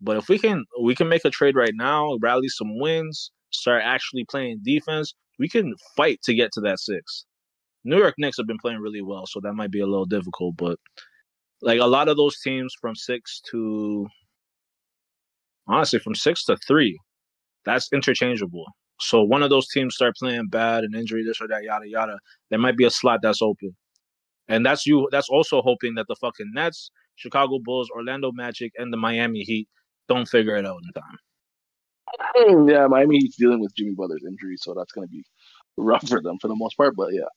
But 0.00 0.16
if 0.18 0.28
we 0.28 0.38
can 0.38 0.64
we 0.82 0.94
can 0.94 1.08
make 1.08 1.24
a 1.24 1.30
trade 1.30 1.56
right 1.56 1.74
now, 1.74 2.18
rally 2.20 2.48
some 2.48 2.78
wins, 2.78 3.30
start 3.50 3.82
actually 3.84 4.24
playing 4.24 4.60
defense, 4.62 5.14
we 5.38 5.48
can 5.48 5.74
fight 5.96 6.20
to 6.24 6.34
get 6.34 6.52
to 6.52 6.60
that 6.62 6.80
six. 6.80 7.24
New 7.84 7.98
York 7.98 8.14
Knicks 8.18 8.36
have 8.38 8.46
been 8.48 8.58
playing 8.58 8.80
really 8.80 9.02
well, 9.02 9.26
so 9.26 9.40
that 9.42 9.54
might 9.54 9.70
be 9.70 9.80
a 9.80 9.86
little 9.86 10.06
difficult, 10.06 10.56
but 10.56 10.78
like 11.62 11.80
a 11.80 11.86
lot 11.86 12.08
of 12.08 12.16
those 12.16 12.40
teams 12.40 12.74
from 12.80 12.94
six 12.96 13.40
to 13.50 14.06
honestly 15.68 15.98
from 15.98 16.14
six 16.14 16.44
to 16.44 16.56
three, 16.66 16.98
that's 17.66 17.92
interchangeable. 17.92 18.64
So 19.00 19.22
one 19.22 19.42
of 19.42 19.50
those 19.50 19.68
teams 19.68 19.94
start 19.94 20.14
playing 20.16 20.46
bad 20.48 20.84
and 20.84 20.94
injury, 20.94 21.22
this 21.24 21.40
or 21.40 21.48
that, 21.48 21.62
yada 21.64 21.86
yada. 21.86 22.18
There 22.48 22.58
might 22.58 22.76
be 22.78 22.84
a 22.86 22.90
slot 22.90 23.20
that's 23.22 23.42
open, 23.42 23.76
and 24.48 24.64
that's 24.64 24.86
you. 24.86 25.06
That's 25.12 25.28
also 25.28 25.60
hoping 25.60 25.94
that 25.96 26.06
the 26.08 26.16
fucking 26.16 26.50
Nets, 26.54 26.90
Chicago 27.16 27.58
Bulls, 27.62 27.90
Orlando 27.90 28.32
Magic, 28.32 28.72
and 28.78 28.90
the 28.92 28.96
Miami 28.96 29.40
Heat 29.40 29.68
don't 30.08 30.26
figure 30.26 30.56
it 30.56 30.64
out 30.64 30.80
in 30.82 30.92
time. 31.02 31.18
Hmm, 32.36 32.68
Yeah, 32.68 32.86
Miami 32.86 33.18
Heat's 33.18 33.36
dealing 33.36 33.60
with 33.60 33.74
Jimmy 33.76 33.92
Butler's 33.94 34.24
injury, 34.26 34.56
so 34.56 34.72
that's 34.74 34.92
gonna 34.92 35.08
be 35.08 35.22
rough 35.76 36.08
for 36.08 36.22
them 36.22 36.38
for 36.40 36.48
the 36.48 36.56
most 36.56 36.76
part. 36.76 36.94
But 36.96 37.12
yeah, 37.12 37.28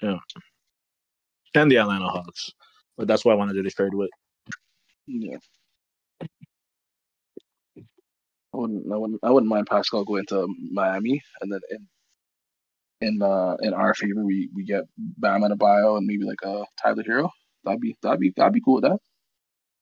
yeah, 0.00 0.18
And 1.54 1.70
the 1.70 1.76
Atlanta 1.76 2.08
Hawks, 2.08 2.50
but 2.96 3.06
that's 3.06 3.24
why 3.24 3.32
I 3.32 3.36
wanted 3.36 3.52
to 3.52 3.58
do 3.60 3.62
this 3.64 3.74
trade 3.74 3.94
with. 3.94 4.10
yeah. 5.06 5.36
I 8.54 8.58
wouldn't, 8.58 8.92
I 8.92 8.96
wouldn't, 8.96 9.20
I 9.22 9.30
wouldn't 9.30 9.48
mind 9.48 9.66
Pascal 9.66 10.04
going 10.04 10.26
to 10.26 10.46
Miami, 10.70 11.22
and 11.40 11.52
then 11.52 11.60
in 11.70 11.88
in 13.08 13.22
uh 13.22 13.56
in 13.60 13.74
our 13.74 13.94
favor, 13.94 14.24
we 14.24 14.48
we 14.54 14.64
get 14.64 14.84
Bam 14.96 15.42
Adebayo 15.42 15.96
and 15.96 16.06
maybe 16.06 16.24
like 16.24 16.42
a 16.44 16.64
Tyler 16.80 17.02
Herro. 17.02 17.30
That'd 17.64 17.80
be 17.80 17.96
that'd 18.02 18.20
be 18.20 18.32
that'd 18.36 18.52
be 18.52 18.60
cool 18.60 18.74
with 18.74 18.84
that. 18.84 18.98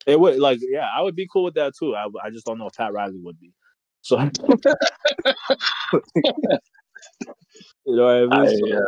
It 0.06 0.18
would 0.18 0.38
like 0.38 0.58
yeah, 0.62 0.86
I 0.96 1.02
would 1.02 1.16
be 1.16 1.28
cool 1.32 1.44
with 1.44 1.54
that 1.54 1.72
too. 1.78 1.94
I 1.94 2.06
I 2.24 2.30
just 2.30 2.46
don't 2.46 2.58
know 2.58 2.66
if 2.68 2.74
Pat 2.74 2.92
Riley 2.92 3.18
would 3.22 3.38
be. 3.40 3.52
So 4.02 4.18
you 4.20 4.30
know 7.96 8.04
what 8.04 8.14
I 8.14 8.20
mean? 8.20 8.32
I, 8.32 8.46
So- 8.46 8.66
yeah, 8.66 8.80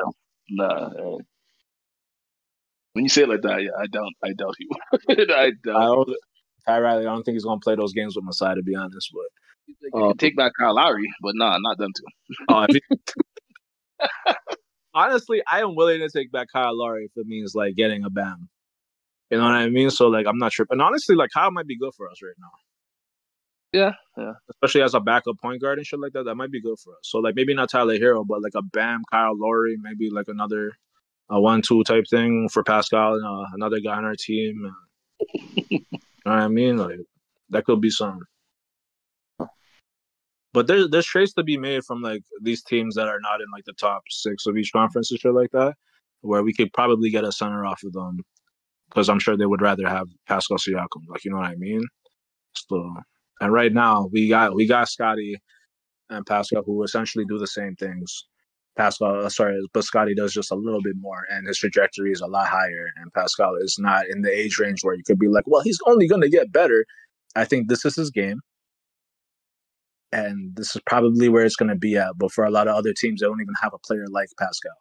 nah. 0.50 0.66
uh, 0.66 1.18
when 2.94 3.04
you 3.04 3.08
say 3.08 3.22
it 3.22 3.28
like 3.28 3.42
that, 3.42 3.62
yeah, 3.62 3.70
I 3.78 3.86
don't 3.86 4.14
I 4.24 4.32
doubt 4.32 4.54
you. 4.58 4.68
I 5.08 5.12
I 5.38 5.52
don't, 5.64 6.08
Pat 6.66 6.82
Riley, 6.82 7.00
I 7.06 7.12
don't 7.12 7.22
think 7.24 7.34
he's 7.34 7.44
gonna 7.44 7.60
play 7.60 7.74
those 7.74 7.92
games 7.92 8.16
with 8.16 8.24
Masai 8.24 8.54
to 8.54 8.62
be 8.62 8.74
honest. 8.74 9.10
But 9.12 9.26
You 9.80 9.90
can 9.92 10.16
take 10.16 10.36
back 10.36 10.52
Kyle 10.58 10.74
Lowry, 10.74 11.08
but 11.20 11.34
nah, 11.34 11.58
not 11.58 11.78
them 11.78 11.90
two. 11.96 12.04
If 12.68 12.82
he- 12.88 12.96
honestly, 14.94 15.42
I 15.50 15.60
am 15.60 15.74
willing 15.74 16.00
to 16.00 16.08
take 16.10 16.32
back 16.32 16.48
Kyle 16.52 16.76
Lowry 16.76 17.04
if 17.06 17.12
it 17.16 17.26
means 17.26 17.54
like 17.54 17.74
getting 17.76 18.04
a 18.04 18.10
Bam. 18.10 18.48
You 19.30 19.38
know 19.38 19.44
what 19.44 19.54
I 19.54 19.68
mean? 19.70 19.90
So 19.90 20.08
like, 20.08 20.26
I'm 20.26 20.38
not 20.38 20.52
sure. 20.52 20.66
And 20.70 20.82
honestly, 20.82 21.14
like 21.14 21.30
Kyle 21.32 21.50
might 21.50 21.66
be 21.66 21.78
good 21.78 21.94
for 21.96 22.08
us 22.10 22.18
right 22.22 22.34
now, 22.38 22.50
Yeah, 23.72 23.92
yeah. 24.22 24.32
especially 24.50 24.82
as 24.82 24.92
a 24.94 25.00
backup 25.00 25.36
point 25.40 25.62
guard 25.62 25.78
and 25.78 25.86
shit 25.86 26.00
like 26.00 26.12
that. 26.12 26.24
That 26.24 26.34
might 26.34 26.50
be 26.50 26.60
good 26.60 26.78
for 26.78 26.92
us. 26.92 27.00
So 27.04 27.18
like, 27.18 27.34
maybe 27.34 27.54
not 27.54 27.70
Tyler 27.70 27.98
Herro, 27.98 28.26
but 28.26 28.42
like 28.42 28.54
a 28.54 28.62
Bam, 28.62 29.02
Kyle 29.10 29.32
Lowry, 29.38 29.76
maybe 29.80 30.10
like 30.10 30.28
another 30.28 30.72
a 31.30 31.40
one-two 31.40 31.82
type 31.84 32.04
thing 32.10 32.50
for 32.50 32.62
Pascal 32.62 33.14
and 33.14 33.24
uh, 33.24 33.46
another 33.54 33.80
guy 33.80 33.94
on 33.94 34.04
our 34.04 34.16
team. 34.16 34.70
you 35.70 35.78
know 35.80 35.98
what 36.24 36.34
I 36.34 36.48
mean? 36.48 36.76
Like 36.76 36.98
that 37.50 37.64
could 37.64 37.80
be 37.80 37.88
something. 37.90 38.20
But 40.53 40.66
there's 40.66 40.90
there's 40.90 41.07
trades 41.07 41.32
to 41.34 41.42
be 41.42 41.57
made 41.57 41.84
from 41.84 42.03
like 42.03 42.22
these 42.42 42.62
teams 42.62 42.94
that 42.96 43.09
are 43.09 43.20
not 43.20 43.40
in 43.40 43.46
like 43.53 43.64
the 43.64 43.72
top 43.72 44.03
six 44.11 44.46
of 44.46 44.57
each 44.57 44.72
conference 44.72 45.11
and 45.11 45.18
shit 45.20 45.32
like 45.32 45.50
that, 45.53 45.74
where 46.20 46.42
we 46.42 46.53
could 46.53 46.72
probably 46.72 47.11
get 47.11 47.24
a 47.24 47.32
center 47.32 47.64
off 47.64 47.82
of 47.84 47.92
them, 47.92 48.18
because 48.90 49.09
I'm 49.09 49.18
sure 49.18 49.36
they 49.36 49.46
would 49.46 49.62
rather 49.62 49.88
have 49.88 50.09
Pascal 50.28 50.59
Siakam. 50.59 51.07
Like 51.09 51.24
you 51.24 51.30
know 51.30 51.38
what 51.38 51.46
I 51.46 51.57
mean? 51.57 51.82
So 52.55 52.94
and 53.40 53.53
right 53.53 53.72
now 53.72 54.09
we 54.12 54.28
got 54.28 54.55
we 54.55 54.66
got 54.66 54.88
Scottie 54.88 55.36
and 56.11 56.26
Pascal 56.26 56.62
who 56.64 56.82
essentially 56.82 57.24
do 57.26 57.38
the 57.38 57.46
same 57.46 57.74
things. 57.76 58.26
Pascal, 58.76 59.26
uh, 59.26 59.28
sorry, 59.28 59.59
but 59.74 59.84
Scottie 59.84 60.14
does 60.14 60.32
just 60.32 60.50
a 60.50 60.55
little 60.55 60.80
bit 60.82 60.94
more, 60.98 61.26
and 61.30 61.46
his 61.46 61.59
trajectory 61.59 62.11
is 62.12 62.22
a 62.22 62.26
lot 62.26 62.48
higher. 62.48 62.88
And 62.96 63.12
Pascal 63.12 63.55
is 63.57 63.76
not 63.78 64.07
in 64.09 64.22
the 64.22 64.30
age 64.30 64.59
range 64.59 64.80
where 64.82 64.94
you 64.94 65.03
could 65.07 65.18
be 65.18 65.28
like, 65.28 65.44
well, 65.46 65.61
he's 65.62 65.78
only 65.86 66.09
going 66.09 66.22
to 66.22 66.30
get 66.30 66.53
better. 66.53 66.86
I 67.36 67.44
think 67.44 67.68
this 67.68 67.84
is 67.84 67.96
his 67.96 68.11
game 68.11 68.40
and 70.12 70.56
this 70.56 70.76
is 70.76 70.82
probably 70.86 71.28
where 71.28 71.44
it's 71.44 71.56
going 71.56 71.70
to 71.70 71.76
be 71.76 71.96
at. 71.96 72.18
But 72.18 72.32
for 72.32 72.44
a 72.44 72.50
lot 72.50 72.68
of 72.68 72.76
other 72.76 72.92
teams, 72.96 73.20
they 73.20 73.26
don't 73.26 73.40
even 73.42 73.54
have 73.62 73.74
a 73.74 73.78
player 73.78 74.06
like 74.10 74.28
Pascal. 74.38 74.72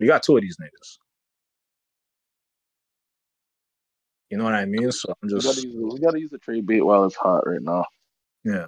We 0.00 0.06
got 0.06 0.22
two 0.22 0.36
of 0.36 0.42
these 0.42 0.58
niggas. 0.62 0.98
You 4.30 4.38
know 4.38 4.44
what 4.44 4.54
I 4.54 4.66
mean? 4.66 4.90
So 4.92 5.14
I'm 5.22 5.28
We 5.34 5.42
gotta, 5.42 5.60
just 5.60 5.62
use, 5.62 5.76
we 5.94 6.00
gotta 6.00 6.20
use 6.20 6.30
the 6.30 6.38
trade 6.38 6.66
bait 6.66 6.82
while 6.82 7.04
it's 7.04 7.16
hot 7.16 7.46
right 7.46 7.62
now. 7.62 7.84
yeah. 8.44 8.66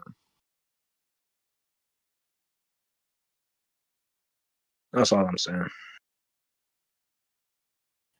That's 4.92 5.12
all 5.12 5.26
I'm 5.26 5.38
saying. 5.38 5.66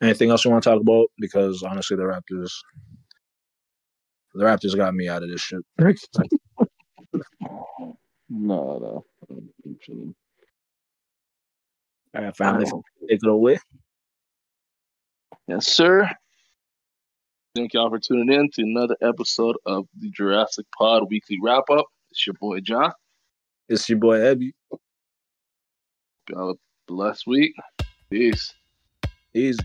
Anything 0.02 0.30
else 0.30 0.44
you 0.44 0.50
want 0.52 0.64
to 0.64 0.70
talk 0.70 0.80
about? 0.80 1.08
Because 1.18 1.62
honestly, 1.62 1.96
the 1.96 2.04
Raptors, 2.04 2.52
the 4.34 4.44
Raptors 4.44 4.76
got 4.76 4.94
me 4.94 5.08
out 5.08 5.22
of 5.22 5.30
this 5.30 5.40
shit. 5.42 5.60
no, 7.12 7.96
no. 8.28 9.04
All 12.12 12.22
right, 12.22 12.36
family, 12.36 12.66
take 13.08 13.20
it 13.22 13.28
away. 13.28 13.58
Yes, 15.46 15.66
sir. 15.66 16.08
Thank 17.56 17.74
y'all 17.74 17.90
for 17.90 17.98
tuning 17.98 18.32
in 18.32 18.48
to 18.52 18.62
another 18.62 18.96
episode 19.02 19.56
of 19.66 19.86
the 19.98 20.08
Jurassic 20.10 20.66
Pod 20.78 21.10
Weekly 21.10 21.38
Wrap 21.42 21.64
Up. 21.70 21.86
It's 22.10 22.24
your 22.26 22.34
boy 22.34 22.60
Jah. 22.60 22.92
It's 23.68 23.88
your 23.88 23.98
boy 23.98 24.18
Ebby. 24.18 24.52
Y'all 26.28 26.50
a 26.50 26.54
blessed 26.86 27.26
week. 27.26 27.54
Peace. 28.10 28.54
Easy. 29.34 29.58